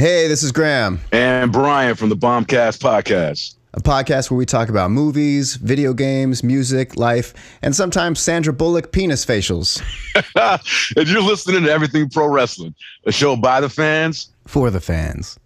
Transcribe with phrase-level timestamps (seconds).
[0.00, 1.00] Hey, this is Graham.
[1.10, 3.56] And Brian from the Bombcast Podcast.
[3.74, 8.92] A podcast where we talk about movies, video games, music, life, and sometimes Sandra Bullock
[8.92, 9.82] penis facials.
[10.96, 12.76] and you're listening to Everything Pro Wrestling,
[13.06, 15.36] a show by the fans for the fans.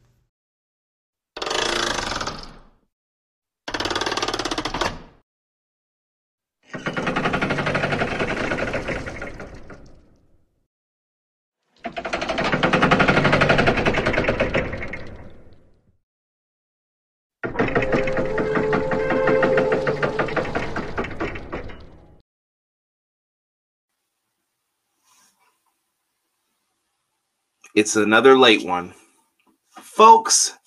[27.75, 28.93] It's another late one.
[29.81, 30.59] Folks,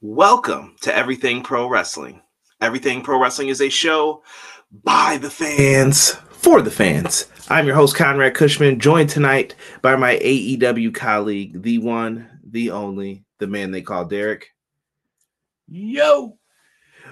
[0.00, 2.22] welcome to Everything Pro Wrestling.
[2.60, 4.22] Everything Pro Wrestling is a show
[4.84, 7.26] by the fans for the fans.
[7.50, 13.24] I'm your host, Conrad Cushman, joined tonight by my AEW colleague, the one, the only,
[13.38, 14.46] the man they call Derek.
[15.66, 16.38] Yo!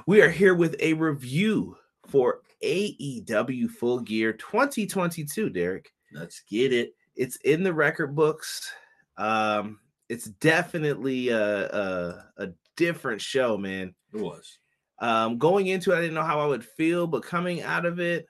[0.07, 5.93] We are here with a review for AEW Full Gear 2022, Derek.
[6.13, 6.95] Let's get it.
[7.17, 8.71] It's in the record books.
[9.21, 13.95] Um, it's definitely a, a, a different show, man.
[14.15, 14.59] It was.
[14.99, 18.01] Um, going into it, I didn't know how I would feel, but coming out of
[18.01, 18.27] it,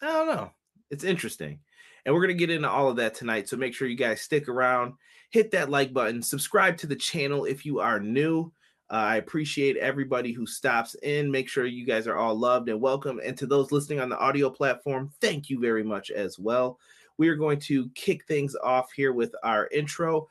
[0.00, 0.50] I don't know.
[0.90, 1.60] It's interesting.
[2.04, 3.48] And we're going to get into all of that tonight.
[3.48, 4.94] So make sure you guys stick around,
[5.30, 8.50] hit that like button, subscribe to the channel if you are new.
[8.90, 11.30] Uh, I appreciate everybody who stops in.
[11.30, 13.20] Make sure you guys are all loved and welcome.
[13.24, 16.78] And to those listening on the audio platform, thank you very much as well
[17.22, 20.26] we are going to kick things off here with our intro.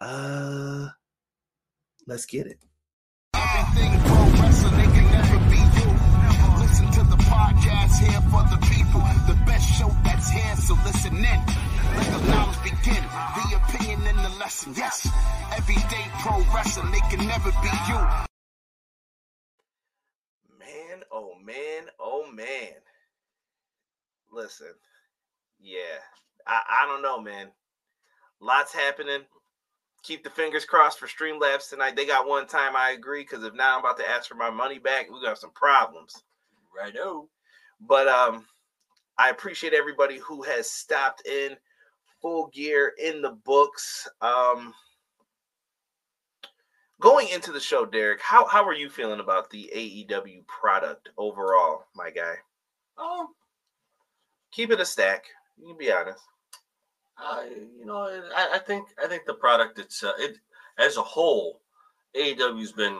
[0.00, 0.86] Uh,
[2.06, 2.60] let's get it.
[3.34, 5.90] Everything pro wrestling can never be you.
[6.62, 9.00] Listen to the podcast here for the people.
[9.26, 11.24] The best show that's here, so listen in.
[11.24, 13.02] Let the knowledge begin.
[13.02, 14.72] The opinion and the lesson.
[14.76, 15.10] Yes,
[15.56, 18.00] everyday pro wrestling, they can never be you.
[20.60, 22.78] Man, oh man, oh man.
[24.30, 24.74] Listen,
[25.58, 25.98] yeah,
[26.46, 27.48] I, I don't know, man.
[28.40, 29.22] Lots happening.
[30.02, 31.96] Keep the fingers crossed for Streamlabs tonight.
[31.96, 34.50] They got one time, I agree, because if now I'm about to ask for my
[34.50, 36.22] money back, we got some problems.
[36.76, 37.28] Righto.
[37.80, 38.46] But um,
[39.18, 41.56] I appreciate everybody who has stopped in
[42.20, 44.06] full gear in the books.
[44.20, 44.74] Um,
[47.00, 51.84] going into the show, Derek, how how are you feeling about the AEW product overall,
[51.94, 52.34] my guy?
[52.98, 53.28] Um,
[54.52, 55.24] keep it a stack.
[55.58, 56.22] You can be honest.
[57.18, 57.42] Uh,
[57.78, 57.98] you know,
[58.36, 60.36] I, I, think I think the product it's uh, it
[60.78, 61.60] as a whole,
[62.16, 62.98] AEW's been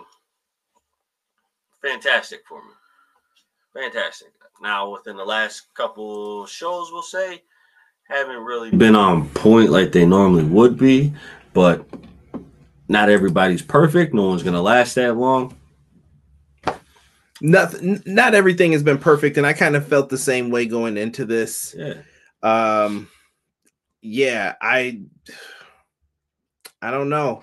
[1.82, 2.71] fantastic for me.
[3.75, 4.28] Fantastic.
[4.62, 7.43] Now within the last couple shows, we'll say,
[8.09, 11.12] haven't really been on point like they normally would be,
[11.53, 11.87] but
[12.88, 14.15] not everybody's perfect.
[14.15, 15.54] No one's gonna last that long.
[17.43, 18.03] Nothing.
[18.06, 21.27] Not everything has been perfect, and I kind of felt the same way going into
[21.27, 21.75] this.
[21.77, 21.97] Yeah.
[22.43, 23.10] Um
[24.06, 25.03] yeah, I
[26.83, 27.43] I don't know.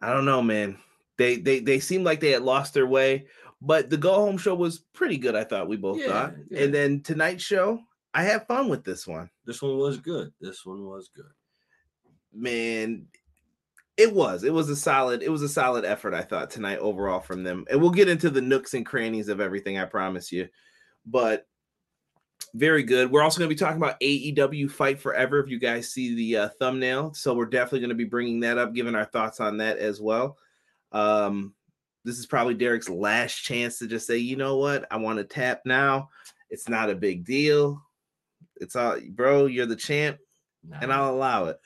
[0.00, 0.78] I don't know, man.
[1.16, 3.26] They they they seemed like they had lost their way,
[3.62, 5.34] but the go home show was pretty good.
[5.34, 6.62] I thought we both yeah, thought, yeah.
[6.62, 7.80] and then tonight's show,
[8.12, 9.30] I had fun with this one.
[9.44, 10.32] This one was good.
[10.40, 11.30] This one was good.
[12.32, 13.06] Man,
[13.96, 14.42] it was.
[14.42, 15.22] It was a solid.
[15.22, 16.14] It was a solid effort.
[16.14, 19.40] I thought tonight overall from them, and we'll get into the nooks and crannies of
[19.40, 19.78] everything.
[19.78, 20.48] I promise you,
[21.06, 21.46] but
[22.54, 23.10] very good.
[23.10, 25.40] We're also going to be talking about AEW Fight Forever.
[25.40, 28.58] If you guys see the uh, thumbnail, so we're definitely going to be bringing that
[28.58, 30.36] up, giving our thoughts on that as well.
[30.92, 31.54] Um,
[32.04, 35.24] this is probably Derek's last chance to just say, you know what, I want to
[35.24, 36.10] tap now.
[36.50, 37.82] It's not a big deal.
[38.56, 39.46] It's all, bro.
[39.46, 40.18] You're the champ,
[40.62, 40.78] nah.
[40.80, 41.58] and I'll allow it.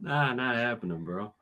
[0.00, 1.32] Nah, not happening, bro.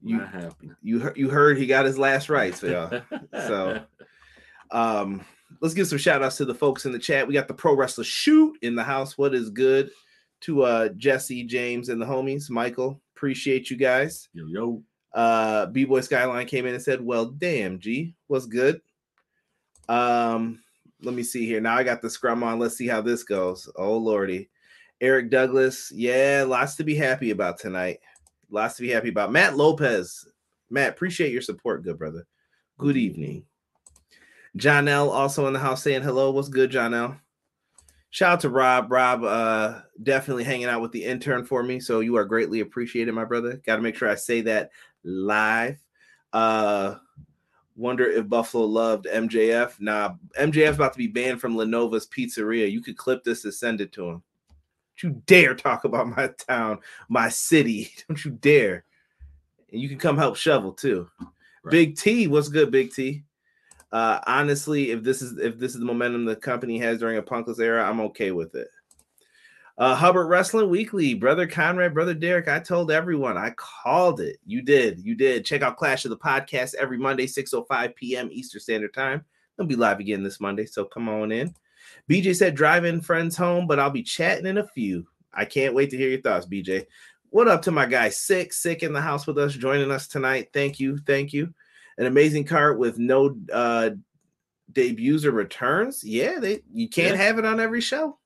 [0.00, 0.76] You, not happening.
[0.82, 3.02] You heard, you heard he got his last rights, y'all.
[3.32, 3.82] so,
[4.70, 5.24] um
[5.60, 7.26] let's give some shout outs to the folks in the chat.
[7.26, 9.16] We got the pro wrestler shoot in the house.
[9.18, 9.90] What is good
[10.42, 12.50] to uh Jesse, James, and the homies.
[12.50, 14.28] Michael, appreciate you guys.
[14.32, 14.82] Yo, yo.
[15.12, 18.80] Uh B Boy Skyline came in and said, Well, damn, G, what's good?
[19.88, 20.60] Um,
[21.02, 21.60] let me see here.
[21.60, 22.58] Now I got the scrum on.
[22.58, 23.70] Let's see how this goes.
[23.76, 24.48] Oh lordy.
[25.00, 27.98] Eric Douglas, yeah, lots to be happy about tonight.
[28.50, 29.32] Lots to be happy about.
[29.32, 30.28] Matt Lopez.
[30.70, 32.24] Matt, appreciate your support, good brother.
[32.78, 33.44] Good evening.
[34.56, 36.30] John L also in the house saying hello.
[36.30, 37.16] What's good, John L?
[38.10, 38.92] Shout out to Rob.
[38.92, 41.80] Rob uh definitely hanging out with the intern for me.
[41.80, 43.60] So you are greatly appreciated, my brother.
[43.64, 44.70] Got to make sure I say that
[45.02, 45.78] live.
[46.32, 46.96] Uh
[47.74, 49.80] wonder if Buffalo loved MJF.
[49.80, 52.70] Nah, MJF's about to be banned from La Nova's Pizzeria.
[52.70, 54.22] You could clip this and send it to him.
[55.00, 57.90] Don't you dare talk about my town, my city.
[58.08, 58.84] Don't you dare.
[59.72, 61.08] and you can come help shovel too.
[61.64, 61.70] Right.
[61.70, 63.22] Big T, what's good, Big T?
[63.92, 67.22] Uh, honestly, if this is if this is the momentum the company has during a
[67.22, 68.68] punkless era, I'm okay with it.
[69.78, 72.48] Uh, Hubbard Wrestling Weekly, brother Conrad, brother Derek.
[72.48, 74.38] I told everyone, I called it.
[74.46, 75.44] You did, you did.
[75.44, 78.28] Check out Clash of the Podcast every Monday, 6:05 p.m.
[78.32, 79.24] Eastern Standard Time.
[79.56, 81.54] They'll be live again this Monday, so come on in.
[82.08, 85.06] BJ said, driving friends home, but I'll be chatting in a few.
[85.34, 86.86] I can't wait to hear your thoughts, BJ.
[87.30, 88.52] What up to my guy Sick?
[88.52, 90.48] Sick in the house with us, joining us tonight.
[90.52, 91.52] Thank you, thank you.
[91.98, 93.90] An amazing card with no uh
[94.72, 96.02] debuts or returns.
[96.04, 97.22] Yeah, they you can't Yeah.
[97.22, 98.18] have it on every show.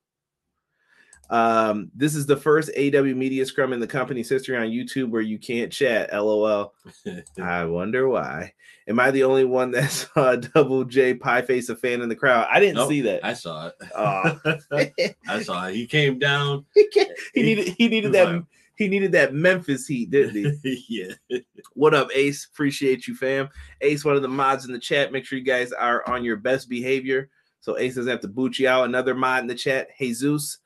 [1.28, 5.22] Um, this is the first AW media scrum in the company's history on YouTube where
[5.22, 6.12] you can't chat.
[6.12, 6.72] LOL.
[7.42, 8.52] I wonder why.
[8.86, 12.14] Am I the only one that saw Double J Pie Face a fan in the
[12.14, 12.46] crowd?
[12.48, 13.24] I didn't Nope, see that.
[13.24, 13.74] I saw it.
[13.96, 14.38] Aw.
[15.28, 15.74] I saw it.
[15.74, 16.64] He came down.
[16.74, 18.42] he can't- he needed he needed that like-
[18.76, 20.84] he needed that Memphis heat, didn't he?
[20.88, 21.38] yeah.
[21.74, 22.46] What up, Ace?
[22.46, 23.48] Appreciate you, fam.
[23.80, 25.12] Ace, one of the mods in the chat.
[25.12, 27.30] Make sure you guys are on your best behavior.
[27.60, 28.84] So Ace doesn't have to boot you out.
[28.84, 30.58] Another mod in the chat, Jesus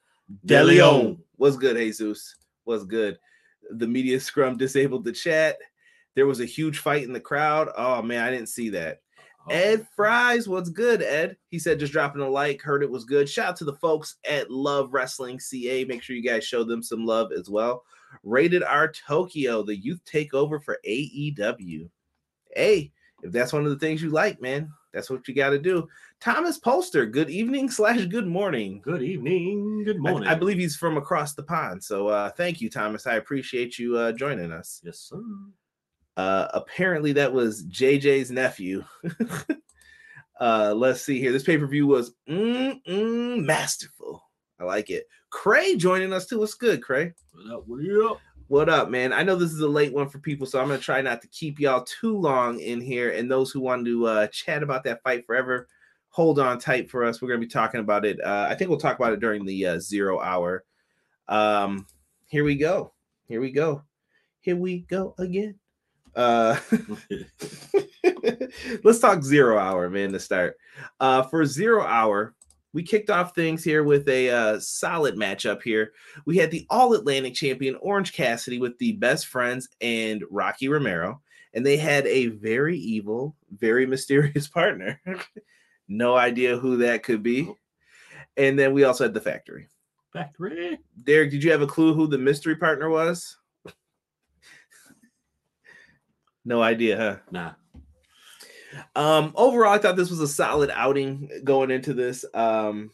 [0.47, 1.19] DeLeon.
[1.37, 2.37] What's good, Jesus?
[2.65, 3.19] What's good?
[3.71, 5.57] The media scrum disabled the chat.
[6.15, 7.69] There was a huge fight in the crowd.
[7.77, 9.01] Oh man, I didn't see that.
[9.47, 11.37] Oh, Ed Fries, what's good, Ed?
[11.49, 13.29] He said just dropping a like, heard it was good.
[13.29, 15.85] Shout out to the folks at Love Wrestling CA.
[15.85, 17.85] Make sure you guys show them some love as well.
[18.23, 21.89] Rated R Tokyo, the youth takeover for AEW.
[22.55, 22.93] Hey,
[23.23, 25.89] if that's one of the things you like, man, that's what you got to do.
[26.21, 28.81] Thomas Polster, good evening slash good morning.
[28.83, 29.85] Good evening.
[29.85, 30.29] Good I- morning.
[30.29, 31.83] I, believe he's from across the pond.
[31.83, 33.07] So uh, thank you, Thomas.
[33.07, 34.81] I appreciate you uh, joining us.
[34.85, 35.23] Yes, sir.
[36.17, 38.85] Uh, apparently, that was JJ's nephew.
[40.41, 41.33] uh, let's see here.
[41.33, 44.23] This pay per view was mm, mm, masterful.
[44.61, 45.09] I like it.
[45.31, 46.39] Cray joining us too.
[46.39, 47.15] What's good, Cray?
[47.33, 47.65] What up?
[47.67, 48.21] What up?
[48.49, 49.13] What up, man?
[49.13, 51.29] I know this is a late one for people, so I'm gonna try not to
[51.29, 53.13] keep y'all too long in here.
[53.13, 55.67] And those who want to uh, chat about that fight forever,
[56.11, 57.23] hold on tight for us.
[57.23, 58.21] We're gonna be talking about it.
[58.23, 60.65] Uh, I think we'll talk about it during the uh, zero hour.
[61.29, 61.87] Um,
[62.27, 62.93] here we go.
[63.29, 63.83] Here we go.
[64.41, 65.55] Here we go again.
[66.15, 66.59] Uh,
[68.85, 70.57] let's talk zero hour, man, to start.
[70.99, 72.35] Uh, for zero hour,
[72.73, 75.93] we kicked off things here with a uh, solid matchup here.
[76.25, 81.21] We had the All Atlantic champion Orange Cassidy with the best friends and Rocky Romero,
[81.55, 85.01] and they had a very evil, very mysterious partner.
[85.89, 87.53] no idea who that could be.
[88.37, 89.69] And then we also had the factory.
[90.13, 90.79] Factory.
[91.05, 93.37] Derek, did you have a clue who the mystery partner was?
[96.45, 97.17] no idea, huh?
[97.31, 97.53] Nah.
[98.95, 102.25] Um, overall, I thought this was a solid outing going into this.
[102.35, 102.91] Um,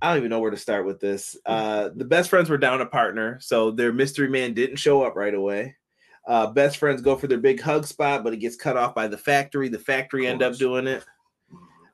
[0.00, 1.36] I don't even know where to start with this.
[1.46, 5.16] Uh, the best friends were down a partner, so their mystery man didn't show up
[5.16, 5.76] right away.
[6.26, 9.06] Uh, best friends go for their big hug spot, but it gets cut off by
[9.06, 9.68] the factory.
[9.68, 11.04] The factory end up doing it.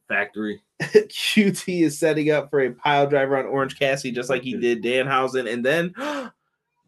[0.09, 0.63] Factory.
[0.83, 4.83] QT is setting up for a pile driver on Orange Cassidy, just like he did
[4.83, 5.95] Danhausen, and then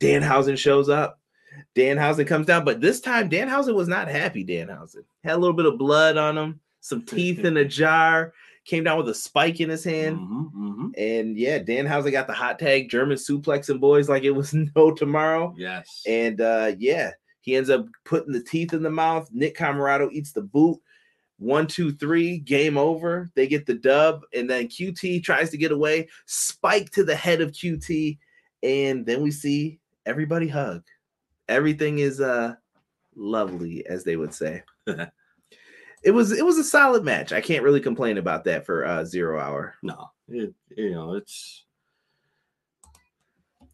[0.00, 1.20] Danhausen shows up.
[1.74, 4.44] Danhausen comes down, but this time Danhausen was not happy.
[4.44, 8.32] Danhausen had a little bit of blood on him, some teeth in a jar,
[8.64, 10.16] came down with a spike in his hand.
[10.18, 10.90] Mhm, mhm.
[10.96, 15.54] And yeah, Danhausen got the hot tag, German suplexing boys like it was no tomorrow.
[15.56, 16.02] Yes.
[16.06, 17.10] And uh yeah,
[17.40, 19.28] he ends up putting the teeth in the mouth.
[19.32, 20.80] Nick Comoroto eats the boot.
[21.38, 23.30] One, two, three, game over.
[23.34, 27.40] They get the dub, and then QT tries to get away, spike to the head
[27.40, 28.16] of QT,
[28.62, 30.84] and then we see everybody hug.
[31.48, 32.54] Everything is uh
[33.16, 34.62] lovely, as they would say.
[36.02, 37.32] it was it was a solid match.
[37.32, 39.74] I can't really complain about that for uh zero hour.
[39.82, 40.10] no.
[40.28, 41.64] It, you know, it's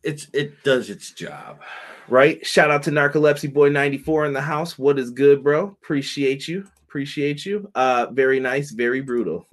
[0.02, 1.60] it's it does its job.
[2.08, 2.44] right?
[2.44, 4.78] Shout out to Narcolepsy Boy 94 in the house.
[4.78, 5.76] What is good, bro?
[5.82, 6.66] Appreciate you.
[6.88, 7.70] Appreciate you.
[7.76, 9.46] Uh, very nice, very brutal.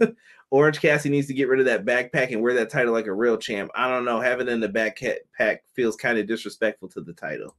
[0.54, 3.12] Orange Cassidy needs to get rid of that backpack and wear that title like a
[3.12, 3.72] real champ.
[3.74, 4.20] I don't know.
[4.20, 7.56] Having it in the backpack feels kind of disrespectful to the title.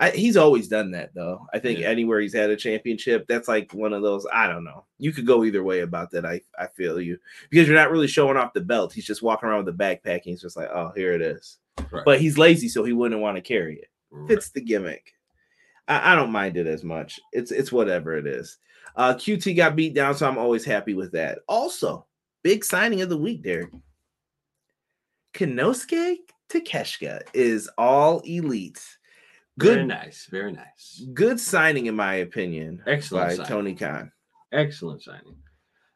[0.00, 1.46] I, he's always done that though.
[1.54, 1.86] I think Yeah.
[1.88, 4.26] anywhere he's had a championship, that's like one of those.
[4.32, 4.86] I don't know.
[4.98, 6.26] You could go either way about that.
[6.26, 7.18] I I feel you
[7.50, 8.92] because you're not really showing off the belt.
[8.92, 10.14] He's just walking around with the backpack.
[10.14, 11.58] And he's just like, oh, here it is.
[11.92, 12.04] Right.
[12.04, 14.28] But he's lazy, so he wouldn't want to carry it Right.
[14.28, 15.12] fits the gimmick.
[15.86, 17.20] I, I don't mind it as much.
[17.32, 18.58] It's it's whatever it is.
[18.96, 21.38] Uh, QT got beat down, so I'm always happy with that.
[21.48, 22.06] Also,
[22.42, 23.70] big signing of the week, Derek.
[25.34, 26.16] Konosuke
[26.50, 28.82] Takeshita is all elite.
[29.58, 30.26] very Good, nice.
[30.30, 31.04] Very nice.
[31.14, 33.48] good signing in my opinion Excellent by signing.
[33.48, 34.12] Tony Khan.
[34.52, 35.36] Excellent signing.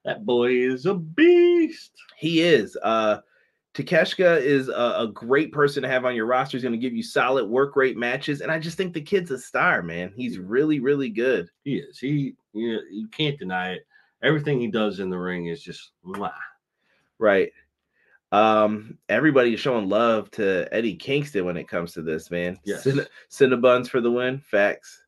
[0.04, 1.92] That boy is a beast.
[2.16, 2.76] He is.
[2.82, 3.18] Uh,
[3.74, 6.56] Takeshita is a, a great person to have on your roster.
[6.56, 9.30] He's going to give you solid work rate matches, and I just think the kid's
[9.30, 10.12] a star, man.
[10.16, 11.50] He's really, really good.
[11.64, 11.98] He is.
[11.98, 13.86] He you, know, you can't deny it.
[14.26, 16.32] Everything he does in the ring is just mwah.
[17.18, 17.52] Right.
[18.32, 22.58] Um, everybody's showing love to Eddie Kingston when it comes to this, man.
[22.64, 22.82] Yes.
[22.82, 24.40] Cin- Cinnabons for the win.
[24.40, 25.02] Facts.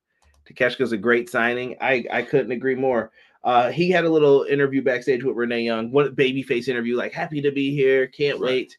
[0.49, 1.77] Takeshita's a great signing.
[1.81, 3.11] I I couldn't agree more.
[3.45, 7.13] Uh, he had a little interview backstage with Renee Young, what a babyface interview, like
[7.13, 8.49] happy to be here, can't Right.
[8.51, 8.79] wait.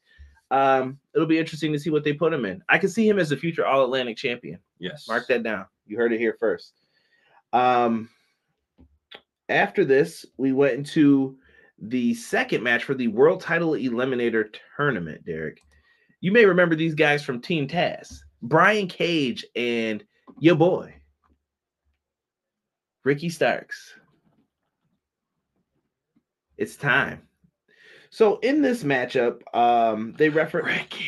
[0.51, 2.61] Um, it'll be interesting to see what they put him in.
[2.69, 4.59] I can see him as a future All Atlantic champion.
[4.79, 5.07] Yes.
[5.07, 5.65] Mark that down.
[5.85, 6.73] You heard it here first.
[7.53, 8.09] Um,
[9.49, 11.37] after this, we went into
[11.79, 15.25] the second match for the World Title Eliminator Tournament.
[15.25, 15.61] Derek,
[16.21, 20.03] you may remember these guys from Team Taz: Brian Cage and
[20.39, 20.93] your boy
[23.03, 23.93] Ricky Starks.
[26.57, 27.21] It's time.
[28.09, 31.05] So in this matchup, um, they reference Ricky.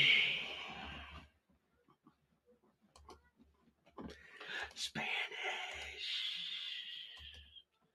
[4.75, 5.10] Spanish.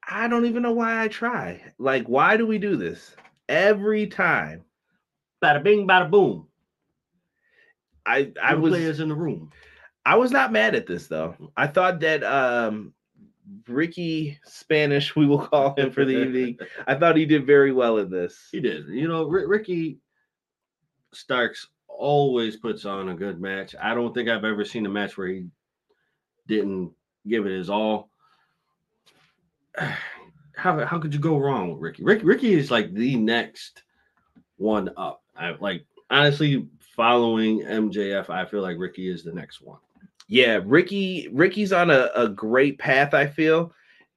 [0.07, 1.63] I don't even know why I try.
[1.79, 3.17] Like, why do we do this
[3.49, 4.65] every time?
[5.43, 6.47] Bada bing, bada boom.
[8.07, 9.51] I I Two was players in the room.
[10.05, 11.35] I was not mad at this though.
[11.57, 12.95] I thought that um
[13.69, 16.59] Ricky Spanish, we will call him for the evening.
[16.87, 18.49] I thought he did very well in this.
[18.53, 18.87] He did.
[18.89, 19.99] You know, Ri- Ricky
[21.13, 23.75] Starks always puts on a good match.
[23.81, 25.47] I don't think I've ever seen a match where he
[26.47, 26.93] didn't
[27.27, 28.11] give it his all.
[30.57, 32.03] How how could you go wrong with Ricky?
[32.03, 33.83] Ricky Ricky is like the next
[34.57, 35.23] one up.
[35.37, 38.31] I like honestly following MJF.
[38.31, 39.79] I feel like Ricky is the next one.
[40.29, 43.71] Yeah, Ricky Ricky's on a, a great path, I feel,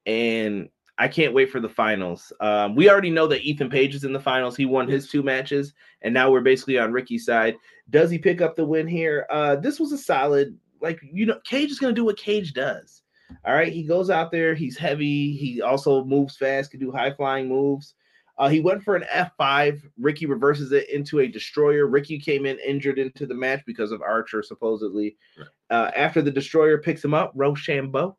[0.06, 2.32] and I can't wait for the finals.
[2.40, 4.56] Um, we already know that Ethan Page is in the finals.
[4.56, 7.58] He won his two matches, and now we're basically on Ricky's side.
[7.90, 9.28] Does he pick up the win here?
[9.30, 13.04] Uh, this was a solid, like you know, Cage is gonna do what Cage does.
[13.46, 14.54] All right, he goes out there.
[14.56, 15.34] He's heavy.
[15.36, 16.72] He also moves fast.
[16.72, 17.94] Can do high flying moves.
[18.38, 19.82] Uh, he went for an F5.
[20.00, 21.88] Ricky reverses it into a destroyer.
[21.88, 25.18] Ricky came in injured into the match because of Archer, supposedly.
[25.38, 25.48] Right.
[25.70, 28.16] Uh, after the destroyer picks him up, Roshambo,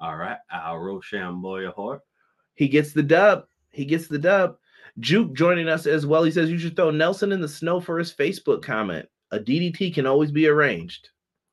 [0.00, 2.00] All right, Al Roshambo Hart.
[2.54, 3.44] he gets the dub.
[3.70, 4.56] He gets the dub.
[4.98, 6.24] Juke joining us as well.
[6.24, 9.06] He says you should throw Nelson in the snow for his Facebook comment.
[9.30, 11.10] A DDT can always be arranged.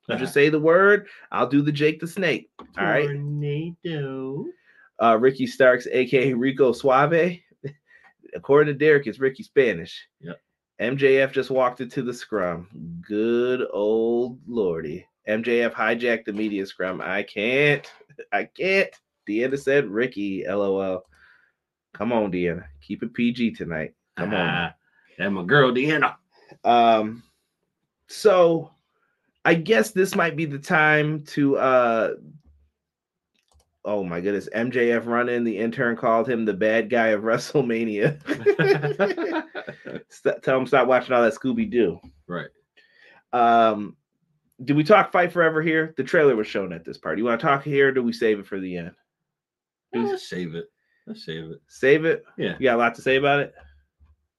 [0.08, 1.08] You just say the word.
[1.32, 2.50] I'll do the Jake the Snake.
[2.78, 3.06] All right.
[3.06, 4.46] Tornado.
[5.02, 7.38] Uh, Ricky Starks, aka Rico Suave.
[8.34, 10.08] According to Derek, it's Ricky Spanish.
[10.20, 10.40] Yep.
[10.80, 12.68] MJF just walked into the scrum.
[13.06, 15.06] Good old lordy.
[15.28, 17.00] MJF hijacked the media scrum.
[17.00, 17.90] I can't.
[18.32, 18.90] I can't.
[19.28, 20.44] Deanna said Ricky.
[20.46, 21.04] LOL.
[21.94, 22.64] Come on, Deanna.
[22.82, 23.94] Keep it PG tonight.
[24.16, 24.48] Come on.
[24.48, 24.74] Ah,
[25.18, 26.16] and my girl Deanna.
[26.62, 27.22] Um,
[28.06, 28.70] so
[29.46, 32.10] I guess this might be the time to uh
[33.84, 35.44] oh my goodness, MJF running.
[35.44, 38.20] The intern called him the bad guy of WrestleMania.
[40.10, 42.00] St- tell him stop watching all that Scooby Doo.
[42.26, 42.48] right.
[43.32, 43.96] Um,
[44.64, 45.94] did we talk Fight Forever here?
[45.96, 47.18] The trailer was shown at this part.
[47.18, 47.88] You want to talk here?
[47.88, 48.92] Or do we save it for the end?
[49.92, 50.66] Yeah, let's save it.
[51.06, 51.60] Let's save it.
[51.68, 52.24] Save it.
[52.36, 52.56] Yeah.
[52.58, 53.54] You got a lot to say about it.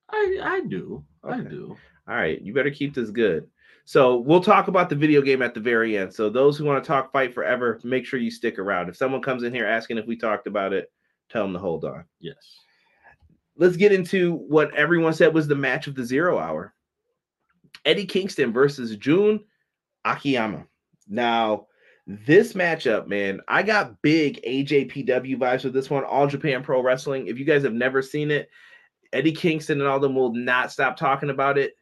[0.10, 1.06] I I do.
[1.24, 1.78] I do.
[2.10, 3.48] All right, you better keep this good.
[3.88, 6.14] So we'll talk about the video game at the very end.
[6.14, 8.90] So those who want to talk Fight Forever, make sure you stick around.
[8.90, 10.92] If someone comes in here asking if we talked about it,
[11.30, 12.04] tell them to hold on.
[12.20, 12.36] Yes.
[13.56, 16.74] Let's get into what everyone said was the match of the zero hour.
[17.86, 19.40] Eddie Kingston versus Jun
[20.04, 20.66] Akiyama.
[21.08, 21.68] Now,
[22.06, 26.04] this matchup, man, I got big AJPW vibes with this one.
[26.04, 27.28] All Japan Pro Wrestling.
[27.28, 28.50] If you guys have never seen it,
[29.14, 31.77] Eddie Kingston and all them will not stop talking about it.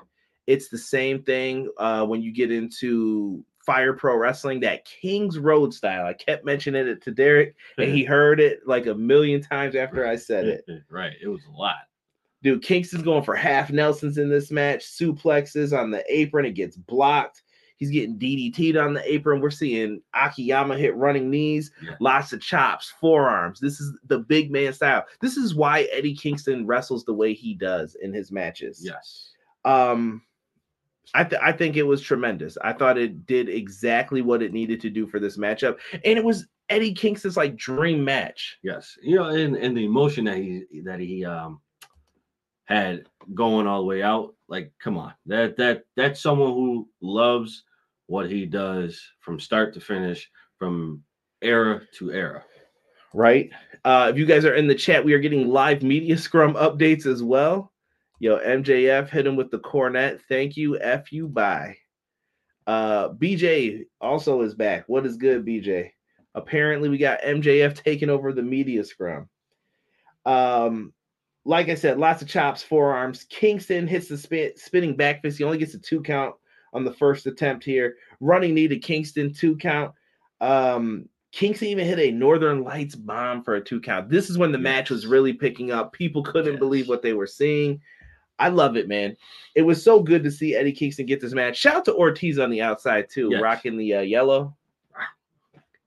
[0.48, 5.74] It's the same thing uh, when you get into Fire Pro Wrestling, that King's Road
[5.74, 6.06] style.
[6.06, 10.08] I kept mentioning it to Derek, and he heard it like a million times after
[10.08, 10.66] I said it.
[10.90, 11.14] right.
[11.22, 11.75] It was a lot.
[12.44, 16.46] Dude, Kingston's going for half Nelsons in this match, suplexes on the apron.
[16.46, 17.42] It gets blocked.
[17.78, 19.42] He's getting DDT'd on the apron.
[19.42, 21.96] We're seeing Akiyama hit running knees, Yeah.
[22.00, 23.60] lots of chops, forearms.
[23.60, 25.04] This is the big man style.
[25.22, 28.80] This is why Eddie Kingston wrestles the way he does in his matches.
[28.82, 29.32] Yes.
[29.66, 30.22] Um,
[31.14, 32.58] I th- I think it was tremendous.
[32.62, 36.24] I thought it did exactly what it needed to do for this matchup, and it
[36.24, 38.58] was Eddie Kingston's like dream match.
[38.64, 38.98] Yes.
[39.02, 41.62] You know, and, and the emotion that he that he um
[42.66, 45.14] had going all the way out, like, come on.
[45.28, 47.64] That that that's someone who loves
[48.08, 51.04] what he does from start to finish, from
[51.42, 52.44] era to era.
[53.14, 53.50] right?
[53.84, 57.06] Uh, if you guys are in the chat, we are getting live media scrum updates
[57.06, 57.72] as well.
[58.25, 60.20] Yo, MJF hit him with the cornet.
[60.27, 60.79] Thank you.
[60.79, 61.27] F you.
[61.27, 61.77] Bye.
[62.65, 64.86] Uh, BJ also is back.
[64.88, 65.91] What is good, BJ?
[66.34, 69.29] Apparently, we got MJF taking over the media scrum.
[70.25, 70.91] Um,
[71.46, 73.25] like I said, lots of chops, forearms.
[73.29, 75.38] Kingston hits the spin, spinning back fist.
[75.38, 76.34] He only gets a two count
[76.74, 77.96] on the first attempt here.
[78.22, 79.94] Running knee to Kingston, two count.
[80.41, 84.10] Um, Kingston even hit a Northern Lights bomb for a two count.
[84.10, 85.94] This is when the match was really picking up.
[85.94, 86.60] People couldn't Yes.
[86.60, 87.79] believe what they were seeing.
[88.39, 89.15] I love it, man.
[89.56, 91.58] It was so good to see Eddie Kingston get this match.
[91.58, 93.42] Shout out to Ortiz on the outside too, Yes.
[93.42, 94.56] rocking the uh, yellow,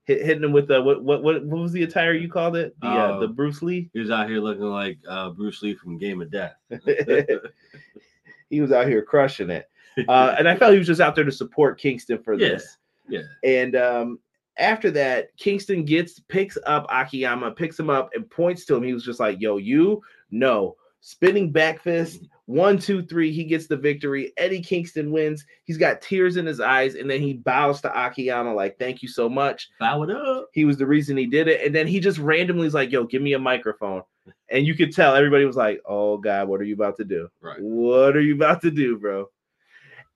[0.04, 2.74] Hit, hitting him with the what, what what what was the attire you called it?
[2.80, 3.90] The uh, Uh, the Bruce Lee.
[3.92, 6.54] He was out here looking like uh, Bruce Lee from Game of Death.
[8.50, 9.68] he was out here crushing it.
[10.08, 12.78] Uh, and I felt he was just out there to support Kingston for Yeah, this.
[13.08, 13.22] yeah.
[13.44, 14.18] And um,
[14.56, 18.84] after that, Kingston gets picks up Akiyama, picks him up, and points to him.
[18.84, 20.00] He was just like, "Yo, you
[20.30, 23.30] no." Spinning back fist, one, two, three.
[23.32, 24.32] He gets the victory.
[24.36, 25.44] Eddie Kingston wins.
[25.64, 29.08] He's got tears in his eyes, and then he bows to Akiyama, like, "Thank you
[29.08, 30.48] so much." Bow it up.
[30.52, 31.64] He was the reason he did it.
[31.64, 34.02] And then he just randomly is like, "Yo, give me a microphone."
[34.50, 37.28] And you could tell everybody was like, "Oh God, what are you about to do?
[37.40, 37.60] Right.
[37.60, 39.30] What are you about to do, bro?"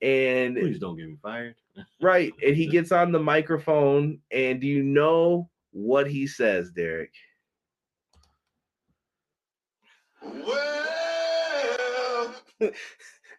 [0.01, 1.55] And Please don't get me fired.
[2.01, 2.33] Right.
[2.45, 7.13] And he gets on the microphone, and do you know what he says, Derek?
[10.23, 12.33] Well,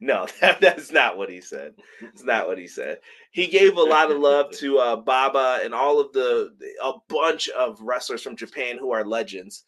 [0.00, 1.74] No, that, that's not what he said.
[2.02, 2.98] It's not what he said.
[3.30, 7.48] He gave a lot of love to uh, Baba and all of the a bunch
[7.50, 9.64] of wrestlers from Japan who are legends.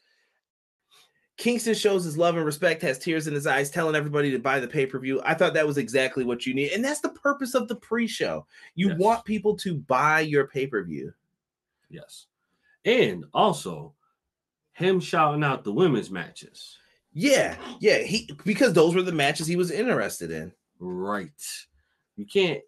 [1.36, 4.58] Kingston shows his love and respect, has tears in his eyes, telling everybody to buy
[4.58, 5.22] the pay per view.
[5.24, 8.06] I thought that was exactly what you need, and that's the purpose of the pre
[8.06, 8.46] show.
[8.74, 8.98] You Yes.
[8.98, 11.12] want people to buy your pay per view.
[11.88, 12.26] Yes.
[12.84, 13.94] And also,
[14.72, 16.78] him shouting out the women's matches.
[17.18, 17.98] Yeah, yeah.
[18.00, 20.52] He because those were the matches he was interested in.
[20.78, 21.30] Right.
[22.16, 22.60] You can't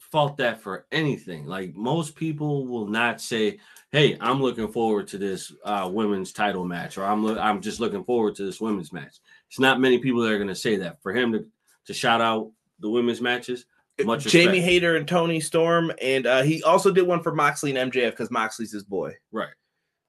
[0.00, 1.46] fault that for anything.
[1.46, 3.60] Like most people will not say,
[3.92, 7.78] "Hey, I'm looking forward to this uh, women's title match," or "I'm lo- I'm just
[7.78, 9.18] looking forward to this women's match."
[9.48, 11.00] It's not many people that are going to say that.
[11.00, 11.46] For him to
[11.86, 13.66] to shout out the women's matches,
[14.02, 14.64] much Jamie respect.
[14.64, 18.32] Hayter and Toni Storm, and uh, he also did one for Moxley and MJF because
[18.32, 19.14] Moxley's his boy.
[19.30, 19.54] right?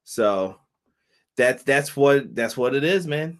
[0.04, 0.60] So
[1.38, 3.40] that's that's what that's what it is, man.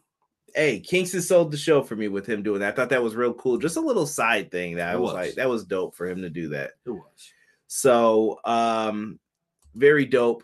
[0.54, 2.74] Hey, Kingston sold the show for me with him doing that.
[2.74, 3.58] I thought that was real cool.
[3.58, 5.14] Just a little side thing that I was, was.
[5.14, 6.72] like, that was dope for him to do that.
[6.86, 7.32] It was.
[7.68, 9.20] So um
[9.74, 10.44] very dope.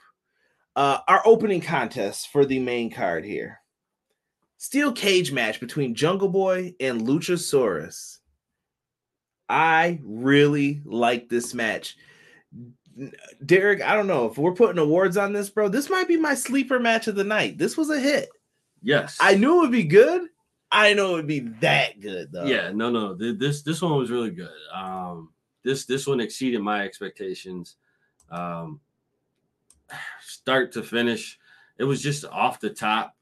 [0.75, 3.59] Uh our opening contest for the main card here.
[4.57, 8.19] Steel cage match between Jungle Boy and Luchasaurus.
[9.49, 11.97] I really like this match.
[13.45, 15.69] Derek, I don't know if we're putting awards on this, bro.
[15.69, 17.57] This might be my sleeper match of the night.
[17.57, 18.29] This was a hit.
[18.81, 19.17] Yes.
[19.19, 20.27] I knew it would be good.
[20.71, 22.45] I know it would be that good though.
[22.45, 25.29] yeah no no this this one was really good um
[25.63, 27.75] this this one exceeded my expectations
[28.29, 28.79] um
[30.21, 31.37] start to finish
[31.77, 33.17] it was just off the top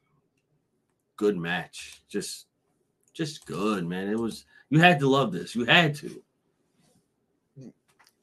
[1.15, 2.45] good match just
[3.13, 6.21] just good man it was you had to love this you had to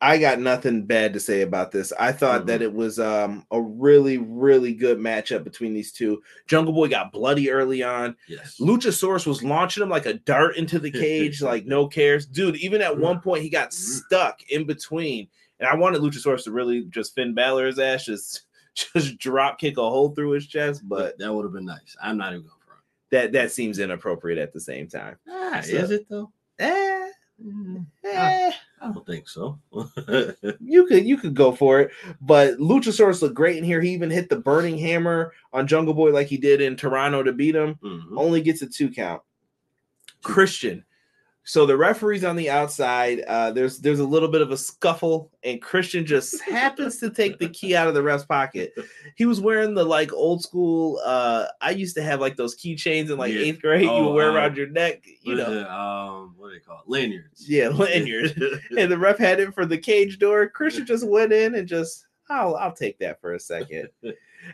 [0.00, 1.92] I got nothing bad to say about this.
[1.98, 2.48] I thought Mm-hmm.
[2.48, 6.22] that it was um, a really, really good matchup between these two.
[6.46, 8.14] Jungle Boy got bloody early on.
[8.28, 12.26] yes Luchasaurus was launching him like a dart into the cage, like no cares.
[12.26, 15.28] Dude, even at one point, he got stuck in between.
[15.60, 18.42] And I wanted Luchasaurus to really just Finn Balor's ass, just,
[18.74, 22.18] just drop kick a hole through his chest, but that would have been nice i'm
[22.18, 22.76] not even going for
[23.10, 25.16] that that seems inappropriate at the same time.
[25.30, 27.05] ah, So- is it though Eh,
[28.04, 28.50] eh.
[28.80, 29.58] i don't think so
[30.60, 33.80] you could you could go for it, but Luchasaurus looked great in here.
[33.80, 37.32] He even hit the burning hammer on Jungle Boy like he did in Toronto to
[37.32, 37.76] beat him.
[37.82, 38.16] Mhm.
[38.16, 39.22] Only gets a two count.
[40.22, 40.84] Christian.
[41.48, 43.20] So the referee's on the outside.
[43.20, 47.38] Uh, there's there's a little bit of a scuffle, and Christian just happens to take
[47.38, 48.74] the key out of the ref's pocket.
[49.14, 51.00] He was wearing the like old school.
[51.04, 53.42] Uh, I used to have like those keychains in like Yeah.
[53.42, 53.82] eighth grade.
[53.84, 55.04] you Oh, would wear uh, around your neck.
[55.22, 55.68] You know, it?
[55.68, 58.32] um what do they call it lanyards Yeah, lanyards.
[58.76, 60.48] and the ref had it for the cage door.
[60.48, 63.88] Christian just went in and just, I'll I'll take that for a second.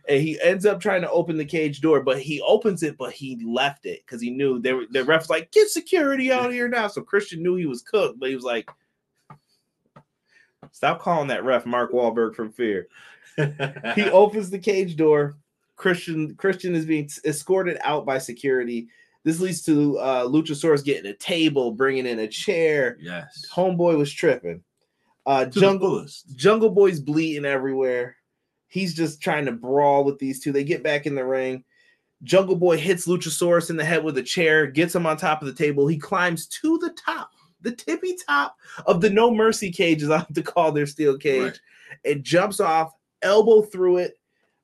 [0.08, 3.12] and he ends up trying to open the cage door, but he opens it, but
[3.12, 6.68] he left it because he knew they were the ref's like, get security out here
[6.68, 6.88] now.
[6.88, 8.70] So Christian knew he was cooked, but he was like,
[10.70, 12.88] Stop calling that ref Mark Wahlberg from fear.
[13.94, 15.36] He opens the cage door.
[15.76, 18.88] Christian Christian is being escorted out by security.
[19.24, 22.98] This leads to uh, Luchasaurus getting a table, bringing in a chair.
[23.00, 24.62] yes Homeboy was tripping.
[25.24, 26.04] Uh, Jungle.
[26.36, 28.16] Jungle Boy's bleeding everywhere.
[28.72, 30.50] He's just trying to brawl with these two.
[30.50, 31.62] They get back in the ring.
[32.22, 35.46] Jungle Boy hits Luchasaurus in the head with a chair, gets him on top of
[35.46, 35.86] the table.
[35.86, 38.56] He climbs to the top, the tippy top
[38.86, 41.60] of the No Mercy cage, as I like to call their steel cage, Right.
[42.06, 44.18] and jumps off, elbow through it.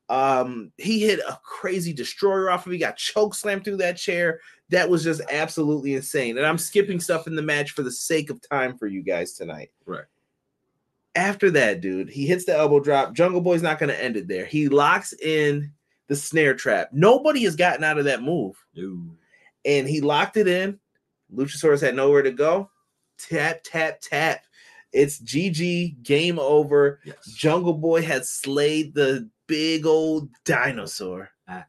[0.09, 2.73] Um, he hit a crazy destroyer off of.
[2.73, 4.41] He got choke slammed through that chair.
[4.71, 6.39] That was just absolutely insane.
[6.39, 9.35] And I'm skipping stuff in the match for the sake of time for you guys
[9.35, 9.71] tonight.
[9.85, 10.07] Right.
[11.15, 13.15] After that, dude, he hits the elbow drop.
[13.15, 14.45] Jungle Boy's not going to end it there.
[14.45, 15.73] He locks in
[16.09, 16.91] the snare trap.
[16.93, 18.57] Nobody has gotten out of that move.
[19.65, 20.79] And he locked it in.
[21.35, 22.71] Luchasaurus had nowhere to go.
[23.19, 24.43] Tap, tap, tap.
[24.93, 27.01] It's GG, game over.
[27.05, 27.27] Yes.
[27.27, 31.31] Jungle Boy had slayed the big old dinosaur.
[31.47, 31.67] Ah.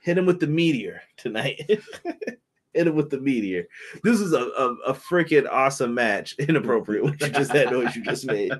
[0.00, 1.68] Hit him with the meteor tonight.
[2.74, 3.66] Hit him with the meteor.
[4.02, 6.34] This is a, a, a freaking awesome match.
[6.38, 8.52] Inappropriate what you just that noise you just made.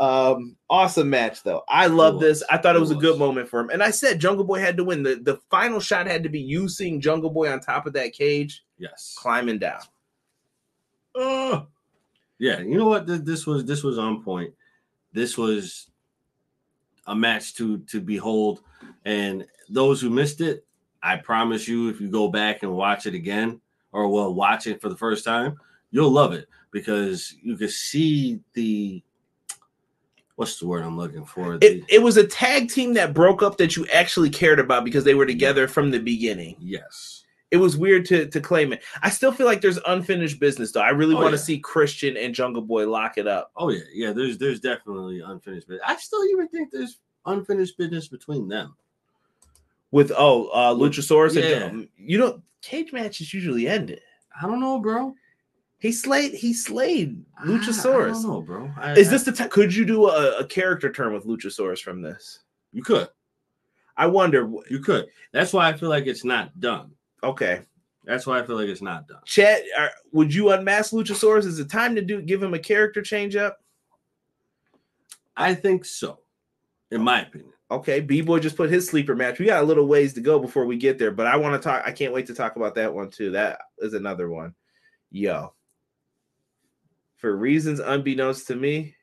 [0.00, 1.62] Um, awesome match though.
[1.68, 2.42] I love this.
[2.50, 3.70] I thought it It was a good moment for him.
[3.70, 5.02] And I said Jungle Boy had to win.
[5.02, 8.12] The the final shot had to be you seeing Jungle Boy on top of that
[8.12, 9.16] cage Yes.
[9.18, 9.80] climbing down.
[11.14, 11.66] Oh.
[12.38, 13.06] Yeah, you know what?
[13.06, 14.54] This was this was on point.
[15.12, 15.90] This was
[17.08, 18.60] a match to to behold,
[19.04, 20.64] and those who missed it,
[21.02, 23.60] I promise you, if you go back and watch it again,
[23.92, 25.56] or well, watch it for the first time,
[25.90, 29.02] you'll love it because you can see the
[30.36, 31.54] what's the word I'm looking for?
[31.54, 34.84] It, The, it was a tag team that broke up that you actually cared about
[34.84, 36.56] because they were together from the beginning.
[36.60, 38.82] yes, It was weird to to claim it.
[39.02, 40.82] I still feel like there's unfinished business though.
[40.82, 41.42] I really Oh, want to yeah.
[41.44, 43.50] see Christian and Jungle Boy lock it up.
[43.56, 44.12] oh yeah, yeah.
[44.12, 45.84] There's there's definitely unfinished business.
[45.86, 48.76] I still even think there's unfinished business between them.
[49.90, 51.64] With oh uh Luchasaurus yeah.
[51.66, 54.00] and you know cage matches usually ended.
[54.40, 55.14] I don't know, bro.
[55.78, 58.12] He slayed he slayed I- I Luchasaurus.
[58.14, 58.70] don't know, bro.
[58.76, 61.80] I- Is I- this the t- could you do a, a character turn with Luchasaurus
[61.80, 62.40] from this?
[62.72, 63.08] You could.
[63.96, 64.48] I wonder.
[64.70, 65.06] You could.
[65.32, 66.92] That's why I feel like it's not done.
[67.24, 67.62] Okay,
[68.04, 69.18] That's why I feel like it's not done.
[69.24, 71.46] Chad, are, would you unmask Luchasaurus?
[71.46, 73.58] Is it time to do give him a character change up?
[75.36, 76.20] I think so,
[76.92, 77.52] in my opinion.
[77.70, 79.38] Okay, B boy just put his sleeper match.
[79.38, 81.68] We got a little ways to go before we get there, but I want to
[81.68, 81.82] talk.
[81.84, 83.30] I can't wait to talk about that one too.
[83.32, 84.54] That is another one.
[85.10, 85.52] Yo,
[87.16, 88.94] for reasons unbeknownst to me,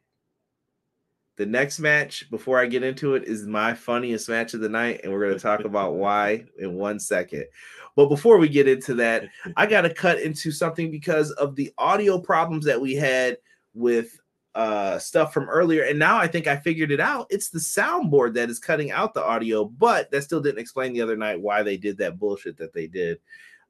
[1.37, 5.01] the next match before I get into it is my funniest match of the night,
[5.03, 7.45] and we're going to talk about why in one second.
[7.95, 9.25] But before we get into that,
[9.57, 13.37] I got to cut into something because of the audio problems that we had
[13.73, 14.19] with
[14.55, 15.83] uh stuff from earlier.
[15.83, 17.27] And now i think i figured it out.
[17.29, 21.01] It's the soundboard that is cutting out the audio but that still didn't explain the
[21.01, 23.19] other night why they did that bullshit that they did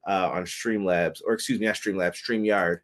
[0.06, 2.80] uh on streamlabs or excuse me not streamlabs streamyard.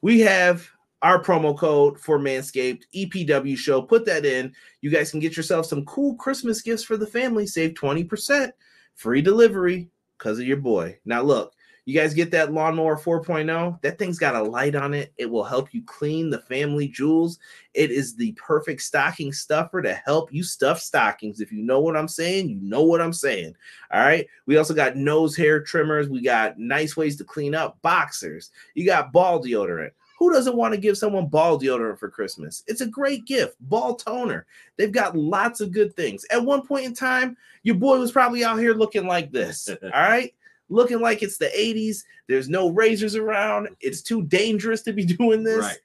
[0.00, 0.68] We have
[1.02, 3.82] our promo code for manscaped epw show.
[3.82, 4.54] Put that in.
[4.80, 7.46] You guys can get yourself some cool christmas gifts for the family.
[7.46, 8.52] Save 20%
[8.94, 10.98] free delivery because of your boy.
[11.04, 11.52] Now look
[11.84, 13.80] you guys get that lawnmower 4.0?
[13.82, 15.12] That thing's got a light on it.
[15.16, 17.40] It will help you clean the family jewels.
[17.74, 21.40] It is the perfect stocking stuffer to help you stuff stockings.
[21.40, 23.56] If you know what I'm saying, you know what I'm saying.
[23.92, 24.26] All right.
[24.46, 26.08] We also got nose hair trimmers.
[26.08, 28.50] We got nice ways to clean up boxers.
[28.74, 29.90] You got ball deodorant.
[30.20, 32.62] Who doesn't want to give someone ball deodorant for Christmas?
[32.68, 33.56] It's a great gift.
[33.58, 34.46] Ball toner.
[34.76, 36.24] They've got lots of good things.
[36.30, 39.68] At one point in time, your boy was probably out here looking like this.
[39.82, 40.32] All right
[40.68, 41.98] looking like it's the 80s.
[42.28, 43.68] There's no razors around.
[43.80, 45.64] It's too dangerous to be doing this.
[45.64, 45.78] Right.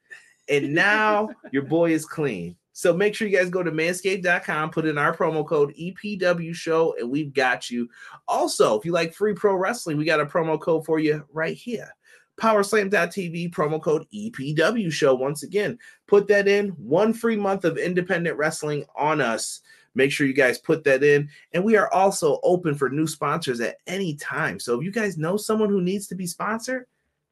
[0.48, 2.56] And now your boy is clean.
[2.72, 6.94] So make sure you guys go to manscaped.com, put in our promo code EPW show,
[6.96, 7.88] and we've got you.
[8.28, 11.56] Also, if you like free pro wrestling, we got a promo code for you right
[11.56, 11.92] here.
[12.40, 15.12] Powerslam.tv promo code EPW show.
[15.12, 16.68] Once again, put that in.
[16.68, 19.60] One free month of independent wrestling on us.
[19.98, 21.28] Make sure you guys put that in.
[21.52, 24.60] And we are also open for new sponsors at any time.
[24.60, 26.86] So if you guys know someone who needs to be sponsored,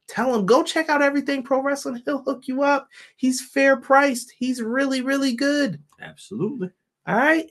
[0.09, 2.01] tell them go check out everything pro wrestling.
[2.05, 2.89] He'll hook you up.
[3.15, 4.33] He's fair priced.
[4.37, 5.81] He's really, really good.
[6.01, 6.69] Absolutely.
[7.07, 7.49] All right.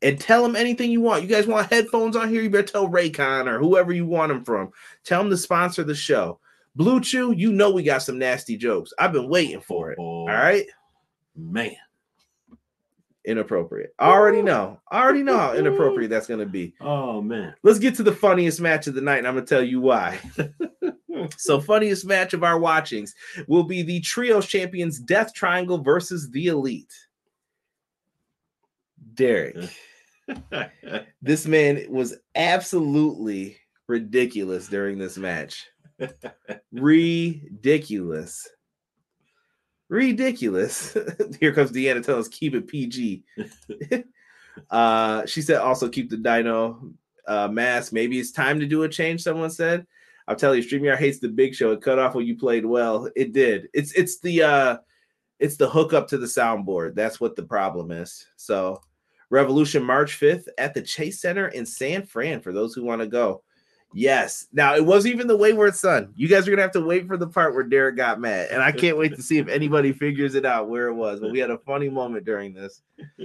[0.00, 1.22] And tell him anything you want.
[1.22, 2.40] You guys want headphones on here?
[2.40, 4.70] You better tell Raycon or whoever you want them from.
[5.04, 6.40] Tell them to sponsor the show.
[6.78, 8.94] BlueChew, you know we got some nasty jokes.
[8.98, 9.98] I've been waiting for it.
[10.00, 10.64] Oh, All right.
[11.34, 11.76] man.
[13.26, 13.92] Inappropriate.
[13.98, 14.80] I already know.
[14.90, 16.74] I already know how inappropriate that's going to be.
[16.80, 17.54] Oh man.
[17.64, 20.20] Let's get to the funniest match of the night, and I'm gonna tell you why.
[21.36, 23.16] so, funniest match of our watchings
[23.48, 26.94] will be the trios champions Death Triangle versus the Elite.
[29.14, 29.56] Derek,
[31.22, 33.56] this man was absolutely
[33.88, 35.66] ridiculous during this match.
[36.70, 38.48] ridiculous.
[39.88, 40.96] Ridiculous.
[41.40, 43.24] Here comes Deanna telling us keep it PG.
[44.70, 46.92] uh, she said also keep the dino
[47.26, 47.92] uh, mask.
[47.92, 49.22] Maybe it's time to do a change.
[49.22, 49.86] Someone said.
[50.28, 51.70] I'll tell you, StreamYard hates the big show.
[51.70, 53.08] It cut off when you played well.
[53.14, 53.68] It did.
[53.72, 54.76] It's it's the uh
[55.38, 56.94] it's the hookup to the soundboard.
[56.94, 58.26] That's what the problem is.
[58.36, 58.80] So
[59.30, 63.06] Revolution March 5th at the Chase Center in San Fran for those who want to
[63.06, 63.42] go.
[63.94, 64.46] Yes.
[64.52, 66.12] Now it wasn't even the Wayward Son.
[66.14, 68.62] You guys are gonna have to wait for the part where Derek got mad, and
[68.62, 71.20] I can't wait to see if anybody figures it out where it was.
[71.20, 72.82] But we had a funny moment during this.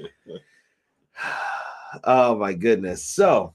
[2.04, 3.06] oh my goodness.
[3.06, 3.54] So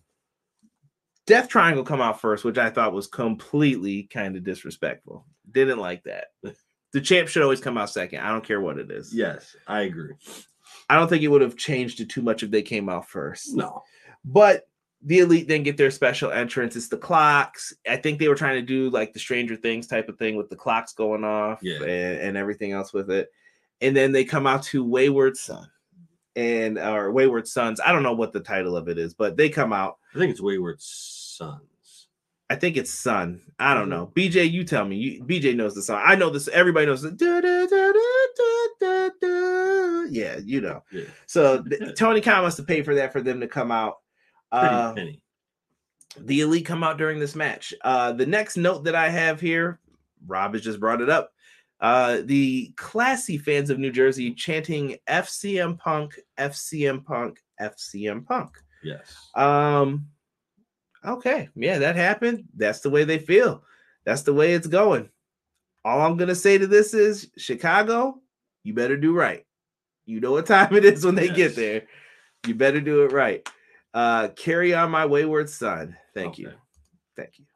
[1.27, 5.27] Death Triangle come out first, which I thought was completely kind of disrespectful.
[5.51, 6.27] Didn't like that.
[6.93, 8.21] The champ should always come out second.
[8.21, 9.15] I don't care what it is.
[9.15, 10.15] Yes, I agree.
[10.89, 13.55] I don't think it would have changed it too much if they came out first.
[13.55, 13.83] No.
[14.25, 14.69] But
[15.03, 16.75] the elite then get their special entrance.
[16.77, 17.73] It's the clocks.
[17.89, 20.49] I think they were trying to do like the Stranger Things type of thing with
[20.51, 21.77] the clocks going off Yeah.
[21.83, 23.31] and, and everything else with it.
[23.81, 25.69] And then they come out to Wayward Son
[26.35, 27.79] and or Wayward Sons.
[27.85, 29.99] I don't know what the title of it is, but they come out.
[30.15, 31.61] I think it's Wayward Sons.
[32.49, 33.43] I think it's Son.
[33.59, 33.91] I don't Mhm.
[33.91, 34.13] know.
[34.15, 34.97] BJ, you tell me.
[34.97, 36.01] You, BJ knows the song.
[36.05, 36.49] I know this.
[36.49, 37.11] Everybody knows the.
[40.11, 40.83] Yeah, you know.
[40.93, 41.05] Yeah.
[41.27, 41.65] So
[41.97, 43.97] Tony Khan wants to pay for that for them to come out.
[44.61, 45.21] Pretty Uh, penny.
[46.19, 47.75] the elite come out during this match.
[47.83, 49.81] Uh, the next note that I have here,
[50.27, 51.33] Rob has just brought it up.
[51.81, 58.57] Uh, the classy fans of New Jersey chanting FCM Punk, FCM Punk, FCM Punk.
[58.83, 59.15] Yes.
[59.35, 60.07] Um,
[61.05, 62.45] okay, yeah, that happened.
[62.57, 63.63] That's the way they feel.
[64.07, 65.11] That's the way it's going.
[65.85, 68.21] All I'm gonna say to this is Chicago,
[68.65, 69.45] you better do right.
[70.07, 71.37] You know what time it is when they Yes.
[71.37, 71.83] get there.
[72.47, 73.47] You better do it right.
[73.97, 75.97] Uh, carry on my wayward son.
[76.13, 76.53] Thank you.
[77.17, 77.47] Thank you.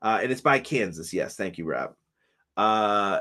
[0.00, 1.12] Uh, and it's by Kansas.
[1.12, 1.92] Yes, thank you, Rob.
[2.56, 3.20] Uh,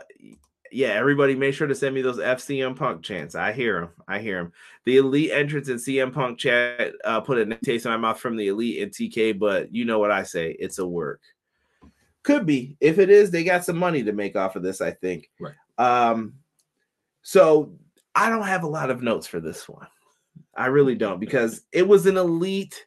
[0.72, 3.36] yeah, everybody make sure to send me those FCM Punk chants.
[3.36, 3.90] I hear them.
[4.08, 4.54] I hear them.
[4.86, 8.38] The elite entrance in CM Punk chat uh, put a taste in my mouth from
[8.38, 10.56] the elite and TK, but you know what I say?
[10.58, 11.20] It's a work.
[12.24, 12.78] Could be.
[12.80, 15.30] If it is, they got some money to make off of this, I think.
[15.42, 15.56] Right.
[15.78, 16.36] Um,
[17.22, 17.74] so
[18.16, 19.88] I don't have a lot of notes for this one.
[20.56, 22.86] I really don't because it was an elite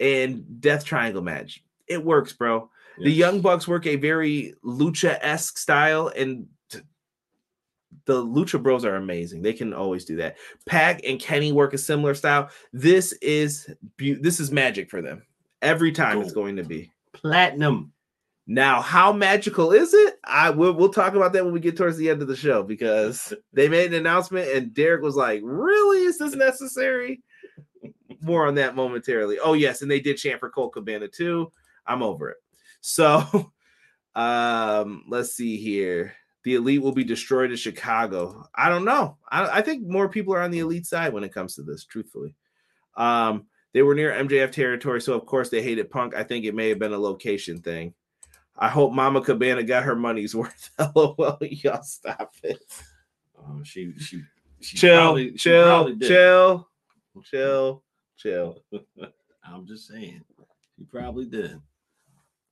[0.00, 1.62] and death triangle match.
[1.86, 2.70] It works, bro.
[3.00, 6.48] The Young Bucks work a very lucha esque style, and
[8.04, 9.42] the Lucha Bros are amazing.
[9.42, 10.36] They can always do that.
[10.66, 12.50] PAC and Kenny work a similar style.
[12.72, 13.68] This is
[13.98, 15.22] beau- this is magic for them.
[15.62, 16.90] Every time it's going to be.
[17.12, 17.92] platinum.
[18.50, 20.14] Now, how magical is it?
[20.24, 22.62] I will we'll talk about that when we get towards the end of the show
[22.62, 26.04] because they made an announcement and Derek was like, "Really?
[26.04, 27.22] Is this necessary?"
[28.22, 29.38] More on that momentarily.
[29.38, 31.52] Oh yes, and they did chant for Colt Cabana too.
[31.86, 32.38] I'm over it.
[32.80, 33.52] So,
[34.14, 36.14] um, let's see here.
[36.44, 38.46] The elite will be destroyed in Chicago.
[38.54, 39.18] I don't know.
[39.30, 41.84] I, I think more people are on the elite side when it comes to this.
[41.84, 42.34] Truthfully,
[42.96, 46.14] um, they were near MJF territory, so of course they hated Punk.
[46.14, 47.92] I think it may have been a location thing.
[48.58, 50.70] I hope Mama Cabana got her money's worth.
[50.94, 52.60] LOL, y'all stop it.
[53.38, 54.22] Um, she she
[54.60, 56.08] she Chill, probably- she chill, probably did.
[56.08, 56.68] chill,
[57.24, 57.82] chill,
[58.16, 58.62] chill.
[59.44, 60.22] I'm just saying,
[60.76, 61.60] she probably did,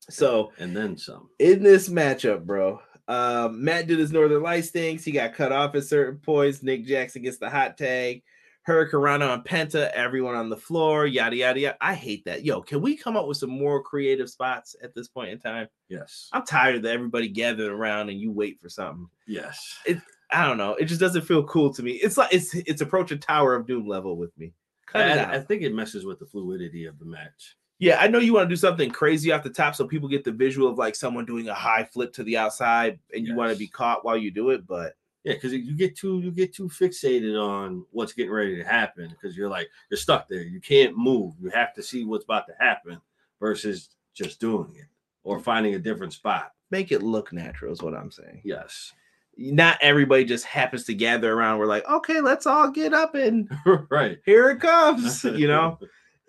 [0.09, 1.29] So and then some.
[1.39, 5.05] in this matchup, bro, um, Matt did his Northern Lights things.
[5.05, 6.63] He got cut off at certain points.
[6.63, 8.23] Nick Jackson gets the hot tag.
[8.67, 11.77] Hurricane Rana and Penta, everyone on the floor, yada yada yada.
[11.81, 12.45] I hate that.
[12.45, 15.69] Yo, can we come up with some more creative spots at this point in time?
[15.89, 19.09] Yes, I'm tired of everybody gathering around and you wait for something.
[19.29, 19.79] yes.
[19.87, 19.99] It,
[20.33, 20.75] I don't know.
[20.75, 21.93] It just doesn't feel cool to me.
[21.93, 24.53] It's like it's it's approaching Tower of Doom level with me.
[24.87, 25.31] Cut it out.
[25.31, 27.57] I, I think it messes with the fluidity of the match.
[27.79, 30.25] Yeah, I know you want to do something crazy off the top so people get
[30.25, 33.53] the visual of like someone doing a high flip to the outside and you want
[33.53, 34.95] to be caught while you do it, but
[35.27, 39.09] Yeah, because you get too you get too fixated on what's getting ready to happen
[39.11, 40.43] because you're like you're stuck there.
[40.43, 41.35] You can't move.
[41.41, 43.01] You have to see what's about to happen
[43.41, 44.87] versus just doing it
[45.25, 46.53] or finding a different spot.
[46.71, 48.41] make it look natural is what I'm saying.
[48.45, 48.93] Yes,
[49.37, 51.59] Not everybody just happens to gather around.
[51.59, 53.51] We're like, okay, let's all get up and
[53.91, 54.19] right.
[54.25, 55.25] here it comes.
[55.25, 55.79] You know,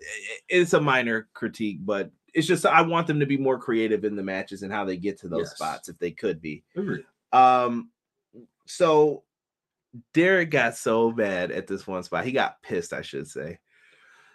[0.48, 4.16] it's a minor critique, but it's just I want them to be more creative in
[4.16, 5.54] the matches and how they get to those Yes.
[5.56, 6.64] spots if they could be.
[6.76, 7.04] Agreed.
[7.32, 7.90] Um,
[8.68, 9.24] so
[10.14, 12.24] Derek got so bad at this one spot.
[12.24, 13.58] He got pissed, I should say.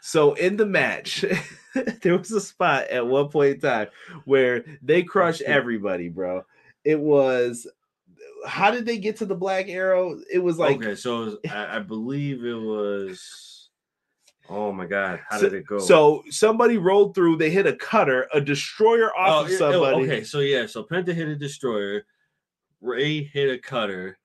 [0.02, 1.24] So in the match,
[2.02, 3.88] there was a spot at one point in time
[4.26, 6.46] where they crushed everybody, bro.
[6.84, 7.68] It was
[8.46, 10.20] how did they get to the black arrow?
[10.32, 13.70] It was like okay, so was- I, I believe it was.
[14.50, 15.22] Oh my God!
[15.30, 15.80] How so, did it go?
[15.80, 19.72] so somebody rolled through, they hit a cutter, a destroyer off oh, of yeah, oh,
[19.72, 20.04] somebody.
[20.04, 22.06] okay, so yeah, so Penta hit a destroyer,
[22.82, 24.20] Rey hit a cutter,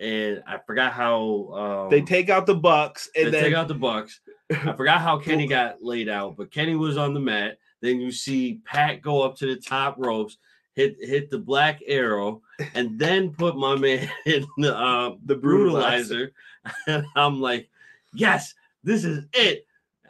[0.00, 3.68] and I forgot how um, They take out the bucks they and then take out
[3.68, 7.58] the Bucks, I forgot how Kenny got laid out, but Kenny was on the mat.
[7.80, 10.38] Then you see Pat go up to the top ropes,
[10.74, 12.42] hit hit the black arrow,
[12.74, 16.30] and then put my man in the uh, the brutalizer.
[16.86, 17.68] And I'm like,
[18.14, 19.66] yes, this is it.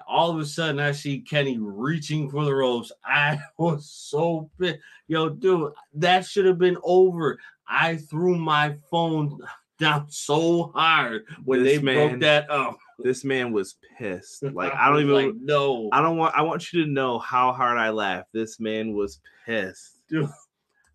[0.06, 2.92] All of a sudden, I see Kenny reaching for the ropes.
[3.02, 4.80] I was so pissed.
[5.08, 7.38] Yo, dude, that should have been over.
[7.66, 9.40] I threw my phone
[9.82, 12.78] down so hard when This they man- broke that up.
[12.98, 14.42] This man was pissed.
[14.54, 15.88] Like I don't even like, no.
[15.92, 18.28] I don't want I want you to know how hard I laughed.
[18.32, 19.98] This man was pissed.
[20.08, 20.28] Dude,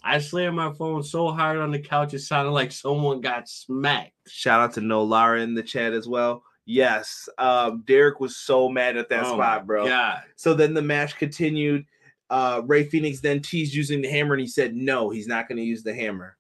[0.04, 4.14] I slammed my phone so hard on the couch, it sounded like someone got smacked.
[4.28, 6.44] Shout out to No Lara in the chat as well.
[6.66, 9.86] Yes, um, Derek was so mad at that Oh spot, bro.
[9.86, 10.20] Yeah.
[10.36, 11.86] So then the match continued.
[12.30, 15.58] Uh, Rey Fenix then teased using the hammer, and he said, "No, he's not going
[15.58, 16.37] to use the hammer."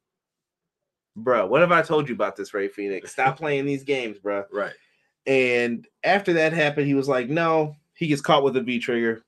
[1.17, 3.11] Bro, what have I told you about this, Rey Fenix?
[3.11, 4.45] Stop playing these games, bro.
[4.53, 4.73] Right.
[5.25, 9.23] And after that happened, he was like, "No." He gets caught with a V trigger,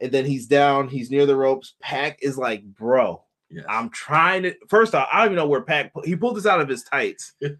[0.00, 0.88] and then he's down.
[0.88, 1.74] He's near the ropes.
[1.80, 3.66] PAC is like, "Bro, Yes.
[3.68, 5.92] I'm trying to." First off, I don't even know where PAC.
[6.04, 7.34] He pulled this out of his tights.
[7.42, 7.56] Like-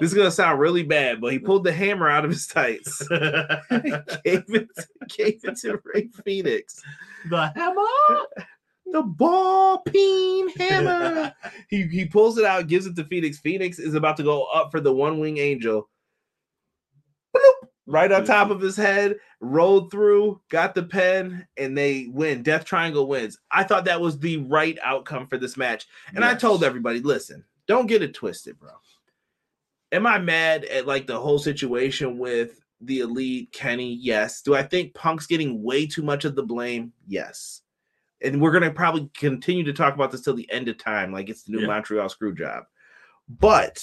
[0.00, 2.98] This is gonna sound really bad, but he pulled the hammer out of his tights.
[3.08, 4.68] gave it,
[5.16, 6.82] gave it to Rey Fenix.
[7.30, 8.26] the hammer.
[8.92, 11.32] The ball peen hammer.
[11.68, 13.38] he he pulls it out, gives it to Fenix.
[13.38, 15.88] Fenix is about to go up for the one wing angel.
[17.34, 22.42] Bloop, right on top of his head, rolled through, got the pen, and they win.
[22.42, 23.38] Death Triangle wins.
[23.50, 25.86] I thought that was the right outcome for this match.
[26.14, 28.72] And I told everybody, listen, don't get it twisted, bro.
[29.92, 33.94] Am I mad at like the whole situation with the elite Kenny?
[33.94, 34.42] Yes.
[34.42, 36.92] Do I think Punk's getting way too much of the blame?
[37.06, 37.62] Yes.
[38.22, 41.28] And we're gonna probably continue to talk about this till the end of time, like
[41.28, 41.68] it's the new Yeah.
[41.68, 42.64] Montreal screw job.
[43.28, 43.82] But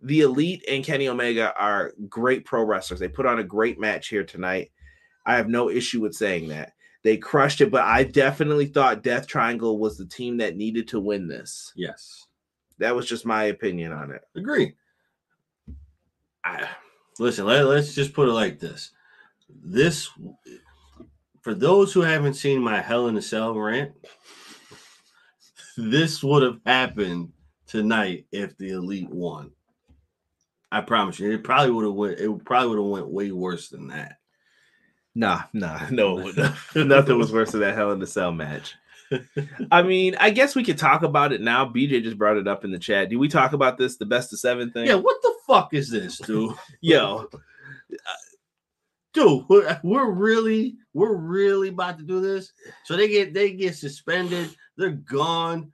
[0.00, 3.00] the elite and Kenny Omega are great pro wrestlers.
[3.00, 4.70] They put on a great match here tonight.
[5.24, 6.72] I have no issue with saying that.
[7.04, 11.00] They crushed it, but I definitely thought Death Triangle was the team that needed to
[11.00, 11.72] win this.
[11.74, 12.26] Yes.
[12.78, 14.22] That was just my opinion on it.
[14.36, 14.74] Agree.
[16.44, 16.68] I,
[17.18, 18.90] listen, let, let's just put it like this.
[19.48, 20.10] This,
[21.42, 23.92] for those who haven't seen my Hell in a Cell rant,
[25.76, 27.32] this would have happened
[27.66, 29.50] tonight if the Elite won.
[30.70, 32.18] I promise you, it probably would have went.
[32.18, 34.18] It probably would have went way worse than that.
[35.14, 36.32] Nah, nah, no,
[36.74, 38.74] nothing was worse than that Hell in the Cell match.
[39.70, 41.66] I mean, I guess we could talk about it now.
[41.66, 43.10] BJ just brought it up in the chat.
[43.10, 44.86] Did we talk about this, the best of seven thing?
[44.86, 46.54] Yeah, what the fuck is this, dude?
[46.80, 47.28] Yo,
[49.12, 52.52] dude we're, we're really we're really about to do this
[52.84, 55.72] so they get they get suspended they're gone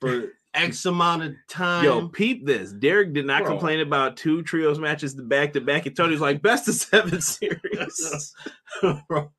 [0.00, 2.72] for x amount of time yo, peep this.
[2.72, 3.52] Derek did not Bro.
[3.52, 8.34] complain about two trios matches back to back, and Tony's like best of seven series.
[9.08, 9.30] Bro,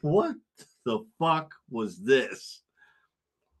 [0.00, 0.34] what
[0.84, 2.60] the fuck was this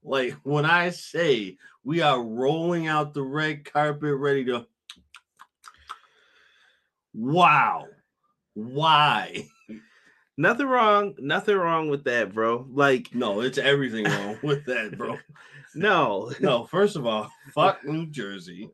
[0.02, 4.66] like when i say we are rolling out the red carpet ready to
[7.14, 7.86] wow
[8.52, 9.48] why
[10.36, 12.66] nothing wrong, nothing wrong with that, bro.
[12.70, 15.18] Like, no it's everything wrong with that bro
[15.74, 18.70] no, No, first of all, fuck New Jersey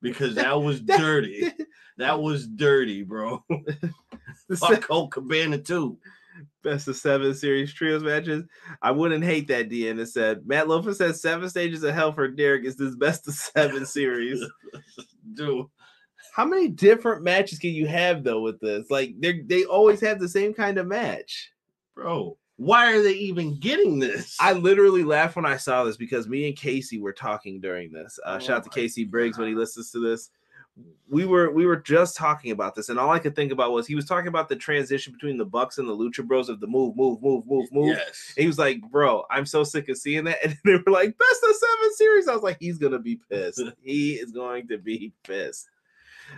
[0.00, 1.52] because that was dirty.
[1.98, 3.44] That was dirty, bro.
[4.56, 5.98] Fuck Colt Cabana too.
[6.62, 8.44] best of seven series trios matches.
[8.80, 9.70] I wouldn't hate that.
[9.72, 13.34] Has said Matt Lofa says seven stages of hell for Derek is this best of
[13.34, 14.44] seven series.
[15.34, 15.66] Dude,
[16.38, 18.88] How many different matches can you have though with this?
[18.90, 21.50] Like they they always have the same kind of match.
[21.96, 24.36] bro, why are they even getting this?
[24.38, 28.20] I literally laughed when I saw this because me and Casey were talking during this.
[28.24, 30.30] Uh, Oh shout out to Casey Briggs when he listens to this.
[31.10, 33.88] We were we were just talking about this, and all I could think about was
[33.88, 36.68] he was talking about the transition between the Bucks and the Lucha Bros of the
[36.68, 37.96] move, move, move, move, move.
[37.96, 38.34] yes.
[38.36, 41.18] And he was like, "Bro, I'm so sick of seeing that." And they were like,
[41.18, 43.60] "Best of seven series." I was like, "He's gonna be pissed.
[43.82, 45.68] he is going to be pissed."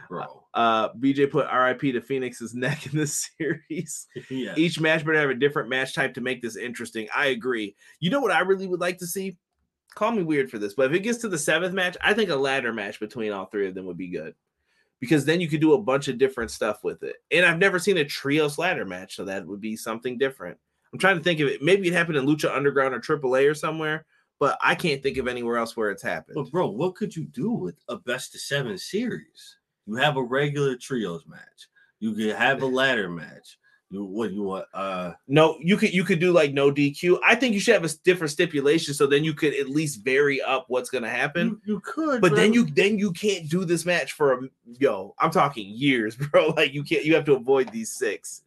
[0.09, 0.44] Bro.
[0.55, 4.07] Uh, BJ put RIP to Fenix's neck in this series.
[4.57, 7.09] Each match better have a different match type to make this interesting.
[7.14, 7.76] I agree.
[8.00, 9.37] You know what I really would like to see?
[9.94, 12.30] Call me weird for this, but if it gets to the seventh match, I think
[12.30, 14.34] a ladder match between all three of them would be good.
[15.01, 17.16] Because then you could do a bunch of different stuff with it.
[17.30, 20.59] And I've never seen a trios ladder match, so that would be something different.
[20.93, 21.62] I'm trying to think of it.
[21.62, 24.05] Maybe it happened in Lucha Underground or AAA or somewhere,
[24.38, 26.34] but I can't think of anywhere else where it's happened.
[26.34, 29.57] But bro, what could you do with a best of seven series?
[29.91, 31.68] You have a regular trios match.
[31.99, 33.59] You could have a ladder match.
[33.91, 34.66] You what you want?
[34.72, 37.18] Uh, No, you could you could do like no DQ.
[37.26, 40.41] I think you should have a different stipulation so then you could at least vary
[40.41, 41.61] up what's gonna happen.
[41.64, 44.38] you, you could, But then you then you can't do this match for a
[44.78, 45.12] yo.
[45.18, 46.51] I'm talking years, bro.
[46.51, 47.05] Like you can't.
[47.05, 48.43] You have to avoid these six.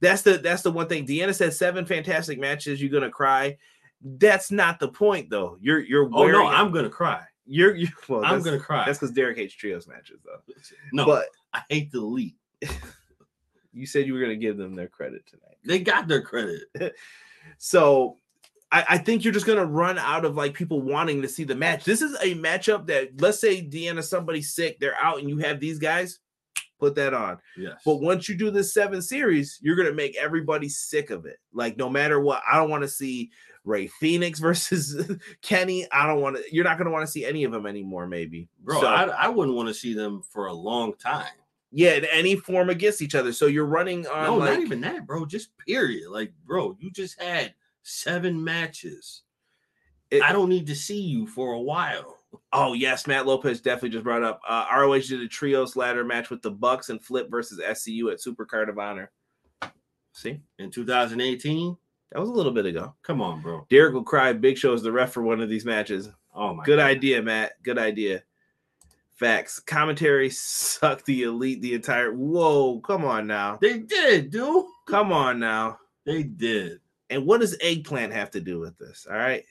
[0.00, 1.04] That's the that's the one thing.
[1.04, 2.80] Deanna said seven fantastic matches.
[2.80, 3.58] You're gonna cry.
[4.02, 5.58] That's not the point though.
[5.60, 7.24] You're you're Oh no, I'm gonna cry.
[7.50, 8.84] You're you're Well, I'm gonna cry.
[8.86, 10.54] That's because Derek hates trios matches though.
[10.92, 12.36] no, But I hate the elite.
[13.72, 15.56] you said you were gonna give them their credit tonight.
[15.64, 16.62] They got their credit.
[17.58, 18.16] So
[18.72, 21.56] I, I think you're just gonna run out of like people wanting to see the
[21.56, 21.84] match.
[21.84, 25.60] This is a matchup that let's say Deanna, somebody's sick, they're out, and you have
[25.60, 26.20] these guys.
[26.78, 27.36] Put that on.
[27.58, 27.74] Yes.
[27.84, 31.38] But once you do this seven series, you're gonna make everybody sick of it.
[31.52, 33.30] Like no matter what, I don't want to see
[33.64, 35.86] Rey Fenix versus Kenny.
[35.92, 36.42] I don't want to.
[36.54, 38.06] You're not gonna want to see any of them anymore.
[38.06, 41.26] Maybe, Bro, So, I, I wouldn't want to see them for a long time.
[41.70, 43.32] yeah, in any form against each other.
[43.32, 45.24] So you're running on No, like not even that, bro.
[45.26, 46.10] Just period.
[46.10, 49.22] Like, bro, you just had seven matches.
[50.10, 52.16] It- I don't need to see you for a while.
[52.52, 54.40] Oh yes, Matt Lopez definitely just brought up.
[54.48, 58.20] Uh, ROH did a trios ladder match with the Bucks and Flip versus SCU at
[58.20, 59.10] Super Card of Honor.
[60.12, 61.76] See, In 2018,
[62.12, 62.94] that was a little bit ago.
[63.02, 63.66] come on, bro.
[63.70, 64.32] Derek will cry.
[64.32, 66.08] Big Show is the ref for one of these matches.
[66.34, 66.86] Oh my Good God.
[66.86, 67.62] idea, Matt.
[67.62, 68.22] Good idea.
[69.16, 69.58] Facts.
[69.60, 72.12] Commentary sucked the elite the entire.
[72.12, 73.58] Whoa, come on now.
[73.60, 74.64] They did, dude.
[74.88, 75.78] Come on now.
[76.06, 76.80] They did.
[77.10, 79.06] And what does eggplant have to do with this?
[79.10, 79.44] All right,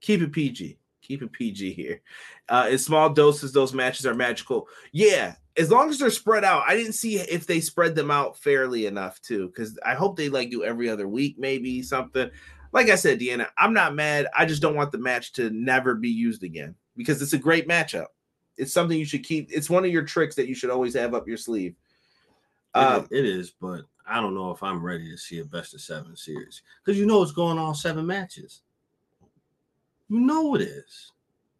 [0.00, 0.78] keep it PG.
[1.02, 2.02] Keep it PG here.
[2.48, 4.68] Uh, in small doses, those matches are magical.
[4.92, 6.62] Yeah, as long as they're spread out.
[6.66, 10.28] I didn't see if they spread them out fairly enough too, because I hope they
[10.28, 12.30] like do every other week, maybe something.
[12.72, 14.26] Like I said, Deanna, I'm not mad.
[14.36, 17.66] I just don't want the match to never be used again because it's a great
[17.68, 18.06] matchup.
[18.58, 19.48] It's something you should keep.
[19.50, 21.74] It's one of your tricks that you should always have up your sleeve.
[22.74, 25.74] It- Um, it is, but I don't know if I'm ready to see a best
[25.74, 28.62] of seven series because you know it's going on seven matches.
[30.08, 31.12] You know it is.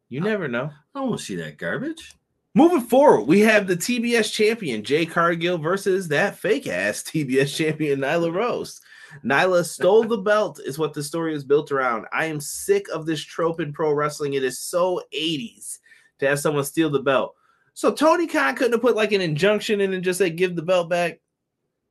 [0.08, 0.66] you never know.
[0.94, 2.14] I don't want to see that garbage.
[2.56, 8.00] Moving forward, we have the TBS champion Jade Cargill versus that fake ass TBS champion
[8.00, 8.80] Nyla Rose.
[9.22, 12.06] Nyla stole the belt, is what the story is built around.
[12.14, 14.32] I am sick of this trope in pro wrestling.
[14.32, 15.80] It is so 80s
[16.18, 17.34] to have someone steal the belt.
[17.74, 20.62] So Tony Khan couldn't have put like an injunction in and just say give the
[20.62, 21.20] belt back.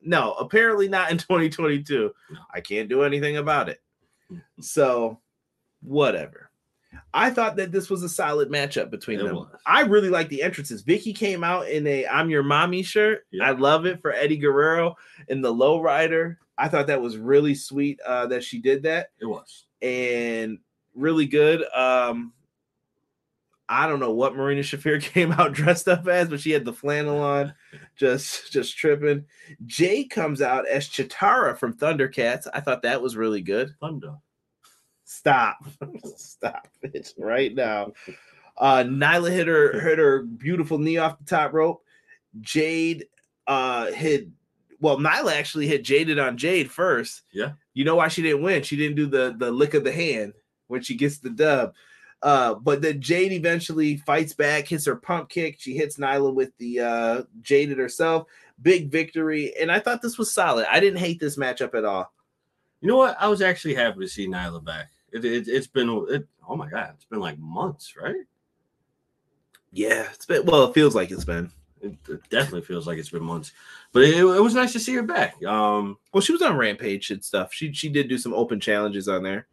[0.02, 2.10] No, apparently not in 2022.
[2.52, 3.78] I can't do anything about it.
[4.60, 5.20] So,
[5.80, 6.45] whatever.
[7.14, 9.36] I thought that this was a solid matchup between It them.
[9.36, 9.48] was.
[9.66, 10.82] I really like the entrances.
[10.82, 13.26] Vickie came out in a "I'm Your Mommy" shirt.
[13.30, 13.48] Yeah.
[13.48, 14.94] I love it for Eddie Guerrero
[15.28, 16.36] in the lowrider.
[16.58, 19.66] I thought that was really sweet uh, that she did that It was.
[19.82, 20.58] and
[20.94, 21.64] really good.
[21.74, 22.32] Um,
[23.68, 26.72] I don't know what Marina Shafir came out dressed up as, but she had the
[26.72, 27.52] flannel on,
[27.96, 29.24] just just tripping.
[29.66, 32.46] Jay comes out as Cheetara from Thundercats.
[32.54, 33.74] I thought that was really good.
[33.80, 34.14] Thunder.
[35.08, 35.58] Stop,
[36.16, 37.92] stop it right now.
[38.58, 41.84] Uh, Nyla hit her hit her beautiful knee off the top rope.
[42.40, 43.06] Jade
[43.46, 44.26] uh hit
[44.80, 47.22] well, Nyla actually hit Jaded on Jade first.
[47.32, 47.52] Yeah.
[47.72, 48.64] You know why she didn't win?
[48.64, 50.32] She didn't do the the lick of the hand
[50.66, 51.74] when she gets the dub.
[52.20, 55.56] Uh, but then Jade eventually fights back, hits her pump kick.
[55.60, 58.26] She hits Nyla with the uh Jaded herself.
[58.60, 59.54] Big victory.
[59.60, 60.66] And I thought this was solid.
[60.68, 62.12] I didn't hate this matchup at all.
[62.80, 63.16] You know what?
[63.20, 64.90] I was actually happy to see Nyla back.
[65.12, 68.24] It, it, it's been, it, oh my God, it's been like months, right?
[69.72, 71.50] Yeah, it's been well, it feels like it's been.
[71.82, 73.52] It, it definitely feels like it's been months,
[73.92, 75.42] but it, it was nice to see her back.
[75.44, 77.52] Um, Well, she was on Rampage and stuff.
[77.52, 79.46] She she did do some open challenges on there.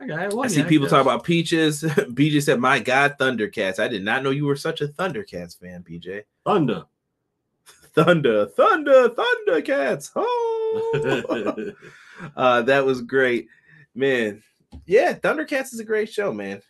[0.00, 0.34] I, got it.
[0.34, 0.92] I see yeah, people guess.
[0.92, 1.82] talk about Peaches.
[1.84, 3.78] BJ said, "My God, Thundercats!
[3.78, 6.22] I did not know you were such a Thundercats fan, PJ.
[6.44, 6.84] Thunder.
[7.94, 10.10] Thunder, Thunder, Thundercats!
[10.78, 11.72] Oh,
[12.36, 13.48] uh, that was great,
[13.96, 14.42] man.
[14.86, 16.60] Yeah, Thundercats is a great show, man.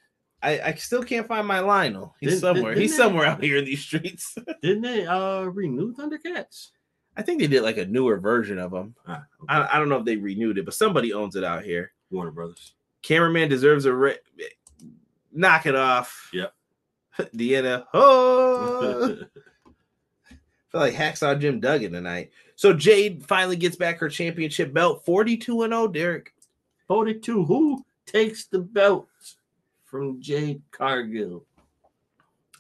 [0.43, 2.15] I, I still can't find my Lionel.
[2.21, 2.73] He's Didn't- somewhere.
[2.75, 4.37] didn't He's they- somewhere out here in these streets.
[4.63, 6.69] Didn't they uh renew Thundercats?
[7.17, 8.95] I think they did like a newer version of them.
[9.07, 9.47] Ah, okay.
[9.49, 11.93] I, I don't know if they renewed it, but somebody owns it out here.
[12.11, 12.75] Warner Brothers.
[13.03, 14.19] Cameraman deserves a re-
[15.33, 16.29] knock it off.
[16.35, 16.53] Yep.
[17.35, 17.87] Deanna.
[17.95, 19.17] Oh,
[20.71, 22.31] feel like Hacksaw Jim Duggan tonight.
[22.57, 26.33] So Jade finally gets back her championship belt, 42 and 0, Derek.
[26.89, 27.45] 42.
[27.45, 29.09] Who takes the belt
[29.85, 31.45] from Jade Cargill?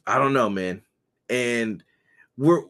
[0.06, 0.82] I don't know, man.
[1.28, 1.82] And
[2.36, 2.62] we're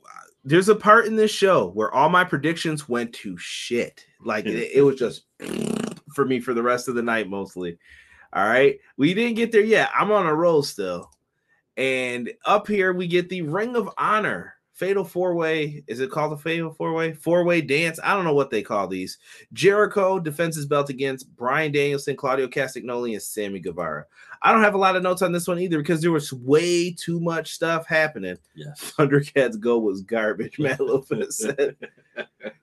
[0.45, 4.07] there's a part in this show where all my predictions went to shit.
[4.25, 5.25] Like it, it was just
[6.15, 7.79] for me for the rest of the night mostly.
[8.33, 8.79] All right.
[8.97, 9.91] We didn't get there yet.
[9.95, 11.11] I'm on a roll still.
[11.77, 14.55] And up here we get the Ring of Honor.
[14.77, 15.83] Fatal four way.
[15.87, 17.15] Is it called a Fatal four way?
[17.15, 17.99] Four way dance.
[18.05, 19.17] I don't know what they call these.
[19.55, 24.05] Jericho defends his belt against Bryan Danielson, Claudio Castagnoli, and Sammy Guevara.
[24.43, 26.93] I don't have a lot of notes on this one either because there was way
[26.93, 28.37] too much stuff happening.
[28.55, 28.93] Yes.
[28.99, 31.75] Thundercats Go was garbage, Matt Lopez said.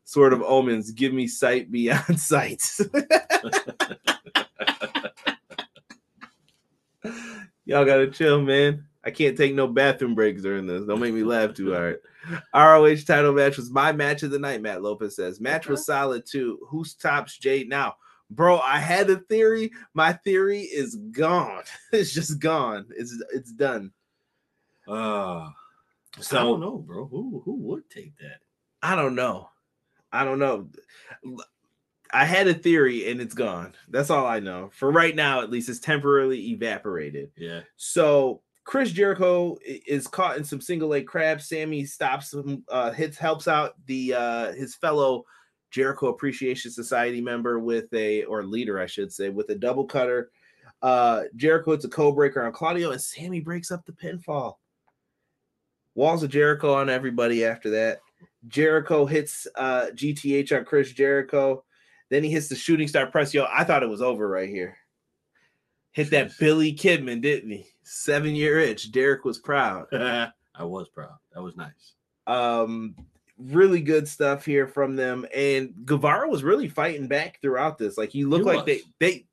[0.03, 2.63] Sword of Omens, give me sight beyond sight.
[7.65, 8.85] Y'all gotta chill, man.
[9.05, 10.85] I can't take no bathroom breaks during this.
[10.85, 11.99] Don't make me laugh too hard.
[12.53, 15.41] ROH title match was my match of the night, Matt Lopez says.
[15.41, 16.59] Match was solid too.
[16.69, 17.95] Who tops Jade now?
[18.29, 19.71] Bro, I had a theory.
[19.93, 21.63] My theory is gone.
[21.91, 22.87] It's just gone.
[22.95, 23.91] It's it's done.
[24.87, 25.49] Uh,
[26.19, 27.05] So I don't know, bro.
[27.07, 28.39] Who who would take that?
[28.81, 29.49] I don't know.
[30.11, 30.69] I don't know.
[32.11, 33.73] I had a theory and it's gone.
[33.89, 34.69] That's all I know.
[34.73, 37.31] For right now, at least, it's temporarily evaporated.
[37.35, 37.61] Yeah.
[37.75, 41.41] So Chris Jericho is caught in some single leg crab.
[41.41, 45.25] Sammy stops him, uh, hits, helps out the uh, his fellow
[45.71, 50.31] Jericho Appreciation Society member with a or leader, I should say, with a double cutter.
[50.81, 54.55] Uh, Jericho hits a code breaker on Claudio, and Sammy breaks up the pinfall.
[55.95, 57.99] Walls of Jericho on everybody after that.
[58.47, 61.63] Jericho hits uh, GTH on Chris Jericho.
[62.09, 63.33] Then he hits the shooting star press.
[63.33, 64.77] Yo, I thought it was over right here.
[65.91, 67.72] Hit that Billy Kidman, didn't he?
[67.83, 68.91] Seven year itch.
[68.91, 69.87] Derek was proud.
[69.93, 71.17] I was proud.
[71.33, 71.93] That was nice.
[72.27, 72.95] Um,
[73.37, 75.25] really good stuff here from them.
[75.35, 77.97] And Guevara was really fighting back throughout this.
[77.97, 78.83] Like he looked He like they was.
[78.99, 79.25] they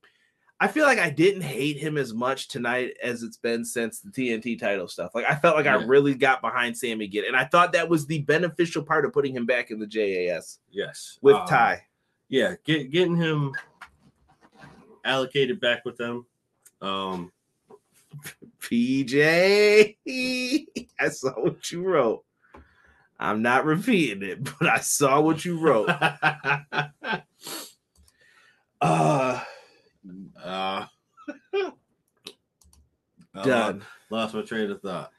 [0.63, 4.11] I feel like I didn't hate him as much tonight as it's been since the
[4.11, 5.15] TNT title stuff.
[5.15, 7.25] Like I felt like I really got behind Sammy again.
[7.27, 10.59] And I thought that was the beneficial part of putting him back in the JAS
[10.71, 11.19] Yes.
[11.23, 11.87] with Um, Ty.
[12.29, 13.53] Yeah, get, getting him
[15.05, 16.27] allocated back with them.
[16.83, 17.33] Um,
[18.61, 19.97] PJ,
[21.01, 22.25] I saw what you wrote.
[23.19, 25.91] I'm not repeating it, but I saw what you wrote.
[28.83, 29.39] Uh
[30.43, 30.87] uh,
[33.43, 33.85] done.
[34.11, 35.13] Lost my train of thought.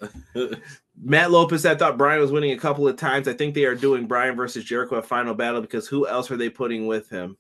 [1.02, 3.28] Matt Lopez, I thought Bryan was winning a couple of times.
[3.28, 6.38] I think they are doing Bryan versus Jericho at final battle because who else are
[6.38, 7.38] they putting with him?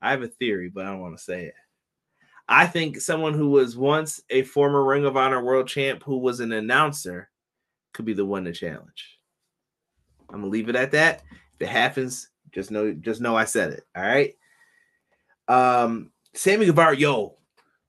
[0.00, 1.54] I have a theory, but I don't want to say it.
[2.48, 6.40] I think someone who was once a former Ring of Honor world champ who was
[6.40, 7.28] an announcer
[7.92, 9.18] could be the one to challenge.
[10.30, 11.22] I'm gonna leave it at that.
[11.54, 13.84] If it happens, just know, just know I said it.
[13.94, 14.34] All right.
[15.48, 17.36] Um, Sammy Guevara, yo.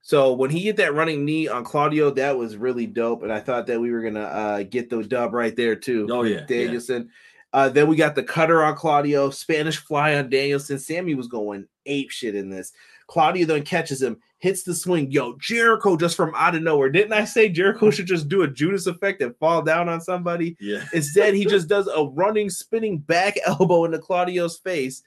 [0.02, 3.40] So when he hit that running knee on Claudio, that was really dope, and I
[3.40, 6.08] thought that we were gonna uh, get the dub right there too.
[6.10, 6.46] Oh, yeah, yeah.
[6.46, 7.10] Danielson.
[7.52, 10.78] Uh, then we got the cutter on Claudio, Spanish fly on Danielson.
[10.78, 12.74] Sammy was going ape shit in this.
[13.10, 15.12] Claudio then catches him, hits the swing.
[15.12, 16.92] Yo, Jericho just from out of nowhere.
[16.92, 20.56] Didn't I say Jericho should just do a Judas effect and fall down on somebody?
[20.60, 20.86] yeah.
[20.94, 25.02] Instead, he just does a running, spinning back elbow into Claudio's face.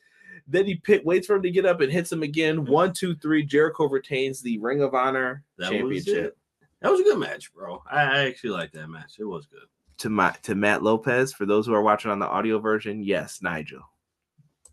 [0.48, 2.64] Then he pit, waits for him to get up and hits him again.
[2.64, 3.44] One, two, three.
[3.44, 6.24] Jericho retains the Ring of Honor That was championship.
[6.24, 6.38] it.
[6.80, 7.84] That was a good match, bro.
[7.88, 9.14] I, I actually like that match.
[9.20, 9.68] It was good.
[9.98, 13.38] To my to Matt Lopez, for those who are watching on the audio version, yes,
[13.42, 13.82] Nigel.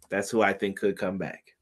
[0.10, 1.54] That's who I think could come back.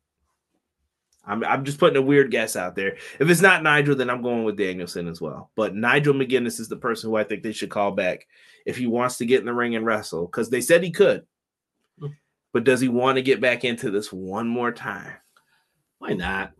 [1.28, 2.95] I'm, I'm just putting a weird guess out there.
[3.19, 5.51] If it's not Nigel, then I'm going with Danielson as well.
[5.55, 8.25] But Nigel McGuinness is the person who I think they should call back
[8.65, 11.25] if he wants to get in the ring and wrestle, because they said he could.
[11.99, 12.07] Hmm.
[12.53, 15.13] But does he want to get back into this one more time?
[15.99, 16.53] Why not?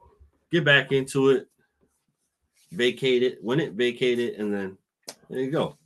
[0.52, 1.48] Get back into it,
[2.72, 4.78] vacate it, win it, vacate it, and then
[5.30, 5.78] there you go.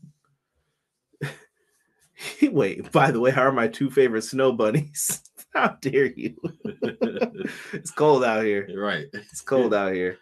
[2.42, 5.22] Wait, by the way, how are my two favorite snow bunnies?
[5.54, 6.36] How dare you?
[7.74, 8.66] it's cold out here.
[8.70, 9.08] You're right.
[9.14, 10.18] It's cold out here.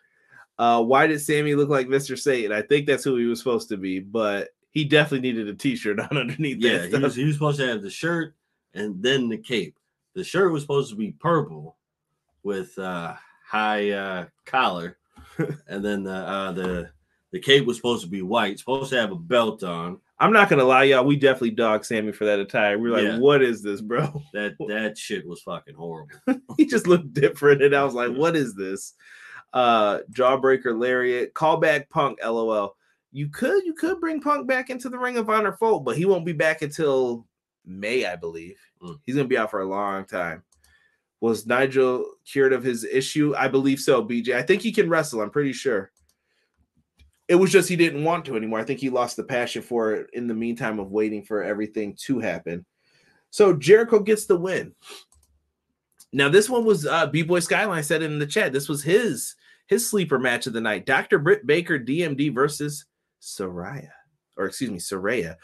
[0.57, 2.17] Uh, why did Sammy look like Mr.
[2.17, 2.51] Satan?
[2.51, 5.99] I think that's who he was supposed to be, but he definitely needed a t-shirt
[5.99, 8.35] on underneath Yeah, that he was, he was supposed to have the shirt
[8.73, 9.77] and then the cape.
[10.15, 11.77] The shirt was supposed to be purple
[12.43, 13.13] with uh
[13.45, 14.97] high uh collar,
[15.67, 16.89] and then the uh the
[17.31, 19.99] the cape was supposed to be white, supposed to have a belt on.
[20.19, 21.05] I'm not gonna lie, y'all.
[21.05, 22.77] We definitely dogged Sammy for that attire.
[22.77, 23.21] We were like.
[23.21, 26.11] "What is this, bro?" That that shit was fucking horrible.
[26.57, 28.93] he just looked different, and I was like, "What is this?"
[29.53, 32.19] Uh, jawbreaker lariat, callback Punk.
[32.23, 32.75] LOL.
[33.11, 36.05] You could you could bring Punk back into the Ring of Honor fold, but he
[36.05, 37.25] won't be back until
[37.65, 38.59] May, I believe.
[38.81, 38.99] Mm.
[39.05, 40.43] He's gonna be out for a long time.
[41.21, 43.33] Was Nigel cured of his issue?
[43.37, 44.35] I believe so, BJ.
[44.35, 45.21] I think he can wrestle.
[45.21, 45.91] I'm pretty sure.
[47.29, 48.59] It was just he didn't want to anymore.
[48.59, 51.95] I think he lost the passion for it in the meantime of waiting for everything
[52.05, 52.65] to happen.
[53.29, 54.73] So Jericho gets the win.
[56.11, 58.51] Now this one was uh B-Boy Skyline said it in the chat.
[58.51, 59.35] This was his
[59.67, 60.87] his sleeper match of the night.
[60.87, 61.19] Dr.
[61.19, 62.85] Britt Baker DMD versus
[63.21, 63.91] Soraya.
[64.35, 65.35] Or excuse me, Soraya.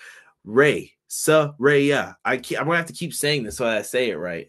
[0.44, 0.92] Ray.
[1.08, 2.16] Soraya.
[2.26, 4.48] I keep, I'm gonna have to keep saying this so I say it right.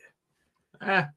[0.80, 1.11] Ah,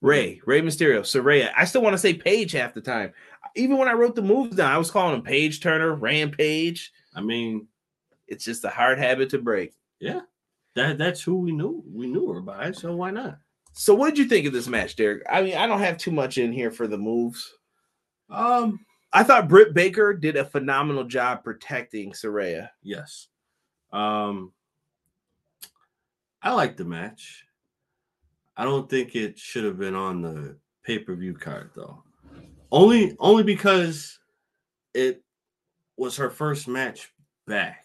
[0.00, 1.50] Ray, Ray Mysterio, Soraya.
[1.56, 3.12] I still want to say Paige half the time.
[3.56, 6.92] Even when I wrote the moves down, I was calling him Paige Turner, Rampage.
[7.14, 7.66] I mean,
[8.28, 9.72] It's just a hard habit to break.
[10.00, 10.20] yeah,
[10.74, 12.72] that that's who we knew we knew her by.
[12.72, 13.38] so why not?
[13.72, 15.22] So, what did you think of this match, Derek?
[15.30, 17.52] I mean, I don't have too much in here for the moves.
[18.30, 18.80] Um,
[19.12, 22.70] I thought Britt Baker did a phenomenal job protecting Saraya.
[22.82, 23.28] yes.
[23.92, 24.52] Um,
[26.42, 27.44] I like the match.
[28.56, 32.02] I don't think it should have been on the pay per view card though.
[32.72, 34.18] Only, only because
[34.94, 35.22] it
[35.96, 37.12] was her first match
[37.46, 37.84] back.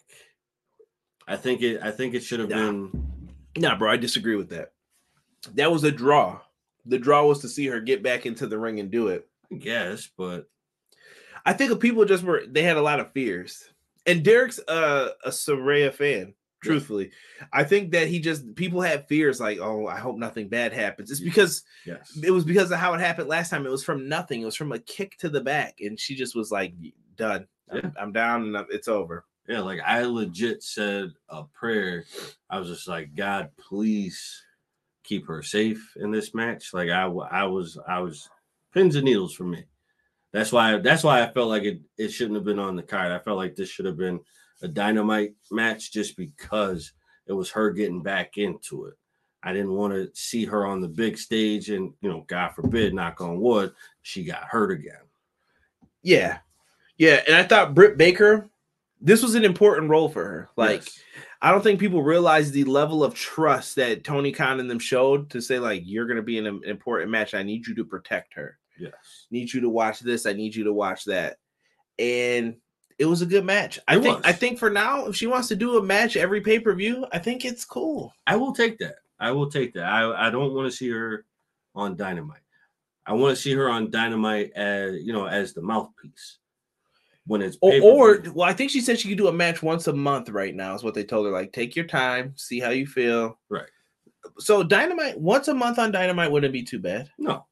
[1.26, 1.80] I think it.
[1.82, 2.56] I think it should have Nah.
[2.56, 3.08] been.
[3.56, 4.72] Nah, bro, I disagree with that.
[5.54, 6.40] That was a draw.
[6.86, 9.28] The draw was to see her get back into the ring and do it.
[9.52, 10.48] I guess, but
[11.46, 13.70] I think people just were they had a lot of fears.
[14.06, 17.10] And Derek's uh, a Saraya fan, truthfully.
[17.52, 21.10] I think that he just people had fears like, oh, I hope nothing bad happens.
[21.10, 23.66] It's because yes, it was because of how it happened last time.
[23.66, 24.42] It was from nothing.
[24.42, 26.74] It was from a kick to the back, and she just was like,
[27.16, 27.46] done.
[27.70, 29.24] I'm, I'm down, and I'm- it's over.
[29.48, 29.60] yeah.
[29.60, 32.04] Like I legit said a prayer.
[32.50, 34.42] I was just like, God, please
[35.04, 36.72] keep her safe in this match.
[36.72, 38.28] Like I, I was, I was
[38.72, 39.64] pins and needles for me.
[40.32, 40.78] That's why.
[40.78, 41.80] That's why I felt like it.
[41.98, 43.12] It shouldn't have been on the card.
[43.12, 44.20] I felt like this should have been
[44.62, 46.92] a dynamite match just because
[47.26, 48.94] it was her getting back into it.
[49.42, 52.94] I didn't want to see her on the big stage, and you know, God forbid,
[52.94, 55.02] knock on wood, she got hurt again.
[56.02, 56.38] Yeah,
[56.96, 57.22] yeah.
[57.26, 58.48] And I thought Britt Baker,
[59.00, 60.50] this was an important role for her.
[60.56, 60.80] Like.
[60.80, 60.98] Yes.
[61.44, 65.28] I don't think people realize the level of trust that Tony Khan and them showed
[65.30, 67.34] to say, like, you're going to be in an important match.
[67.34, 68.60] I need you to protect her.
[68.78, 68.92] yes,
[69.32, 70.24] Need you to watch this.
[70.24, 71.38] I need you to watch that.
[71.98, 72.58] And
[73.02, 73.78] it was a good match.
[73.88, 74.16] I It think.
[74.18, 74.24] was.
[74.24, 77.04] I think for now, if she wants to do a match every pay per view,
[77.12, 78.14] I think it's cool.
[78.26, 78.96] I will take that.
[79.18, 79.84] I will take that.
[79.84, 81.26] I, I don't want to see her
[81.74, 82.38] on Dynamite.
[83.04, 86.38] I want to see her on Dynamite as you know as the mouthpiece
[87.26, 89.86] when it's Or, or, well, I think she said she could do a match once
[89.88, 90.74] a month right now.
[90.74, 91.32] Is what they told her.
[91.32, 93.38] Like, take your time, see how you feel.
[93.48, 93.68] Right.
[94.38, 97.10] So Dynamite once a month on Dynamite wouldn't be too bad.
[97.18, 97.44] no,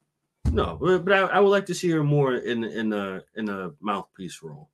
[0.51, 3.47] no, but, but I, I would like to see her more in in a in
[3.49, 4.69] a mouthpiece role,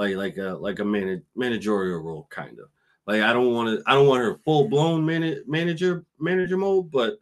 [0.00, 2.70] like like a like a manag managerial role, kind of.
[3.06, 6.90] Like I don't want to I don't want her full blown man- manager manager mode,
[6.90, 7.20] but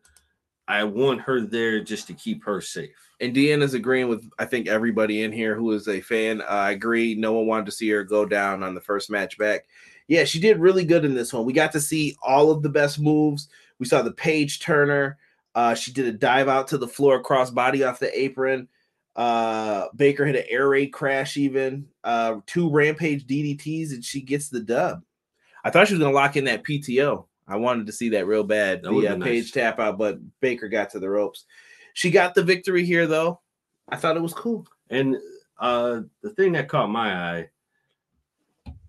[0.69, 2.95] I want her there just to keep her safe.
[3.21, 6.41] And Deanna's agreeing with I think everybody in here who is a fan.
[6.43, 7.15] I agree.
[7.17, 9.67] No one wanted to see her go down on the first match back.
[10.07, 11.45] Yeah, she did really good in this one.
[11.45, 13.49] We got to see all of the best moves.
[13.79, 15.19] We saw the page turner.
[15.55, 18.69] Uh, she did a dive out to the floor, cross body off the apron.
[19.19, 24.49] Uh, Baker hit an air raid crash, even uh, two rampage DDTs, and she gets
[24.49, 25.03] the dub.
[25.65, 27.25] I thought she was gonna lock in that PTO.
[27.49, 28.81] I wanted to see that real bad.
[28.83, 29.51] That the uh, been page nice.
[29.51, 31.47] tap out, but Baker got to the ropes.
[31.95, 33.41] She got the victory here, though.
[33.89, 34.65] I thought it was cool.
[34.89, 35.17] And
[35.59, 37.49] uh the thing that caught my eye,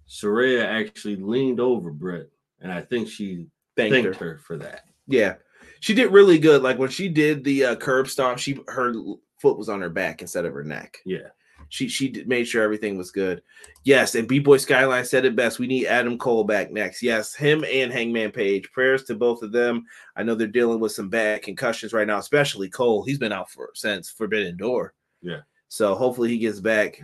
[0.07, 4.33] Saraya actually leaned over Britt, and I think she Thanked thanked her.
[4.33, 4.37] her.
[4.37, 4.85] for that.
[5.07, 5.37] Yeah,
[5.79, 6.61] she did really good.
[6.61, 8.93] Like when she did the uh, curb stomp, she her
[9.39, 10.99] foot was on her back instead of her neck.
[11.05, 11.29] Yeah.
[11.69, 13.43] She she made sure everything was good.
[13.83, 15.59] Yes, and B Boy Skyline said it best.
[15.59, 17.03] We need Adam Cole back next.
[17.03, 18.71] Yes, him and Hangman Page.
[18.71, 19.85] Prayers to both of them.
[20.15, 23.03] I know they're dealing with some bad concussions right now, especially Cole.
[23.03, 24.93] He's been out for since Forbidden Door.
[25.21, 25.41] Yeah.
[25.67, 27.03] So hopefully he gets back.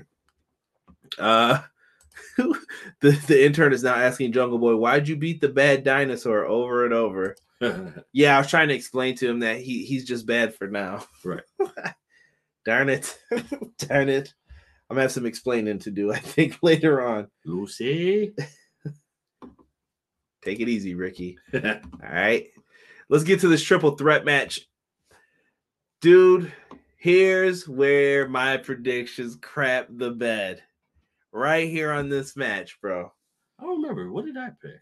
[1.19, 1.59] Uh
[2.37, 6.85] the, the intern is now asking Jungle Boy, why'd you beat the bad dinosaur over
[6.85, 7.35] and over?
[8.11, 11.05] Yeah, I was trying to explain to him that he he's just bad for now.
[11.23, 11.41] Right.
[12.65, 13.17] Darn it.
[13.77, 14.33] Darn it.
[14.89, 17.27] I'm gonna have some explaining to do, I think, later on.
[17.45, 18.33] Lucy.
[20.43, 21.37] Take it easy, Ricky.
[21.53, 21.61] All
[22.01, 22.47] right.
[23.09, 24.61] Let's get to this triple threat match.
[26.01, 26.51] Dude,
[26.97, 30.61] here's where my predictions crap the bed.
[31.31, 33.11] Right here on this match, bro.
[33.59, 34.11] I don't remember.
[34.11, 34.81] What did I pick?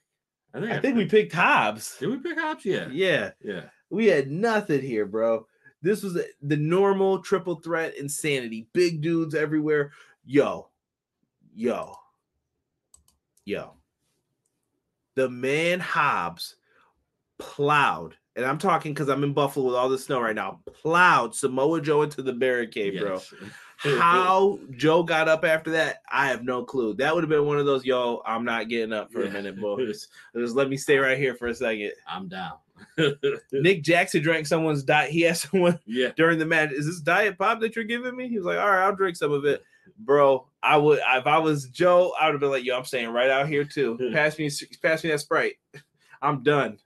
[0.53, 1.97] I think I think we picked Hobbs.
[1.99, 2.65] did we pick Hobbs?
[2.65, 2.87] Yeah.
[2.91, 3.31] Yeah.
[3.43, 3.63] Yeah.
[3.89, 5.47] We had nothing here, bro.
[5.83, 8.67] This was the- normal triple threat insanity.
[8.73, 9.91] Big dudes everywhere.
[10.25, 10.69] Yo,
[11.53, 11.95] yo,
[13.45, 13.73] yo.
[15.15, 16.55] The man Hobbs
[17.37, 20.61] plowed, and I'm talking because I'm in Buffalo with all the snow right now.
[20.81, 23.13] Plowed Samoa Joe into the barricade, bro.
[23.13, 23.33] Yes.
[23.99, 26.93] How Joe got up after that, I have no clue.
[26.93, 29.59] That would have been one of those, yo, I'm not getting up for a minute,
[29.59, 30.07] boys.
[30.35, 31.91] Just let me stay right here for a second.
[32.07, 32.53] I'm down.
[33.51, 35.11] Nick Jackson drank someone's diet.
[35.11, 36.11] He asked someone yeah.
[36.15, 38.69] during the match, "Is this diet pop that you're giving me?" He was like, "All
[38.69, 39.63] right, I'll drink some of it,
[39.97, 43.09] bro." I would, if I was Joe, I would have been like, "Yo, I'm staying
[43.09, 43.97] right out here too.
[44.13, 44.49] Pass me,
[44.81, 45.55] pass me that sprite.
[46.21, 46.79] I'm done."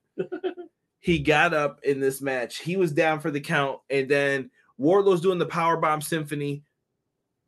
[0.99, 2.57] he got up in this match.
[2.57, 6.63] He was down for the count, and then Wardlow's doing the power bomb symphony.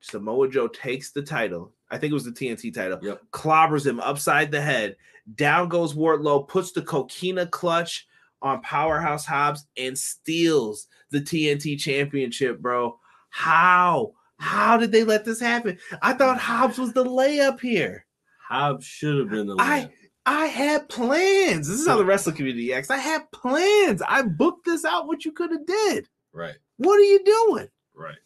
[0.01, 1.73] Samoa Joe takes the title.
[1.91, 2.99] I think it was the TNT title.
[3.01, 3.21] Yep.
[3.31, 4.95] Clobbers him upside the head.
[5.35, 8.07] Down goes Wardlow, puts the coquina clutch
[8.41, 12.97] on Powerhouse Hobbs and steals the TNT championship, bro.
[13.29, 14.13] How?
[14.37, 15.77] How did they let this happen?
[16.01, 18.05] I thought Hobbs was the layup here.
[18.47, 19.91] Hobbs should have been the I-
[20.25, 21.67] I had plans.
[21.67, 22.89] This is how the wrestling community acts.
[22.91, 24.01] I had plans.
[24.07, 26.07] I booked this out what you could have did.
[26.31, 27.67] Right, What are you doing?
[27.95, 28.17] right.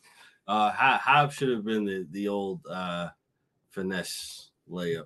[0.46, 3.08] Uh, Ho- Hobbs should have been the the old uh
[3.70, 5.06] finesse layup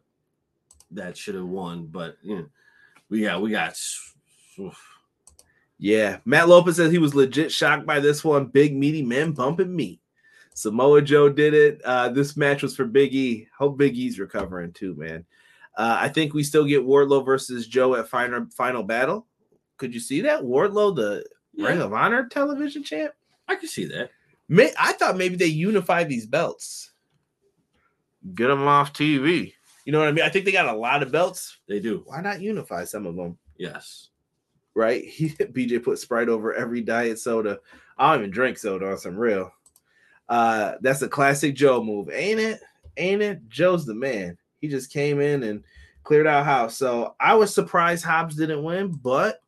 [0.91, 2.45] that should have won, but you know,
[3.10, 3.78] we got we got.
[4.60, 4.84] oof.
[5.80, 8.47] Yeah, Matt Lopez says he was legit shocked by this one.
[8.47, 10.01] Big meaty men bumping me.
[10.55, 11.82] Samoa Joe did it.
[11.86, 13.47] Uh, this match was for Big E.
[13.57, 15.23] Hope Big E's recovering too, man.
[15.78, 19.28] Uh, I think we still get Wardlow versus Joe at final final battle.
[19.78, 21.23] Could you see that Wardlow, the
[21.55, 23.13] Ring of Honor television champ?
[23.47, 24.09] I can see that.
[24.49, 26.91] May, I thought maybe they unify these belts,
[28.34, 29.53] get them off TV.
[29.86, 30.25] You know what I mean?
[30.25, 31.57] I think they got a lot of belts.
[31.67, 32.01] They do.
[32.05, 33.38] Why not unify some of them?
[33.57, 34.09] Yes.
[34.78, 35.03] Right?
[35.09, 37.59] He BJ put Sprite over every diet soda.
[37.97, 39.51] I don't even drink soda on some real.
[40.30, 42.61] Uh, that's a classic Joe move, ain't it?
[42.97, 43.49] Ain't it?
[43.49, 44.38] Joe's the man.
[44.59, 45.63] He just came in and
[46.03, 46.78] cleared out house.
[46.78, 49.41] So I was surprised Hobbs didn't win, but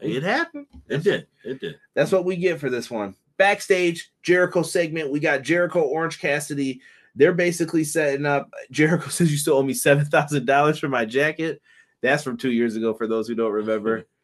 [0.00, 0.66] it happened.
[0.88, 1.26] It did.
[1.44, 1.78] It did.
[1.94, 3.14] That's what we get for this one.
[3.36, 5.10] Backstage Jericho segment.
[5.10, 6.80] We got Jericho Orange Cassidy.
[7.14, 8.50] They're basically setting up.
[8.70, 11.60] Jericho says you still owe me seven thousand dollars for my jacket.
[12.00, 12.94] That's from two years ago.
[12.94, 14.06] For those who don't remember.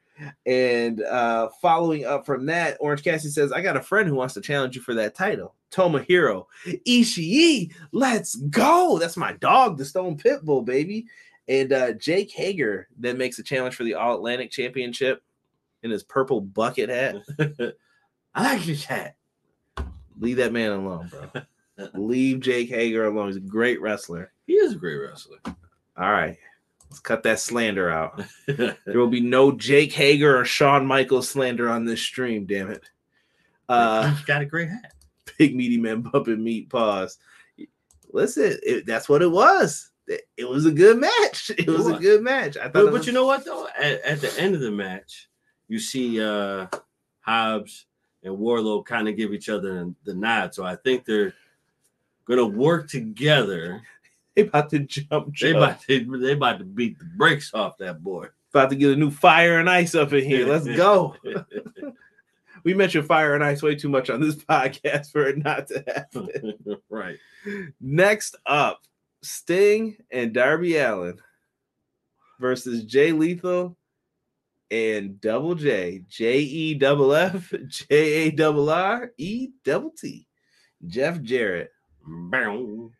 [0.46, 4.34] And uh, following up from that, Orange Cassidy says, I got a friend who wants
[4.34, 5.54] to challenge you for that title.
[5.70, 6.46] Tomohiro
[6.86, 8.98] Ishii, let's go.
[8.98, 11.06] That's my dog, the Stone Pitbull, baby.
[11.48, 15.22] And uh, Jake Hager then makes a challenge for the All Atlantic Championship
[15.82, 17.16] in his purple bucket hat.
[18.34, 19.16] I like this hat.
[20.18, 21.42] Leave that man alone, bro.
[21.94, 23.26] Leave Jake Hager alone.
[23.26, 24.32] He's a great wrestler.
[24.46, 25.38] He is a great wrestler.
[25.44, 26.36] All right.
[26.94, 28.22] Let's cut that slander out.
[28.46, 32.84] There will be no Jake Hager or Shawn Michaels slander on this stream, damn it.
[33.68, 34.92] Uh He's got a great hat.
[35.36, 37.18] big meaty man bumping meat pause.
[38.12, 39.90] Listen, it, that's what it was.
[40.06, 41.50] It, it was a good match.
[41.58, 42.56] It was, a good match.
[42.56, 43.66] I thought But, it but you know what though?
[43.76, 45.28] At, at the end of the match,
[45.66, 46.68] you see uh
[47.22, 47.86] Hobbs
[48.22, 50.54] and Wardlow kind of give each other the nod.
[50.54, 51.34] So I think they're
[52.24, 53.82] gonna work together.
[54.34, 55.36] They about to jump.
[55.38, 58.26] They about to, they about to beat the brakes off that boy.
[58.50, 60.46] about to get a new fire and ice up in here.
[60.46, 61.14] Let's go.
[62.64, 65.84] we mentioned fire and ice way too much on this podcast for it not to
[65.86, 66.54] happen.
[66.88, 67.18] right.
[67.80, 68.80] Next up,
[69.22, 71.18] Sting and Darby Allin
[72.40, 73.76] versus Jay Lethal
[74.70, 76.02] and Double J.
[76.08, 80.26] J E double F J A double R E double T.
[80.86, 81.70] Jeff Jarrett.
[82.06, 82.90] Bow.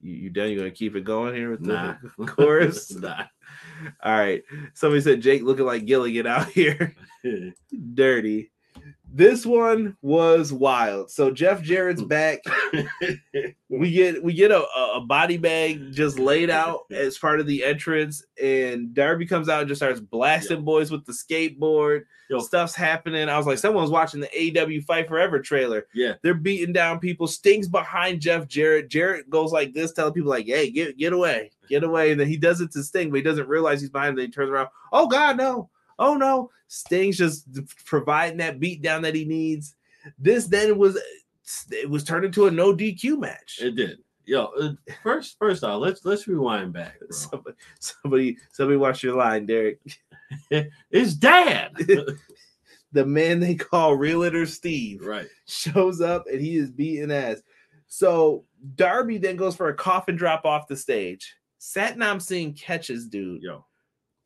[0.00, 0.50] You, you done?
[0.50, 1.96] You gonna keep it going here with the Nah.
[2.26, 2.90] chorus?
[2.94, 3.24] nah.
[4.02, 4.42] All right.
[4.74, 6.94] Somebody said Jake looking like Gilligan out here.
[7.94, 8.50] Dirty.
[9.12, 11.10] This one was wild.
[11.10, 12.08] So Jeff Jarrett's hmm.
[12.08, 12.40] back.
[13.68, 17.64] we get we get a, a body bag just laid out as part of the
[17.64, 20.62] entrance, and Darby comes out and just starts blasting Yo.
[20.64, 22.02] boys with the skateboard.
[22.28, 22.38] Yo.
[22.38, 23.28] Stuff's happening.
[23.28, 25.86] I was like, someone's watching the AEW Fight Forever trailer.
[25.92, 26.14] Yeah.
[26.22, 27.26] They're beating down people.
[27.26, 28.88] Stings behind Jeff Jarrett.
[28.88, 32.28] Jarrett goes like this, telling people like, "Hey, get get away, get away." And then
[32.28, 34.10] he does it to Sting, but he doesn't realize he's behind.
[34.10, 34.16] Him.
[34.16, 34.68] Then he turns around.
[34.92, 35.69] Oh God, no!
[36.00, 36.50] Oh no!
[36.66, 37.46] Sting's just
[37.84, 39.76] providing that beat down that he needs.
[40.18, 40.98] This then was
[41.70, 43.60] it was turned into a no DQ match.
[43.60, 43.98] It did.
[44.24, 44.72] Yo, uh,
[45.02, 46.98] first first off, let's let's rewind back.
[46.98, 47.08] bro.
[47.10, 49.80] Somebody, somebody, somebody, watch your line, Derek.
[50.90, 51.72] It's dad.
[52.92, 55.28] The man they call Realtor Steve right.
[55.46, 57.40] shows up and he is beating ass.
[57.86, 58.44] So
[58.74, 61.36] Darby then goes for a coffin drop off the stage.
[61.60, 63.42] Satnam Singh catches dude.
[63.42, 63.64] Yo,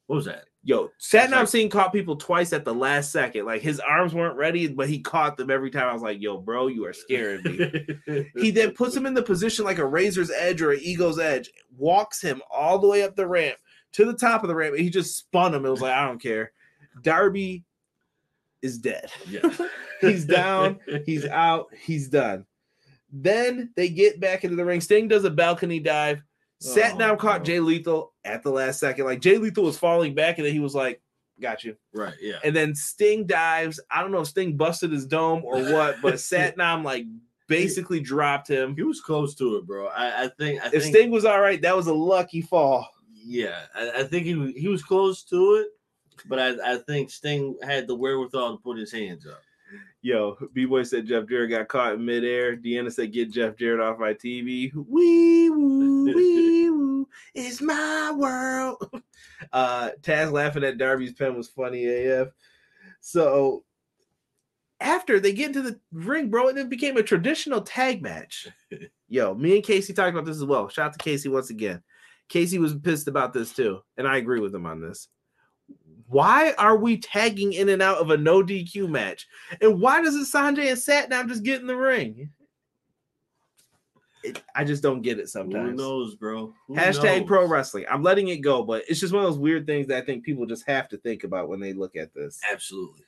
[0.06, 0.44] what was that?
[0.66, 3.44] Yo, Satnam like- Singh caught people twice at the last second.
[3.44, 5.88] Like his arms weren't ready, but he caught them every time.
[5.88, 8.30] I was like, yo, bro, you are scaring me.
[8.36, 11.50] he then puts him in the position like a razor's edge or an eagle's edge,
[11.76, 13.56] walks him all the way up the ramp
[13.92, 15.66] to the top of the ramp, and he just spun him.
[15.66, 16.52] It was like, I don't care.
[17.02, 17.64] Darby
[18.62, 19.10] is dead.
[19.28, 19.42] yeah.
[20.00, 22.44] He's down, he's out, he's done.
[23.10, 24.82] Then they get back into the ring.
[24.82, 26.20] Sting does a balcony dive,
[26.72, 27.44] sat Oh, caught.
[27.44, 29.04] Jay Lethal at the last second.
[29.04, 31.00] Like Jay Lethal was falling back, and then he was like,
[31.40, 31.76] Got you.
[31.92, 32.14] right.
[32.20, 32.38] Yeah.
[32.44, 33.80] And then Sting dives.
[33.90, 37.06] I don't know if Sting busted his dome or what, but Satnam like
[37.48, 38.74] basically dropped him.
[38.76, 39.88] He was close to it, bro.
[39.88, 40.62] I, I think.
[40.62, 40.94] I If think.
[40.94, 42.88] Sting was all right, that was a lucky fall.
[43.12, 45.68] yeah, I, I think he was- he was close to it,
[46.26, 49.40] but I, I think Sting had the wherewithal to put his hands up.
[50.04, 52.58] Yo, B Boy said Jeff Jarrett got caught in midair.
[52.58, 54.70] Deanna said, Get Jeff Jarrett off my TV.
[54.88, 59.02] Wee woo, wee woo, it's my world.
[59.52, 62.28] Uh, Taz laughing at Darby's pen was funny AF.
[63.00, 63.62] So
[64.80, 68.48] after they get into the ring, bro, and it became a traditional tag match.
[69.08, 70.68] Yo, me and Casey talked about this as well.
[70.68, 71.82] Shout out to Casey once again.
[72.28, 75.08] Casey was pissed about this too, and I agree with him on this.
[76.08, 79.26] Why are we tagging in and out of a no DQ match?
[79.60, 82.30] And why does it Sonjay and Satnam just get in the ring?
[84.22, 85.70] It, I just don't get it sometimes.
[85.70, 86.54] Who knows, bro?
[86.68, 87.26] Who Hashtag knows?
[87.26, 87.84] pro wrestling.
[87.90, 90.24] I'm letting it go, but it's just one of those weird things that I think
[90.24, 92.40] people just have to think about when they look at this.
[92.50, 93.02] Absolutely.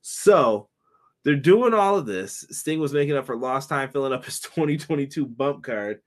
[0.00, 0.68] So
[1.24, 2.46] they're doing all of this.
[2.50, 6.00] Sting was making up for lost time, filling up his 2022 bump card.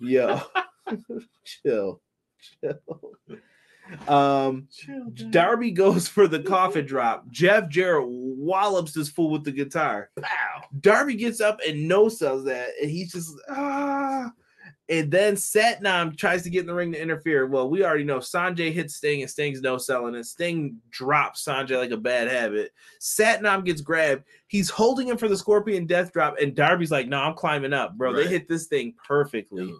[0.00, 0.40] Yo,
[1.44, 2.00] chill,
[2.60, 2.78] chill.
[4.08, 4.68] Um,
[5.30, 7.28] Darby goes for the coffin drop.
[7.30, 10.10] Jeff Jarrett wallops this fool with the guitar.
[10.20, 10.62] Pow.
[10.80, 14.32] Darby gets up and no sells that, and he's just ah.
[14.88, 17.46] And then Satnam tries to get in the ring to interfere.
[17.46, 21.76] Well, we already know Sonjay hits Sting and Sting's no selling, and Sting drops Sonjay
[21.76, 22.70] like a bad habit.
[23.00, 24.22] Satnam gets grabbed.
[24.46, 27.96] He's holding him for the Scorpion Death Drop, and Darby's like, "No, I'm climbing up,
[27.96, 29.74] bro." They hit this thing perfectly.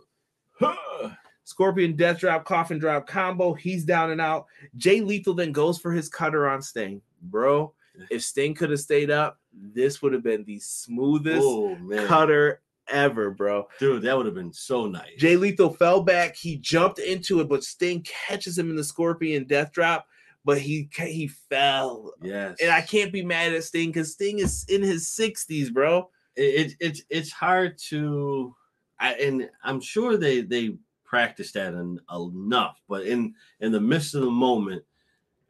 [0.60, 1.12] Dude.
[1.46, 3.54] Scorpion Death Drop, Coffin Drop combo.
[3.54, 4.46] He's down and out.
[4.76, 7.72] Jay Lethal then goes for his cutter on Sting, bro.
[8.10, 13.30] If Sting could have stayed up, this would have been the smoothest Oh cutter ever,
[13.30, 13.68] bro.
[13.78, 15.12] dude, that would have been so nice.
[15.18, 16.34] Jay Lethal fell back.
[16.34, 20.06] He jumped into it, but Sting catches him in the Scorpion Death Drop.
[20.44, 24.64] But he he fell, yes, and I can't be mad at Sting because Sting is
[24.68, 26.10] in his sixties, bro.
[26.34, 26.42] it,
[26.72, 28.54] it it's it's hard to
[28.98, 30.76] I and I'm sure they they
[31.16, 34.82] practiced that en- enough, but in in the midst of the moment,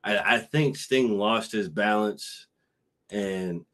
[0.04, 2.46] I, I think Sting lost his balance,
[3.10, 3.64] and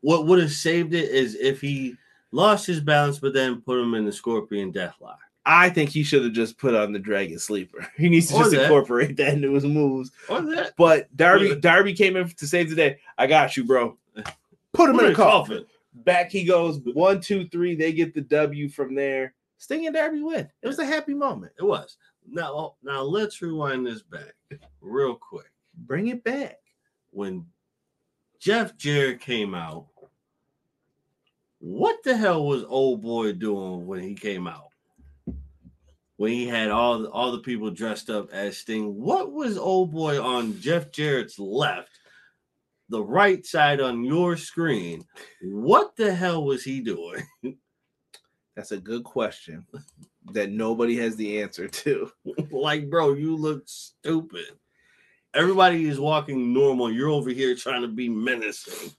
[0.00, 1.96] what would have saved it is if he
[2.30, 5.16] lost his balance, but then put him in the Scorpion Deathlock.
[5.46, 7.86] I think he should have just put on the Dragon Sleeper.
[7.96, 8.62] He needs to Or just that.
[8.64, 10.10] incorporate that into his moves.
[10.28, 12.98] Or that But Darby the- Darby came in to save the day.
[13.18, 13.98] I got you, bro.
[14.72, 15.66] Put him in a coffin.
[15.94, 16.78] Back he goes.
[16.94, 17.74] One, two, three.
[17.74, 19.34] They get the W from there.
[19.58, 20.48] Sting and Darby win.
[20.62, 21.52] It was a happy moment.
[21.58, 21.96] It was.
[22.28, 24.34] Now now let's rewind this back
[24.80, 25.50] real quick.
[25.76, 26.58] Bring it back.
[27.10, 27.46] when
[28.40, 29.86] Jeff Jarrett came out,
[31.60, 34.68] what the hell was old boy doing when he came out?
[36.16, 39.92] When he had all the, all the people dressed up as Sting, what was old
[39.92, 41.98] boy on Jeff Jarrett's left,
[42.90, 45.04] the right side on your screen?
[45.42, 47.26] What the hell was he doing?
[48.56, 49.66] That's a good question
[50.32, 52.10] that nobody has the answer to.
[52.50, 54.46] like, bro, you look stupid.
[55.34, 56.92] Everybody is walking normal.
[56.92, 58.92] You're over here trying to be menacing.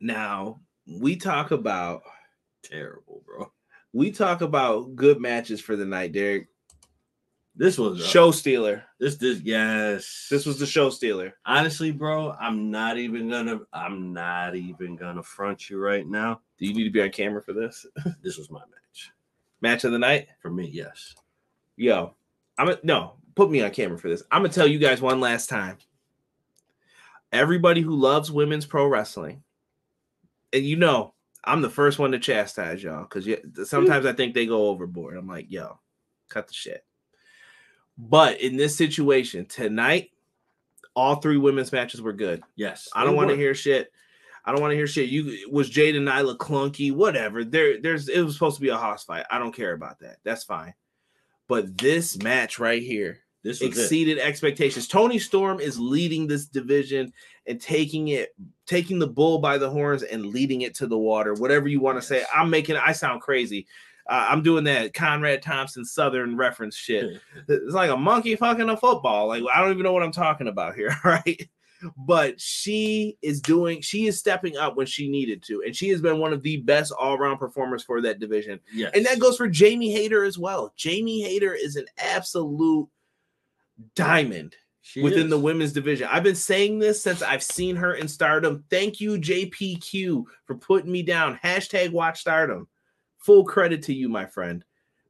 [0.00, 2.02] Now we talk about
[2.62, 3.52] Terrible, bro.
[3.92, 6.48] we talk about good matches for the night, Derek.
[7.54, 8.84] This was a- Show stealer.
[8.98, 10.26] This this yes.
[10.30, 11.34] This was the show stealer.
[11.44, 12.34] honestly, bro.
[12.40, 13.60] I'm not even gonna.
[13.72, 16.40] I'm not even gonna front you right now.
[16.58, 17.84] Do you need to be on camera for this
[18.22, 19.10] This was my match
[19.60, 20.28] match of the night?
[20.40, 20.68] for me.
[20.72, 21.14] Yes.
[21.76, 22.14] Yo,
[22.58, 24.22] I'm a, no put me on camera for this.
[24.30, 25.78] I'm gonna tell you guys one last time.
[27.32, 29.42] Everybody who loves women's pro wrestling,
[30.52, 33.26] and you know, I'm the first one to chastise y'all because
[33.68, 35.16] sometimes I think they go overboard.
[35.16, 35.78] I'm like, yo,
[36.28, 36.84] cut the shit.
[37.98, 40.10] But in this situation tonight,
[40.94, 42.42] all three women's matches were good.
[42.56, 42.88] Yes.
[42.94, 43.92] I don't want to hear shit.
[44.44, 45.08] I don't want to hear shit.
[45.08, 47.44] You was Jade and Nyla clunky, whatever.
[47.44, 49.24] There, there's it was supposed to be a house fight.
[49.30, 50.16] I don't care about that.
[50.24, 50.74] That's fine.
[51.48, 53.82] But this match right here This was it.
[53.82, 54.88] exceeded expectations.
[54.88, 57.12] Toni Storm is leading this division
[57.46, 58.34] and taking it,
[58.66, 61.34] taking the bull by the horns and leading it to the water.
[61.34, 62.24] Whatever you want to say.
[62.34, 62.76] I'm making.
[62.76, 63.66] I sound crazy.
[64.08, 67.20] Uh, I'm doing that Conrad Thompson Southern reference shit.
[67.48, 69.28] It's like a monkey fucking a football.
[69.28, 71.48] Like I don't even know what I'm talking about here, right?
[71.96, 76.00] But she is doing, she is stepping up when she needed to, and she has
[76.00, 78.60] been one of the best all-around performers for that division.
[78.72, 78.92] yes.
[78.94, 80.72] And that goes for Jamie Hayter as well.
[80.76, 82.88] Jamie Hayter is an absolute
[83.96, 85.30] diamond She within is.
[85.30, 86.08] the women's division.
[86.10, 88.62] I've been saying this since I've seen her in stardom.
[88.70, 91.36] Thank you, JPQ, for putting me down.
[91.42, 92.68] Hashtag watch stardom.
[93.24, 94.64] Full credit to you, my friend.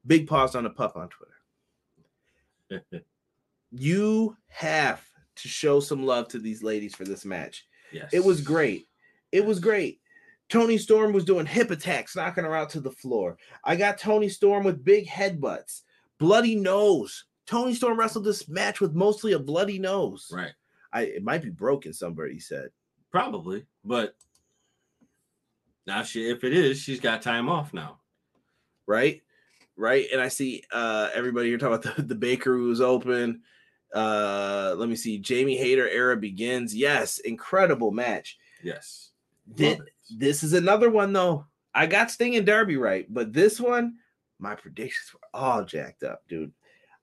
[0.07, 3.05] Big pause on the puff on Twitter.
[3.75, 5.03] You have
[5.37, 7.67] to show some love to these ladies for this match.
[7.91, 8.11] yes.
[8.13, 8.87] It was great.
[9.33, 9.99] It was great.
[10.51, 13.39] Toni Storm was doing hip attacks, knocking her out to the floor.
[13.65, 15.85] I got Toni Storm with big headbutts,
[16.19, 17.25] bloody nose.
[17.47, 20.31] Toni Storm wrestled this match with mostly a bloody nose.
[20.31, 20.53] Right.
[20.93, 22.69] I it might be broken, somebody said.
[23.11, 24.15] Probably, but
[25.87, 28.01] now she, if it is, she's got time off now.
[28.87, 29.23] Right?
[29.77, 30.07] Right.
[30.13, 33.43] And I see uh everybody here talking about the, the bakery was open.
[33.95, 35.19] Uh, let me see.
[35.19, 36.75] Jamie Hayter era begins.
[36.75, 38.39] Yes, incredible match.
[38.63, 39.11] Yes.
[39.55, 39.81] Thi-
[40.17, 41.47] this is another one though.
[41.75, 43.97] I got Sting and Darby right, but this one,
[44.39, 46.53] my predictions were all jacked up, dude.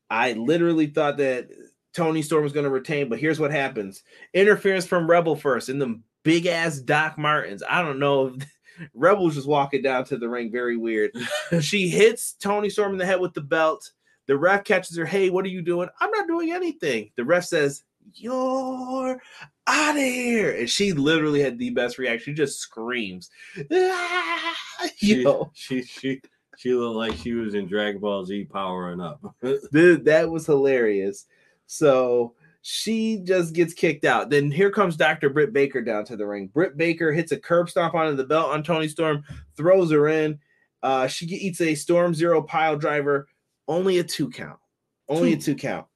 [0.10, 1.50] I literally thought that
[1.94, 4.04] Toni Storm was going to retain, but here's what happens:
[4.34, 7.64] interference from Rebel first, and them big ass Doc Martens.
[7.68, 8.28] I don't know.
[8.28, 8.48] if
[8.94, 11.12] Rebel's just walking down to the ring, very weird.
[11.62, 13.92] she hits Toni Storm in the head with the belt.
[14.28, 15.06] The ref catches her.
[15.06, 15.90] Hey, what are you doing?
[16.00, 17.12] I'm not doing anything.
[17.16, 19.20] The ref says, You're
[19.66, 20.56] out of here.
[20.56, 22.34] And she literally had the best reaction.
[22.34, 23.30] She just screams.
[23.72, 24.56] "Ah!"
[24.96, 26.22] She, Yo, she she
[26.58, 29.20] she looked like she was in Dragon Ball Z powering up.
[29.74, 31.26] dude, that was hilarious.
[31.68, 34.30] So she just gets kicked out.
[34.30, 35.30] Then here comes Dr.
[35.30, 36.47] Britt Baker down to the ring.
[36.47, 39.24] Britt Baker hits a curb stomp onto the belt on Toni Storm,
[39.55, 40.39] throws her in.
[40.84, 43.28] Uh, she eats a Storm Zero pile driver,
[43.68, 44.60] only a two count.
[45.07, 45.88] Only a two count.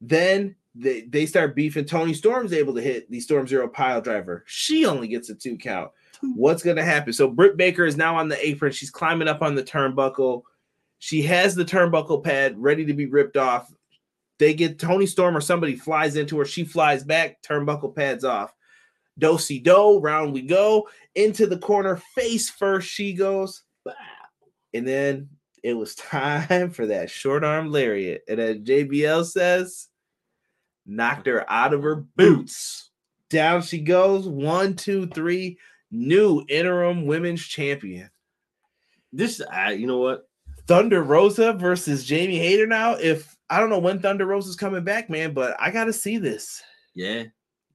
[0.00, 1.84] Then they, they start beefing.
[1.84, 4.44] Toni Storm's able to hit the Storm Zero pile driver.
[4.46, 5.90] She only gets a two count.
[6.34, 7.12] What's going to happen?
[7.12, 8.72] So Britt Baker is now on the apron.
[8.72, 10.42] She's climbing up on the turnbuckle.
[10.98, 13.72] She has the turnbuckle pad ready to be ripped off.
[14.38, 16.44] They get Toni Storm or somebody flies into her.
[16.44, 17.42] She flies back.
[17.42, 18.52] Turnbuckle pads off.
[19.18, 19.98] Do si do.
[19.98, 21.96] Round we go into the corner.
[22.14, 22.88] Face first.
[22.88, 23.62] She goes.
[24.72, 25.28] And then
[25.62, 28.22] it was time for that short arm lariat.
[28.28, 29.88] And as JBL says,
[30.86, 32.90] knocked her out of her boots.
[33.30, 34.28] Down she goes.
[34.28, 35.58] One, two, three.
[35.90, 38.10] New interim women's champion.
[39.12, 40.28] This, I, you know what?
[40.66, 42.92] Thunder Rosa versus Jamie Hayter now.
[42.92, 46.62] If I don't know when Thunder Rosa's coming back, man, but I gotta see this.
[46.94, 47.24] Yeah,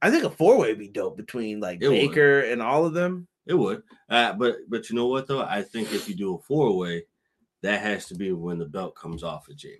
[0.02, 1.94] I think a four way would be dope between like It would.
[1.94, 3.26] Baker and all of them.
[3.46, 3.82] it would.
[4.08, 5.42] Uh, but but you know what though?
[5.42, 7.04] I think if you do a four way,
[7.62, 9.78] that has to be when the belt comes off of Jamie.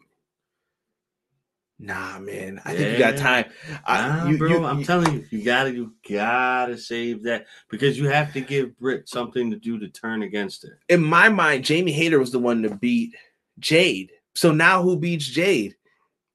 [1.81, 2.61] Nah, man.
[2.65, 3.47] I think you got time.
[3.85, 7.47] I, Nah, you- bro, you- I'm you- telling you, you gotta you gotta save that
[7.69, 10.79] because you have to give Britt something to do to turn against her.
[10.89, 13.15] in my mind, Jamie Hayter was the one to beat
[13.59, 14.13] Jade.
[14.37, 15.75] So now who beats Jade?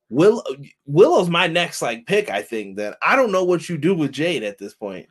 [0.10, 0.44] Will
[0.86, 2.30] Willow's my next like pick.
[2.30, 5.08] I think that I don't know what you do with Jade at this point,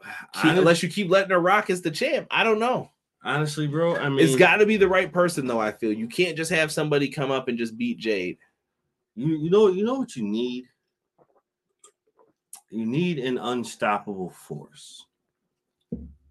[0.34, 2.26] Honest- unless you keep letting her rock as the champ.
[2.30, 2.90] I don't know.
[3.22, 5.60] honestly, bro, I mean, it's got to be the right person, though.
[5.60, 8.38] I feel you can't just have somebody come up and just beat Jade.
[9.14, 10.64] you you know you know what you need.
[12.70, 15.04] You need an unstoppable force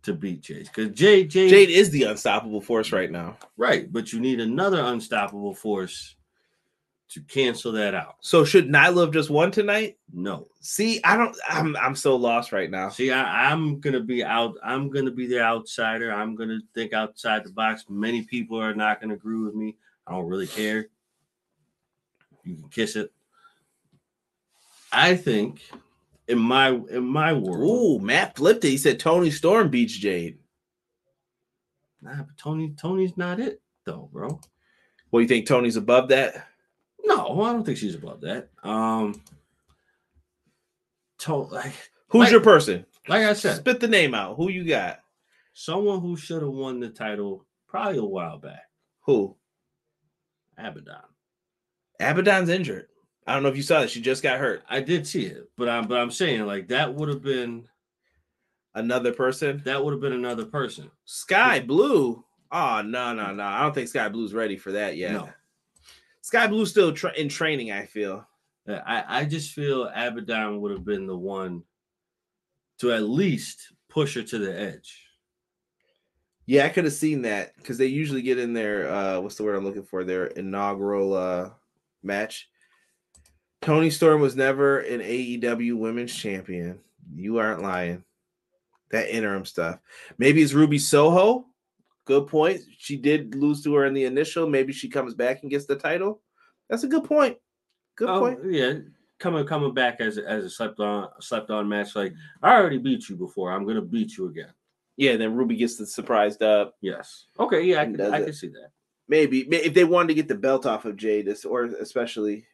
[0.01, 3.37] to beat Jade because Jade, Jade Jade is the unstoppable force right now.
[3.55, 6.15] right, but you need another unstoppable force
[7.11, 8.15] to cancel that out.
[8.21, 9.97] So should Nyla have just won tonight?
[10.13, 11.35] No, See, I don't.
[11.49, 12.89] I'm I'm so lost right now.
[12.89, 14.53] See, I, I'm gonna be out.
[14.63, 16.13] I'm gonna be the outsider.
[16.13, 17.85] I'm gonna think outside the box.
[17.89, 19.75] Many people are not gonna agree with me.
[20.05, 20.87] I don't really care.
[22.43, 23.11] You can kiss it.
[24.91, 25.61] I think
[26.27, 28.69] in my in my world, Ooh, Matt flipped it.
[28.69, 30.37] He said Toni Storm beats Jade.
[32.01, 34.39] nah, but Toni Toni's not it though, bro.
[35.09, 35.47] What do you think?
[35.47, 36.47] Toni's above that?
[37.03, 38.49] No, I don't think she's above that.
[38.63, 39.21] Um,
[41.27, 41.73] like
[42.09, 42.85] Who's Like- your person?
[43.07, 44.35] like I said, Spit the name out.
[44.37, 44.99] Who you got?
[45.53, 48.63] someone who should have won the title probably a while back.
[49.01, 49.35] Who?
[50.57, 51.01] Abaddon.
[51.99, 52.87] Abaddon's injured.
[53.27, 53.89] I don't know if you saw that.
[53.89, 54.63] She just got hurt.
[54.69, 57.67] I did see it, but I'm but I'm saying like that would have been
[58.73, 59.61] Another person.
[59.65, 60.89] that would have been another person.
[61.05, 62.23] Skye Blue.
[62.51, 63.43] Oh no no no!
[63.43, 65.11] I don't think Skye Blue's ready for that yet.
[65.11, 65.29] No.
[66.21, 67.71] Skye Blue still tra- in training.
[67.71, 68.25] I feel.
[68.67, 71.63] I I just feel Abaddon would have been the one
[72.79, 75.05] to at least push her to the edge.
[76.45, 79.43] Yeah, I could have seen that because they usually get in their uh what's the
[79.43, 80.03] word I'm looking for?
[80.03, 81.49] Their inaugural uh
[82.03, 82.49] match.
[83.61, 86.79] Toni Storm was never an AEW women's champion.
[87.13, 88.03] You aren't lying.
[88.89, 89.79] That interim stuff.
[90.17, 91.45] Maybe it's Ruby Soho.
[92.05, 92.61] Good point.
[92.77, 94.47] She did lose to her in the initial.
[94.47, 96.21] Maybe she comes back and gets the title.
[96.69, 97.37] That's a good point.
[97.95, 98.39] Good Oh, point.
[98.49, 98.73] yeah,
[99.19, 101.95] coming coming back as a, as a slept on slept on match.
[101.95, 103.51] Like I already beat you before.
[103.51, 104.53] I'm gonna beat you again.
[104.97, 106.75] Yeah, then Ruby gets the surprised up.
[106.81, 107.25] Yes.
[107.39, 107.61] Okay.
[107.63, 108.69] Yeah, I can I can see that.
[109.07, 112.45] Maybe if they wanted to get the belt off of Jade, this- or especially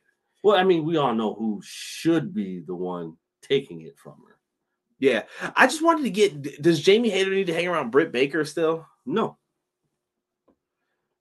[0.43, 4.37] Well, I mean, we all know who should be the one taking it from her.
[4.99, 5.23] Yeah,
[5.55, 6.61] I just wanted to get.
[6.61, 8.85] Does Jamie Hayter need to hang around Britt Baker still?
[9.07, 9.37] No.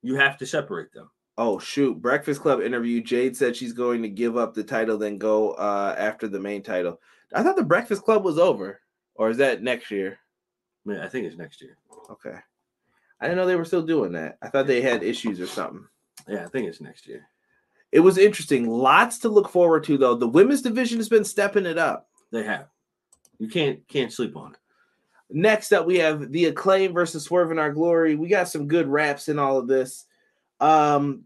[0.03, 1.11] You have to separate them.
[1.39, 2.01] Oh shoot!
[2.01, 3.03] Breakfast Club interview.
[3.03, 6.63] Jade said she's going to give up the title, then go uh, after the main
[6.63, 7.01] title.
[7.35, 8.81] I thought the Breakfast Club was over,
[9.15, 10.19] or is that next year?
[10.87, 11.77] I, mean, I think it's next year.
[12.09, 12.37] Okay,
[13.21, 14.39] I didn't know they were still doing that.
[14.41, 15.85] I thought they had issues or something.
[16.27, 17.29] Yeah, I think it's next year.
[17.93, 18.69] It was interesting.
[18.69, 20.15] Lots to look forward to, though.
[20.15, 22.09] The women's division has been stepping it up.
[22.33, 22.69] They have.
[23.39, 24.59] You can't can't sleep on it.
[25.31, 28.15] Next up, we have the acclaim versus Swerve in Our Glory.
[28.15, 30.05] We got some good raps in all of this.
[30.61, 31.25] Um,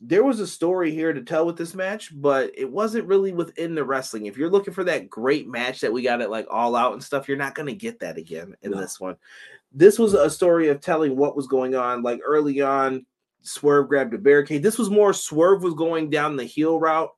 [0.00, 3.74] there was a story here to tell with this match, but it wasn't really within
[3.74, 4.26] the wrestling.
[4.26, 7.04] If you're looking for that great match that we got at like All Out and
[7.04, 8.80] stuff, you're not going to get that again in No.
[8.80, 9.16] this one.
[9.72, 12.02] This was a story of telling what was going on.
[12.02, 13.06] Like early on,
[13.42, 14.62] Swerve grabbed a barricade.
[14.62, 17.14] This was more Swerve was going down the heel route,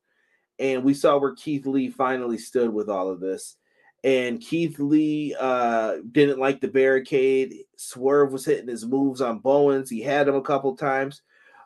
[0.58, 3.56] and we saw where Keith Lee finally stood with all of this.
[4.04, 7.54] And Keith Lee uh, didn't like the barricade.
[7.76, 9.88] Swerve was hitting his moves on Bowens.
[9.88, 11.22] He had him a couple times.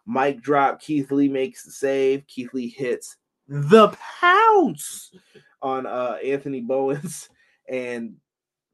[0.07, 0.81] Mic drop.
[0.81, 2.27] Keith Lee makes the save.
[2.27, 3.17] Keith Lee hits
[3.49, 3.89] the
[4.21, 5.13] pounce
[5.63, 7.29] on uh, Anthony Bowens,
[7.69, 8.17] and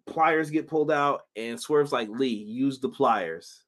[0.07, 1.23] pliers get pulled out.
[1.37, 3.63] And Swerve's like, Lee, use the pliers.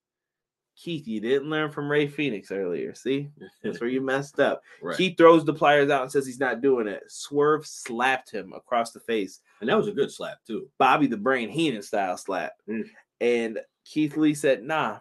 [0.76, 2.94] Keith, you didn't learn from Rey Fenix earlier.
[2.94, 3.28] See,
[3.62, 4.62] that's where you messed up.
[4.82, 4.96] Right.
[4.96, 7.02] Keith throws the pliers out and says he's not doing it.
[7.08, 9.40] Swerve slapped him across the face.
[9.60, 10.68] and that was a good slap too.
[10.78, 12.54] Bobby the Brain Heenan style slap.
[12.68, 12.88] Mm.
[13.20, 14.98] And Keith Lee said, nah.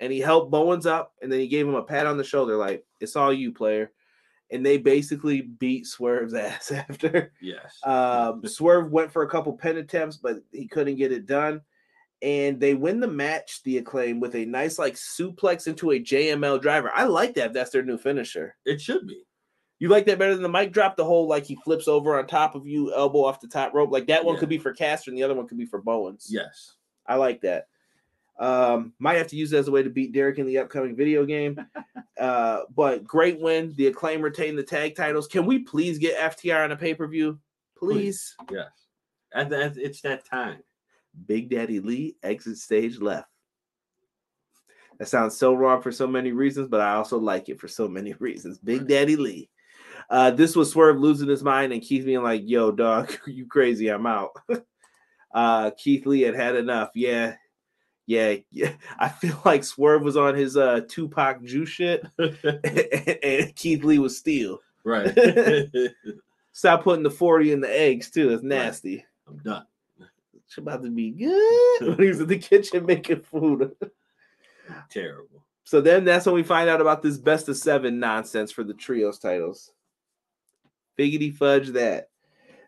[0.00, 2.56] And he helped Bowens up and then he gave him a pat on the shoulder,
[2.56, 3.92] like, it's all you, player.
[4.50, 7.32] And they basically beat Swerve's ass after.
[7.40, 7.78] Yes.
[7.84, 11.60] Um, Swerve went for a couple pin attempts, but he couldn't get it done.
[12.22, 16.62] And they win the match, the acclaim, with a nice like suplex into a JML
[16.62, 16.90] driver.
[16.94, 17.52] I like that.
[17.52, 18.54] That's their new finisher.
[18.64, 19.24] it should be.
[19.80, 20.96] You like that better than the mic drop?
[20.96, 23.90] The whole like he flips over on top of you, elbow off the top rope.
[23.90, 24.40] Like that one Yeah.
[24.40, 26.28] could be for Caster, and the other one could be for Bowens.
[26.30, 26.76] Yes.
[27.04, 27.66] I like that.
[28.38, 30.94] Um, might have to use that as a way to beat Derek in the upcoming
[30.94, 31.58] video game.
[32.20, 33.74] uh, but great win.
[33.76, 35.26] The acclaim retain the tag titles.
[35.26, 37.40] Can we please get FTR on a pay per view?
[37.76, 38.36] Please.
[38.52, 38.70] Yes.
[39.34, 40.62] And it's that time.
[41.26, 43.28] Big Daddy Lee exit stage left.
[44.98, 47.88] That sounds so wrong for so many reasons, but I also like it for so
[47.88, 48.58] many reasons.
[48.58, 49.48] Big Daddy Lee.
[50.10, 53.88] Uh, this was Swerve losing his mind and Keith being like, "Yo, dog, you crazy?
[53.88, 54.30] I'm out."
[55.34, 56.90] uh, Keith Lee had had enough.
[56.94, 57.36] Yeah,
[58.06, 58.74] yeah, yeah.
[58.98, 62.36] I feel like Swerve was on his uh, Tupac juice shit, and,
[63.22, 64.60] and Keith Lee was steel.
[64.84, 65.12] right.
[66.52, 68.28] Stop putting the forty in the eggs too.
[68.28, 69.04] That's nasty.
[69.26, 69.64] I'm done.
[70.52, 73.72] It's about to be good when he was in the kitchen making food.
[74.90, 75.46] Terrible.
[75.64, 78.74] So then that's when we find out about this best of seven nonsense for the
[78.74, 79.72] trios titles.
[80.98, 82.10] Figgity fudge that.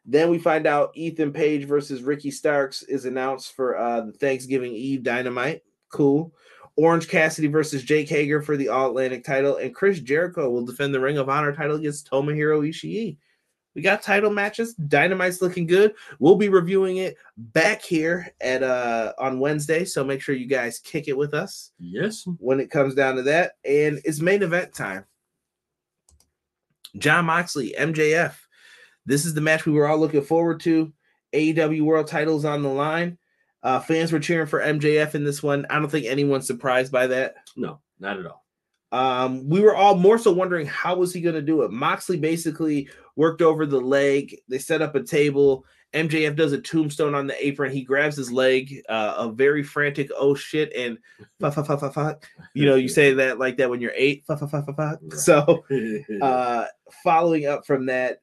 [0.07, 4.73] Then we find out Ethan Page versus Ricky Starks is announced for uh, the Thanksgiving
[4.73, 5.63] Eve Dynamite.
[5.91, 6.33] Cool.
[6.77, 10.95] Orange Cassidy versus Jake Hager for the All Atlantic title, and Chris Jericho will defend
[10.95, 13.19] the Ring of Honor title against Tomohiro Ishii.
[13.75, 14.75] We got title matches.
[14.75, 15.95] Dynamite's looking good.
[16.21, 20.79] We'll be reviewing it back here at uh on Wednesday, so make sure you guys
[20.79, 22.25] kick it with us Yes.
[22.39, 23.53] when it comes down to that.
[23.65, 25.05] And it's main event time.
[26.99, 28.35] Jon Moxley, MJF.
[29.07, 30.93] This is the match we were all looking forward to.
[31.35, 33.19] AEW World titles on the line.
[33.65, 35.67] Uh, fans were cheering for MJF in this one.
[35.69, 37.35] I don't think anyone's surprised by that.
[37.57, 38.44] No, not at all.
[38.95, 41.73] Um, we were all more so wondering how was he going to do it.
[41.73, 44.39] Moxley basically worked over the leg.
[44.49, 45.67] They set up a table.
[45.93, 47.73] MJF does a tombstone on the apron.
[47.73, 50.99] He grabs his leg, uh, a very frantic oh shit and
[51.41, 52.29] fuck fuck fuck fuck fuck.
[52.55, 54.25] You know, you say that like that when you're eight.
[54.29, 54.99] Fuck fuck fuck fuck fuck.
[55.03, 55.13] Right.
[55.15, 55.65] So
[56.23, 56.67] uh,
[57.03, 58.23] following up from that,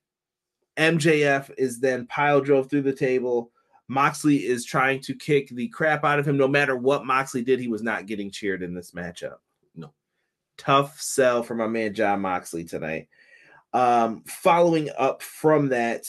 [0.78, 3.51] MJF is then pile drove through the table.
[3.89, 6.37] Moxley is trying to kick the crap out of him.
[6.37, 9.39] No matter what Moxley did, he was not getting cheered in this matchup.
[10.57, 13.07] Tough sell for my man Jon Moxley tonight.
[13.73, 16.05] Um, following up from that,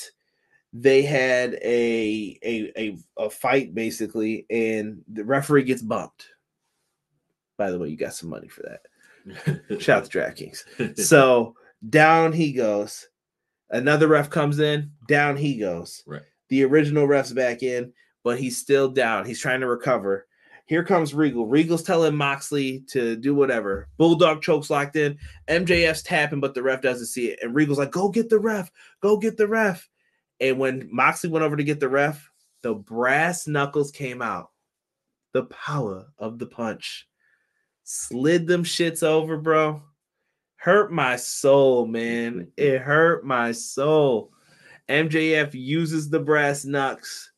[0.73, 6.29] they had a, a a a fight basically, and the referee gets bumped.
[7.57, 9.81] By the way, you got some money for that.
[9.81, 10.99] Shout out to DraftKings.
[10.99, 11.55] So
[11.89, 13.09] down he goes.
[13.71, 16.03] Another ref comes in, down he goes.
[16.07, 16.23] Right.
[16.49, 17.93] The original ref's back in,
[18.23, 19.25] but he's still down.
[19.25, 20.27] He's trying to recover.
[20.67, 21.47] Here comes Regal.
[21.47, 23.89] Regal's telling Moxley to do whatever.
[23.99, 25.19] Bulldog chokes locked in.
[25.49, 27.41] MJF's tapping, but the ref doesn't see it.
[27.43, 28.71] And Regal's like, go get the ref.
[29.01, 29.89] Go get the ref.
[30.41, 32.31] And when Moxley went over to get the ref,
[32.63, 34.51] the brass knuckles came out.
[35.33, 37.09] The power of the punch.
[37.85, 39.83] Slid them shits over, bro
[40.63, 42.47] hurt my soul, man.
[42.57, 44.31] It hurt my soul.
[44.89, 47.33] MJF uses the brass knucks,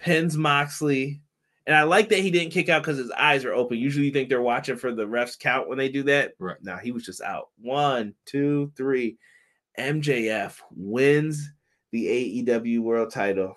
[0.00, 1.22] pins Moxley.
[1.66, 3.78] And I like that he didn't kick out because his eyes are open.
[3.78, 6.34] Usually you think they're watching for the refs count when they do that.
[6.38, 6.62] Right.
[6.62, 7.48] Now he was just out.
[7.58, 9.18] One, two, three.
[9.78, 11.50] MJF wins
[11.90, 13.56] the AEW world title.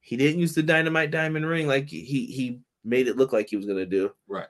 [0.00, 3.56] He didn't use the dynamite diamond ring like he he made it look like he
[3.56, 4.12] was gonna do.
[4.26, 4.46] Right.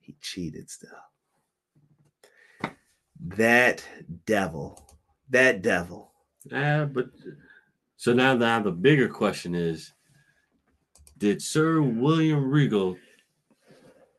[0.00, 0.90] He cheated still.
[3.20, 3.84] That
[4.24, 4.98] devil.
[5.30, 6.12] That devil.
[6.44, 7.06] Yeah, but
[7.96, 9.92] so now, now the bigger question is:
[11.22, 12.96] Did Sir William Regal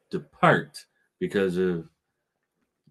[0.10, 0.86] depart
[1.20, 1.86] because of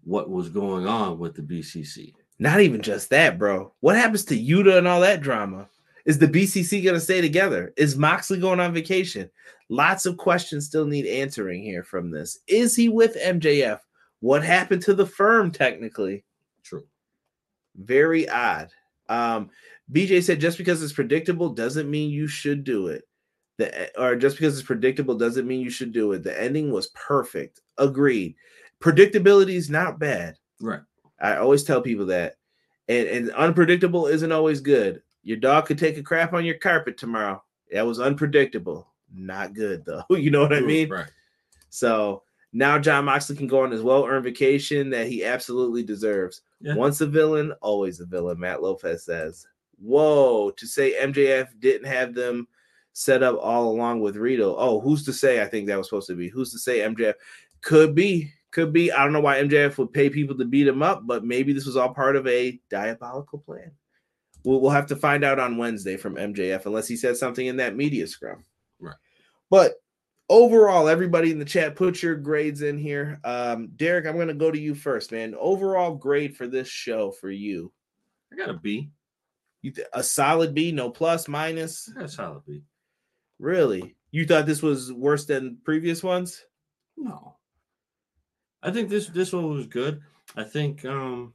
[0.03, 2.13] what was going on with the BCC?
[2.37, 3.73] Not even just that, bro.
[3.79, 5.67] What happens to Yuta and all that drama?
[6.05, 7.73] Is the BCC going to stay together?
[7.75, 9.31] Is Moxley going on vacation?
[9.69, 12.37] Lots of questions still need answering here from this.
[12.45, 13.79] Is he with MJF?
[14.19, 16.23] What happened to the firm technically?
[16.61, 16.85] True.
[17.75, 18.69] Very odd.
[19.09, 19.49] Um,
[19.91, 23.05] BJ said just because it's predictable doesn't mean you should do it.
[23.57, 26.23] The eh, or just because it's predictable doesn't mean you should do it.
[26.23, 27.61] The ending was perfect.
[27.77, 28.35] Agreed.
[28.79, 30.37] Predictability is not bad.
[30.59, 30.81] Right.
[31.19, 32.35] I always tell people that.
[32.87, 35.01] And and unpredictable isn't always good.
[35.23, 37.43] Your dog could take a crap on your carpet tomorrow.
[37.71, 38.87] That was unpredictable.
[39.13, 40.03] Not good though.
[40.09, 40.89] You know what I mean?
[40.89, 41.11] Right.
[41.69, 46.41] So now Jon Moxley can go on his well-earned vacation that he absolutely deserves.
[46.61, 46.75] Yeah.
[46.75, 49.47] Once a villain, always a villain, Matt Lopez says.
[49.79, 52.47] Whoa, to say MJF didn't have them
[52.93, 54.55] set up all along with Rito.
[54.57, 55.41] Oh, who's to say?
[55.41, 56.29] I think that was supposed to be.
[56.29, 57.15] Who's to say MJF
[57.61, 58.31] could be?
[58.51, 58.91] Could be.
[58.91, 61.65] I don't know why MJF would pay people to beat him up, but maybe this
[61.65, 63.71] was all part of a diabolical plan.
[64.45, 67.57] We'll, we'll have to find out on Wednesday from MJF, unless he said something in
[67.57, 68.45] that media scrum.
[68.79, 68.95] Right.
[69.49, 69.73] But
[70.29, 73.19] overall, everybody in the chat, put your grades in here.
[73.23, 75.35] Um, Derek, I'm going to go to you first, man.
[75.39, 77.71] Overall grade for this show for you.
[78.31, 78.91] I got a B.
[79.61, 81.89] You th- a solid B, no plus, minus.
[81.89, 82.63] I got a solid B.
[83.43, 83.97] Really?
[84.11, 86.45] You thought this was worse than previous ones?
[86.95, 87.35] No.
[88.61, 90.01] I think this this one was good.
[90.37, 91.33] I think um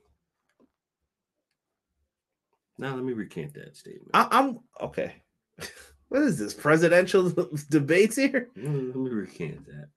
[2.79, 4.09] now let me recant that statement.
[4.15, 5.17] I, I'm okay.
[6.09, 7.31] what is this presidential
[7.69, 8.49] debates here?
[8.57, 9.89] Let me, recant that.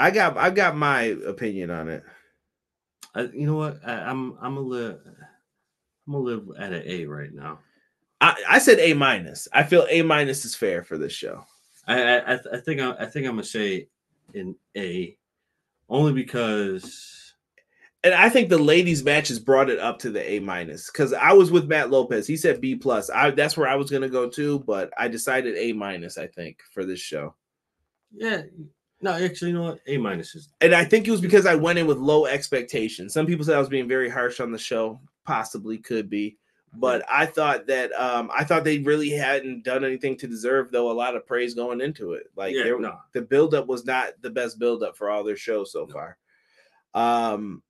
[0.00, 2.02] I got I got my opinion on it.
[3.14, 3.78] I, you know what?
[3.86, 7.60] I, I'm I'm a live I'm gonna live at an A right now.
[8.20, 9.46] I, I said A minus.
[9.52, 11.44] I feel A minus is fair for this show.
[11.86, 13.88] I I, I think I, I think I'm gonna say
[14.34, 15.16] an A,
[15.88, 17.34] only because
[18.02, 21.32] And I think the ladies matches brought it up to the A minus because I
[21.32, 22.26] was with Matt Lopez.
[22.26, 23.10] He said B plus.
[23.10, 26.16] I that's where I was gonna go to, but I decided A minus.
[26.18, 27.34] I think for this show.
[28.12, 28.42] yeah.
[29.02, 29.80] No, actually, you know what?
[29.86, 33.12] A minus is and I think it was because I went in with low expectations.
[33.12, 36.38] Some people said I was being very harsh on the show, possibly could be,
[36.74, 40.90] but I thought that um I thought they really hadn't done anything to deserve though
[40.90, 42.30] a lot of praise going into it.
[42.36, 42.98] Like Yeah, there- no.
[43.12, 45.92] the buildup was not the best buildup for all their shows so No.
[45.92, 46.18] far.
[46.94, 47.62] Um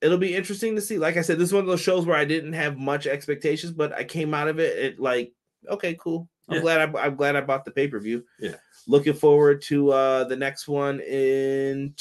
[0.00, 0.98] it'll be interesting to see.
[0.98, 3.72] Like I said, this is one of those shows where I didn't have much expectations,
[3.72, 5.32] but I came out of it, it like
[5.68, 6.28] okay, cool.
[6.48, 6.60] I'm Yeah.
[6.62, 8.24] glad I, I'm glad I bought the pay per view.
[8.40, 8.56] Yeah.
[8.86, 11.94] Looking forward to uh the next one in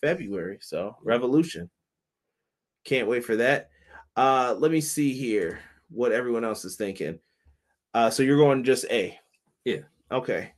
[0.00, 0.58] February.
[0.62, 1.68] So Revolution.
[2.84, 3.70] Can't wait for that.
[4.18, 7.18] Uh let me see here what everyone else is thinking.
[7.94, 9.18] Uh so you're going just A.
[9.64, 9.82] Yeah.
[10.10, 10.52] Okay.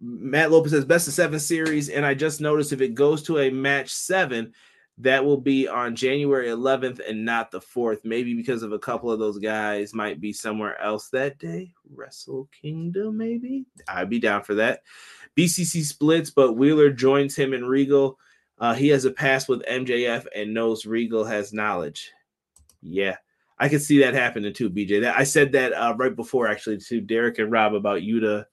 [0.00, 3.38] Matt Lopez says best of seven series, and I just noticed if it goes to
[3.38, 4.52] a match seven,
[4.98, 8.04] that will be on January 11th and not the 4th.
[8.04, 11.72] Maybe because of a couple of those guys might be somewhere else that day.
[11.94, 13.64] Wrestle Kingdom, maybe.
[13.88, 14.82] I'd be down for that.
[15.36, 18.18] BCC splits, but Wheeler joins him in Regal.
[18.58, 22.12] Uh, he has a pass with MJF and knows Regal has knowledge.
[22.84, 23.16] Yeah,
[23.58, 25.00] I could see that happening too, BJ.
[25.00, 28.44] That I said that uh, right before actually to Derek and Rob about Yuta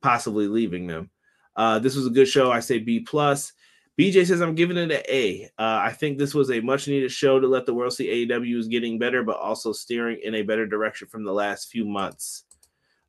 [0.00, 1.10] possibly leaving them.
[1.56, 2.52] Uh, this was a good show.
[2.52, 3.52] I say B plus.
[3.98, 5.44] BJ says I'm giving it an A.
[5.58, 8.56] Uh, I think this was a much needed show to let the world see AEW
[8.56, 12.44] is getting better, but also steering in a better direction from the last few months.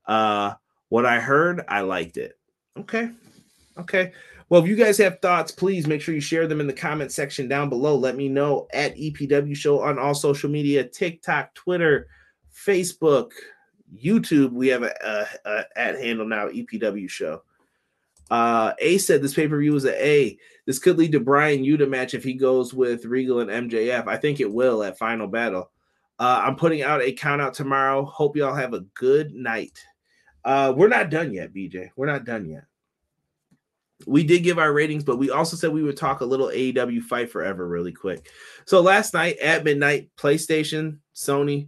[0.07, 0.53] Uh,
[0.89, 2.39] what I heard, I liked it.
[2.75, 3.11] Okay.
[3.77, 4.13] Okay.
[4.49, 7.11] Well, if you guys have thoughts, please make sure you share them in the comment
[7.11, 7.95] section down below.
[7.95, 12.07] Let me know at EPW Show on all social media TikTok, Twitter,
[12.53, 13.31] Facebook,
[13.95, 14.51] YouTube.
[14.51, 17.43] We have a, a, a at handle now, EPW Show.
[18.31, 20.37] Uh, A said this pay per view was an A.
[20.65, 24.07] This could lead to Bryan Yuta match if he goes with Regal and MJF.
[24.07, 25.71] I think it will at Final Battle.
[26.19, 28.03] Uh, I'm putting out a count out tomorrow.
[28.03, 29.79] Hope y'all have a good night.
[30.43, 31.89] Uh, we're not done yet, BJ.
[31.95, 32.65] We're not done yet.
[34.07, 37.01] We did give our ratings, but we also said we would talk a little AEW
[37.03, 38.29] Fight Forever really quick.
[38.65, 41.67] So last night at midnight, PlayStation, Sony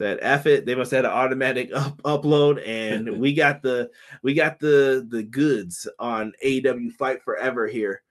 [0.00, 0.64] said F it.
[0.66, 3.90] They must have had an automatic up, upload, and we got the
[4.22, 8.02] we got the the goods on AEW Fight Forever here.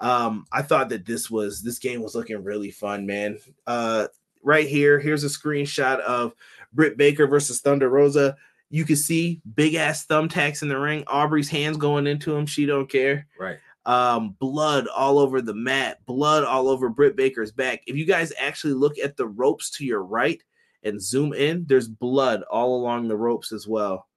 [0.00, 3.38] Um, I thought that this was this game was looking really fun, man.
[3.66, 4.08] Uh,
[4.42, 6.34] right here, here's a screenshot of
[6.72, 8.36] Britt Baker versus Thunder Rosa.
[8.70, 11.04] You can see big ass thumbtacks in the ring.
[11.06, 12.46] Aubrey's hands going into him.
[12.46, 13.26] She don't care.
[13.38, 13.58] right.
[13.84, 17.82] Um, blood all over the mat, blood all over Britt Baker's back.
[17.86, 20.42] If you guys actually look at the ropes to your right
[20.82, 24.08] and zoom in, there's blood all along the ropes as well.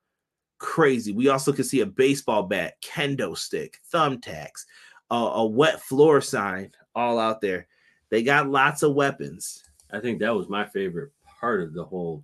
[0.58, 1.14] Crazy.
[1.14, 4.66] We also can see a baseball bat, kendo stick, thumbtacks,
[5.12, 7.68] a, a wet floor sign all out there.
[8.10, 9.64] They got lots of weapons.
[9.94, 12.24] I think that was my favorite part of the whole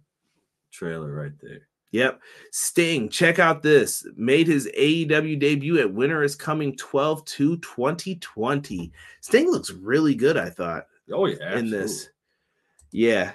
[0.71, 1.67] trailer right there.
[1.95, 2.21] Yep.
[2.51, 4.05] Sting, check out this.
[4.17, 8.91] Made his AEW debut at Winter is Coming 12 to 2020.
[9.21, 12.09] Sting looks really good, I thought, Oh yeah, in this.
[12.91, 13.31] Yeah.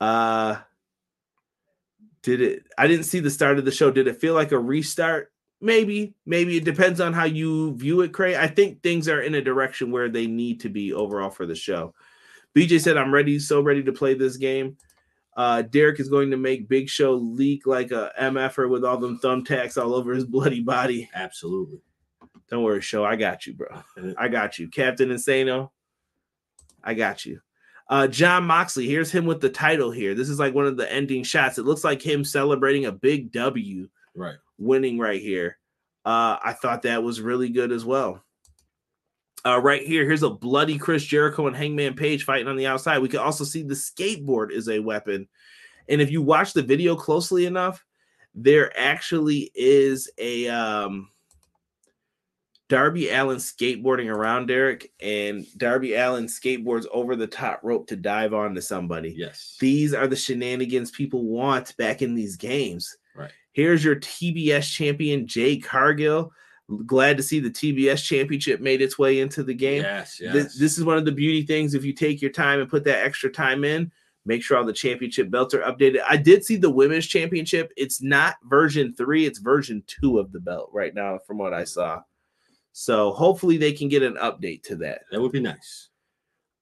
[0.00, 0.56] Uh
[2.22, 3.92] did it I didn't see the start of the show.
[3.92, 5.30] Did it feel like a restart?
[5.60, 8.36] Maybe, maybe it depends on how you view it, Cray.
[8.36, 11.54] I think things are in a direction where they need to be overall for the
[11.54, 11.94] show.
[12.56, 14.76] BJ said, I'm ready, so ready to play this game.
[15.36, 19.18] Uh, Derek is going to make Big Show leak like a MFer with all them
[19.18, 21.10] thumbtacks all over his bloody body.
[21.14, 21.80] Absolutely.
[22.50, 23.04] Don't worry, Show.
[23.04, 23.68] I got you, bro.
[24.18, 24.68] I got you.
[24.68, 25.70] Captain Insano,
[26.84, 27.40] I got you.
[27.88, 30.14] Uh, Jon Moxley, here's him with the title here.
[30.14, 31.58] This is like one of the ending shots.
[31.58, 34.36] It looks like him celebrating a big W Right.
[34.58, 35.58] winning right here.
[36.04, 38.22] Uh, I thought that was really good as well.
[39.46, 42.98] Uh, right here, here's a bloody Chris Jericho and Hangman Page fighting on the outside.
[42.98, 45.28] We can also see the skateboard is a weapon.
[45.88, 47.84] And if you watch the video closely enough,
[48.34, 51.10] there actually is a um,
[52.68, 58.32] Darby Allin skateboarding around Derek, and Darby Allin skateboards over the top rope to dive
[58.32, 59.14] onto somebody.
[59.16, 59.56] Yes.
[59.60, 62.96] These are the shenanigans people want back in these games.
[63.14, 63.30] Right.
[63.52, 66.32] Here's your TBS champion, Jade Cargill.
[66.86, 69.82] Glad to see the TBS championship made its way into the game.
[69.82, 70.18] Yes.
[70.20, 70.32] Yes.
[70.32, 71.74] This, this is one of the beauty things.
[71.74, 73.92] If you take your time and put that extra time in,
[74.24, 76.00] make sure all the championship belts are updated.
[76.08, 77.70] I did see the women's championship.
[77.76, 81.64] It's not version three, it's version two of the belt right now, from what I
[81.64, 82.00] saw.
[82.72, 85.02] So hopefully they can get an update to that.
[85.10, 85.90] that would be nice.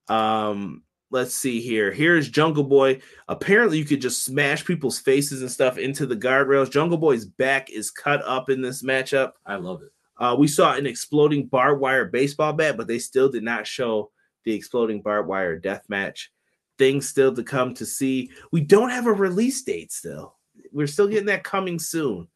[0.08, 0.82] Um,
[1.12, 1.93] let's see here.
[1.93, 3.01] Here's Jungle Boy.
[3.28, 6.72] Apparently, you could just smash people's faces and stuff into the guardrails.
[6.72, 9.32] Jungle Boy's back is cut up in this matchup.
[9.47, 9.90] I love it.
[10.16, 14.10] Uh, we saw an exploding barbed wire baseball bat, but they still did not show
[14.44, 16.32] the exploding barbed wire death match.
[16.78, 18.30] Things still to come to see.
[18.51, 20.36] We don't have a release date still.
[20.72, 22.26] We're still getting that coming soon.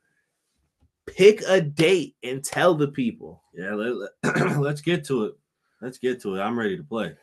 [1.07, 3.43] Pick a date and tell the people.
[3.55, 3.75] Yeah.
[3.75, 4.11] Let,
[4.59, 5.35] let's get to it.
[5.81, 6.41] Let's get to it.
[6.41, 7.15] I'm ready to play.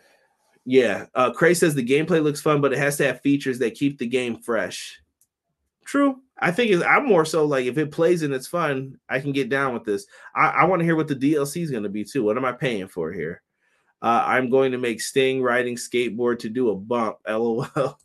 [0.66, 3.76] Yeah, uh, Cray says the gameplay looks fun, but it has to have features that
[3.76, 5.00] keep the game fresh.
[5.86, 6.22] True.
[6.40, 9.50] I think I'm more so like if it plays and it's fun, I can get
[9.50, 10.06] down with this.
[10.36, 12.24] I, I want to hear what the DLC is going to be too.
[12.24, 13.42] What am I paying for here?
[14.02, 17.18] Uh, I'm going to make Sting riding skateboard to do a bump.
[17.28, 17.98] LOL.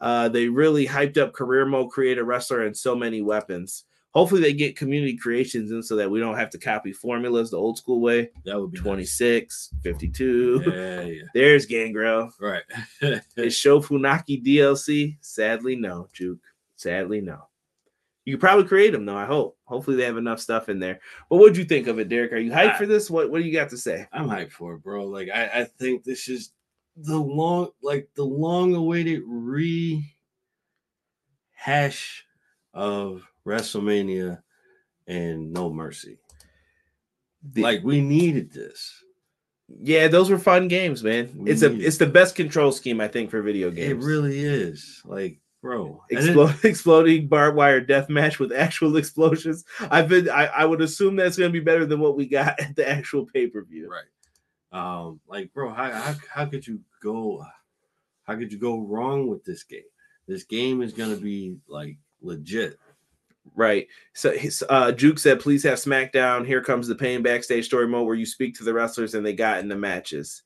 [0.00, 3.84] Uh, they really hyped up career mode, create a wrestler, and so many weapons.
[4.16, 7.58] Hopefully, they get community creations in so that we don't have to copy formulas the
[7.58, 8.30] old school way.
[8.46, 10.62] That would be 26, 52.
[10.66, 11.02] Yeah.
[11.02, 11.22] Yeah.
[11.34, 12.32] There's Gangrel.
[12.40, 12.62] Right.
[13.36, 15.18] Is Sho Funaki DLC?
[15.20, 16.40] Sadly, no, Juke.
[16.76, 17.42] Sadly, no.
[18.24, 19.18] You could probably create them though.
[19.18, 19.58] I hope.
[19.66, 20.98] Hopefully, they have enough stuff in there.
[21.28, 22.32] But what'd you think of it, Derek?
[22.32, 23.10] Are you hyped I- for this?
[23.10, 24.06] What What do you got to say?
[24.14, 25.04] I'm hyped for it, bro.
[25.04, 26.52] Like I, I think this is
[26.96, 30.06] the long, like the long-awaited rehash
[32.72, 34.42] of WrestleMania
[35.06, 36.18] and No Mercy.
[37.52, 39.02] The- Like we needed this.
[39.68, 41.32] yeah, those were fun games, man.
[41.36, 44.04] We it's a it's the best control scheme I think for video games.
[44.04, 45.00] It really is.
[45.04, 46.02] Like, bro.
[46.12, 49.64] Explo- exploding barbed wire death match with actual explosions.
[49.90, 52.74] I've been I, I would assume that's gonna be better than what we got at
[52.76, 53.88] the actual pay per view.
[53.90, 54.04] right.
[54.72, 57.44] Um, like, bro, how, how how could you go?
[58.24, 59.82] How could you go wrong with this game?
[60.26, 62.78] This game is gonna be like legit.
[63.54, 63.86] Right.
[64.14, 64.34] So
[64.68, 66.46] uh Juke said, please have SmackDown.
[66.46, 69.32] Here comes the pain backstage story mode where you speak to the wrestlers and they
[69.32, 70.42] got in the matches.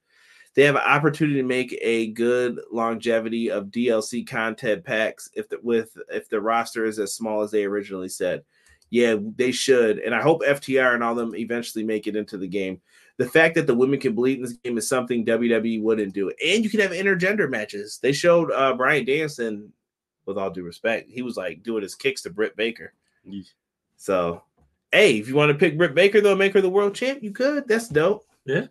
[0.54, 5.58] They have an opportunity to make a good longevity of DLC content packs if the
[5.62, 8.42] with if the roster is as small as they originally said.
[8.90, 10.00] Yeah, they should.
[10.00, 12.80] And I hope FTR and all them eventually make it into the game.
[13.18, 16.32] The fact that the women can bleed in this game is something WWE wouldn't do.
[16.44, 18.00] And you can have intergender matches.
[18.02, 19.72] They showed uh Bryan Danielson,
[20.26, 22.92] with all due respect, he was like doing his kicks to Britt Baker.
[23.96, 24.42] So,
[24.92, 27.32] hey, if you want to pick Britt Baker though, make her the world champ, you
[27.32, 27.66] could.
[27.68, 28.24] That's dope.
[28.44, 28.66] Yeah.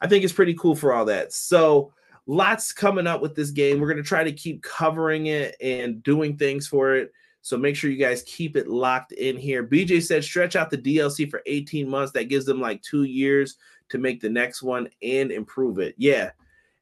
[0.00, 1.32] I think it's pretty cool for all that.
[1.32, 1.92] So,
[2.26, 3.80] lots coming up with this game.
[3.80, 7.12] We're going to try to keep covering it and doing things for it.
[7.42, 9.64] So, make sure you guys keep it locked in here.
[9.66, 12.12] BJ said stretch out the DLC for 18 months.
[12.12, 13.56] That gives them like two years
[13.90, 15.94] to make the next one and improve it.
[15.98, 16.30] Yeah.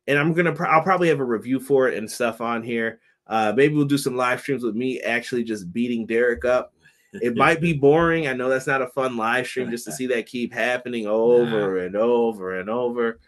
[0.06, 3.00] And I'm going to, I'll probably have a review for it and stuff on here.
[3.26, 6.72] Uh, maybe we'll do some live streams with me actually just beating Derek up
[7.20, 8.26] It might be boring.
[8.26, 11.78] I know that's not a fun live stream just to see that keep happening over
[11.84, 13.20] and over and over.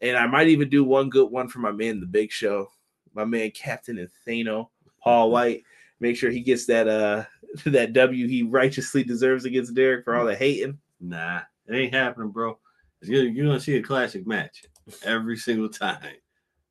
[0.00, 2.70] And I might even do one good one for my man, the Big Show,
[3.14, 4.68] my man Captain Insano,
[5.00, 5.62] Paul White.
[6.00, 7.24] Make sure he gets that uh
[7.64, 10.78] that W he righteously deserves against Derek for all the hating.
[11.00, 12.58] Nah, it ain't happening, bro.
[13.02, 14.64] You're, you're gonna see a classic match
[15.04, 16.02] every single time.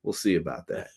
[0.02, 0.88] We'll see about that.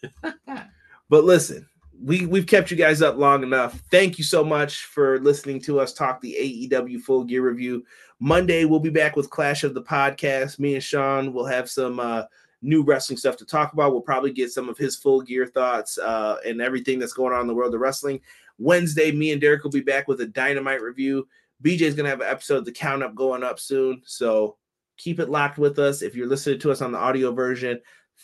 [1.09, 1.67] but listen,
[2.03, 3.79] we we've kept you guys up long enough.
[3.91, 6.35] Thank you so much for listening to us talk the
[6.71, 7.85] AEW full gear review.
[8.19, 10.59] Monday we'll be back with Clash of the podcast.
[10.59, 12.23] Me and Sean will have some uh,
[12.61, 13.91] new wrestling stuff to talk about.
[13.91, 17.41] We'll probably get some of his full gear thoughts uh, and everything that's going on
[17.41, 18.19] in the world of wrestling.
[18.57, 21.27] Wednesday, me and Derek will be back with a dynamite review.
[21.63, 24.57] BJ's gonna have an episode of the count up going up soon, so
[24.97, 26.01] keep it locked with us.
[26.01, 27.79] If you're listening to us on the audio version,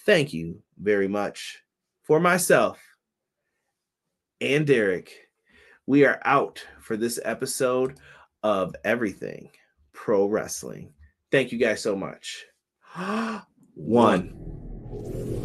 [0.06, 1.60] thank you very much.
[2.04, 2.80] For myself
[4.40, 5.30] and Derek,
[5.86, 8.00] we are out for this episode
[8.44, 9.50] of Everything
[9.94, 10.94] Pro Wrestling.
[11.32, 12.46] Thank you guys so much.
[13.74, 15.37] One.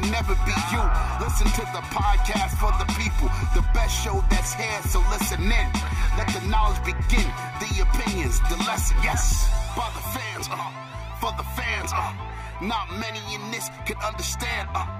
[0.00, 0.82] Can never be you.
[1.20, 5.68] Listen to the podcast for the people, the best show that's here, so listen in.
[6.16, 7.28] Let the knowledge begin,
[7.60, 9.48] the opinions, the lesson, yes.
[9.76, 10.70] By the fans, uh,
[11.20, 12.12] for the fans, uh.
[12.62, 14.99] Not many in this can understand, uh.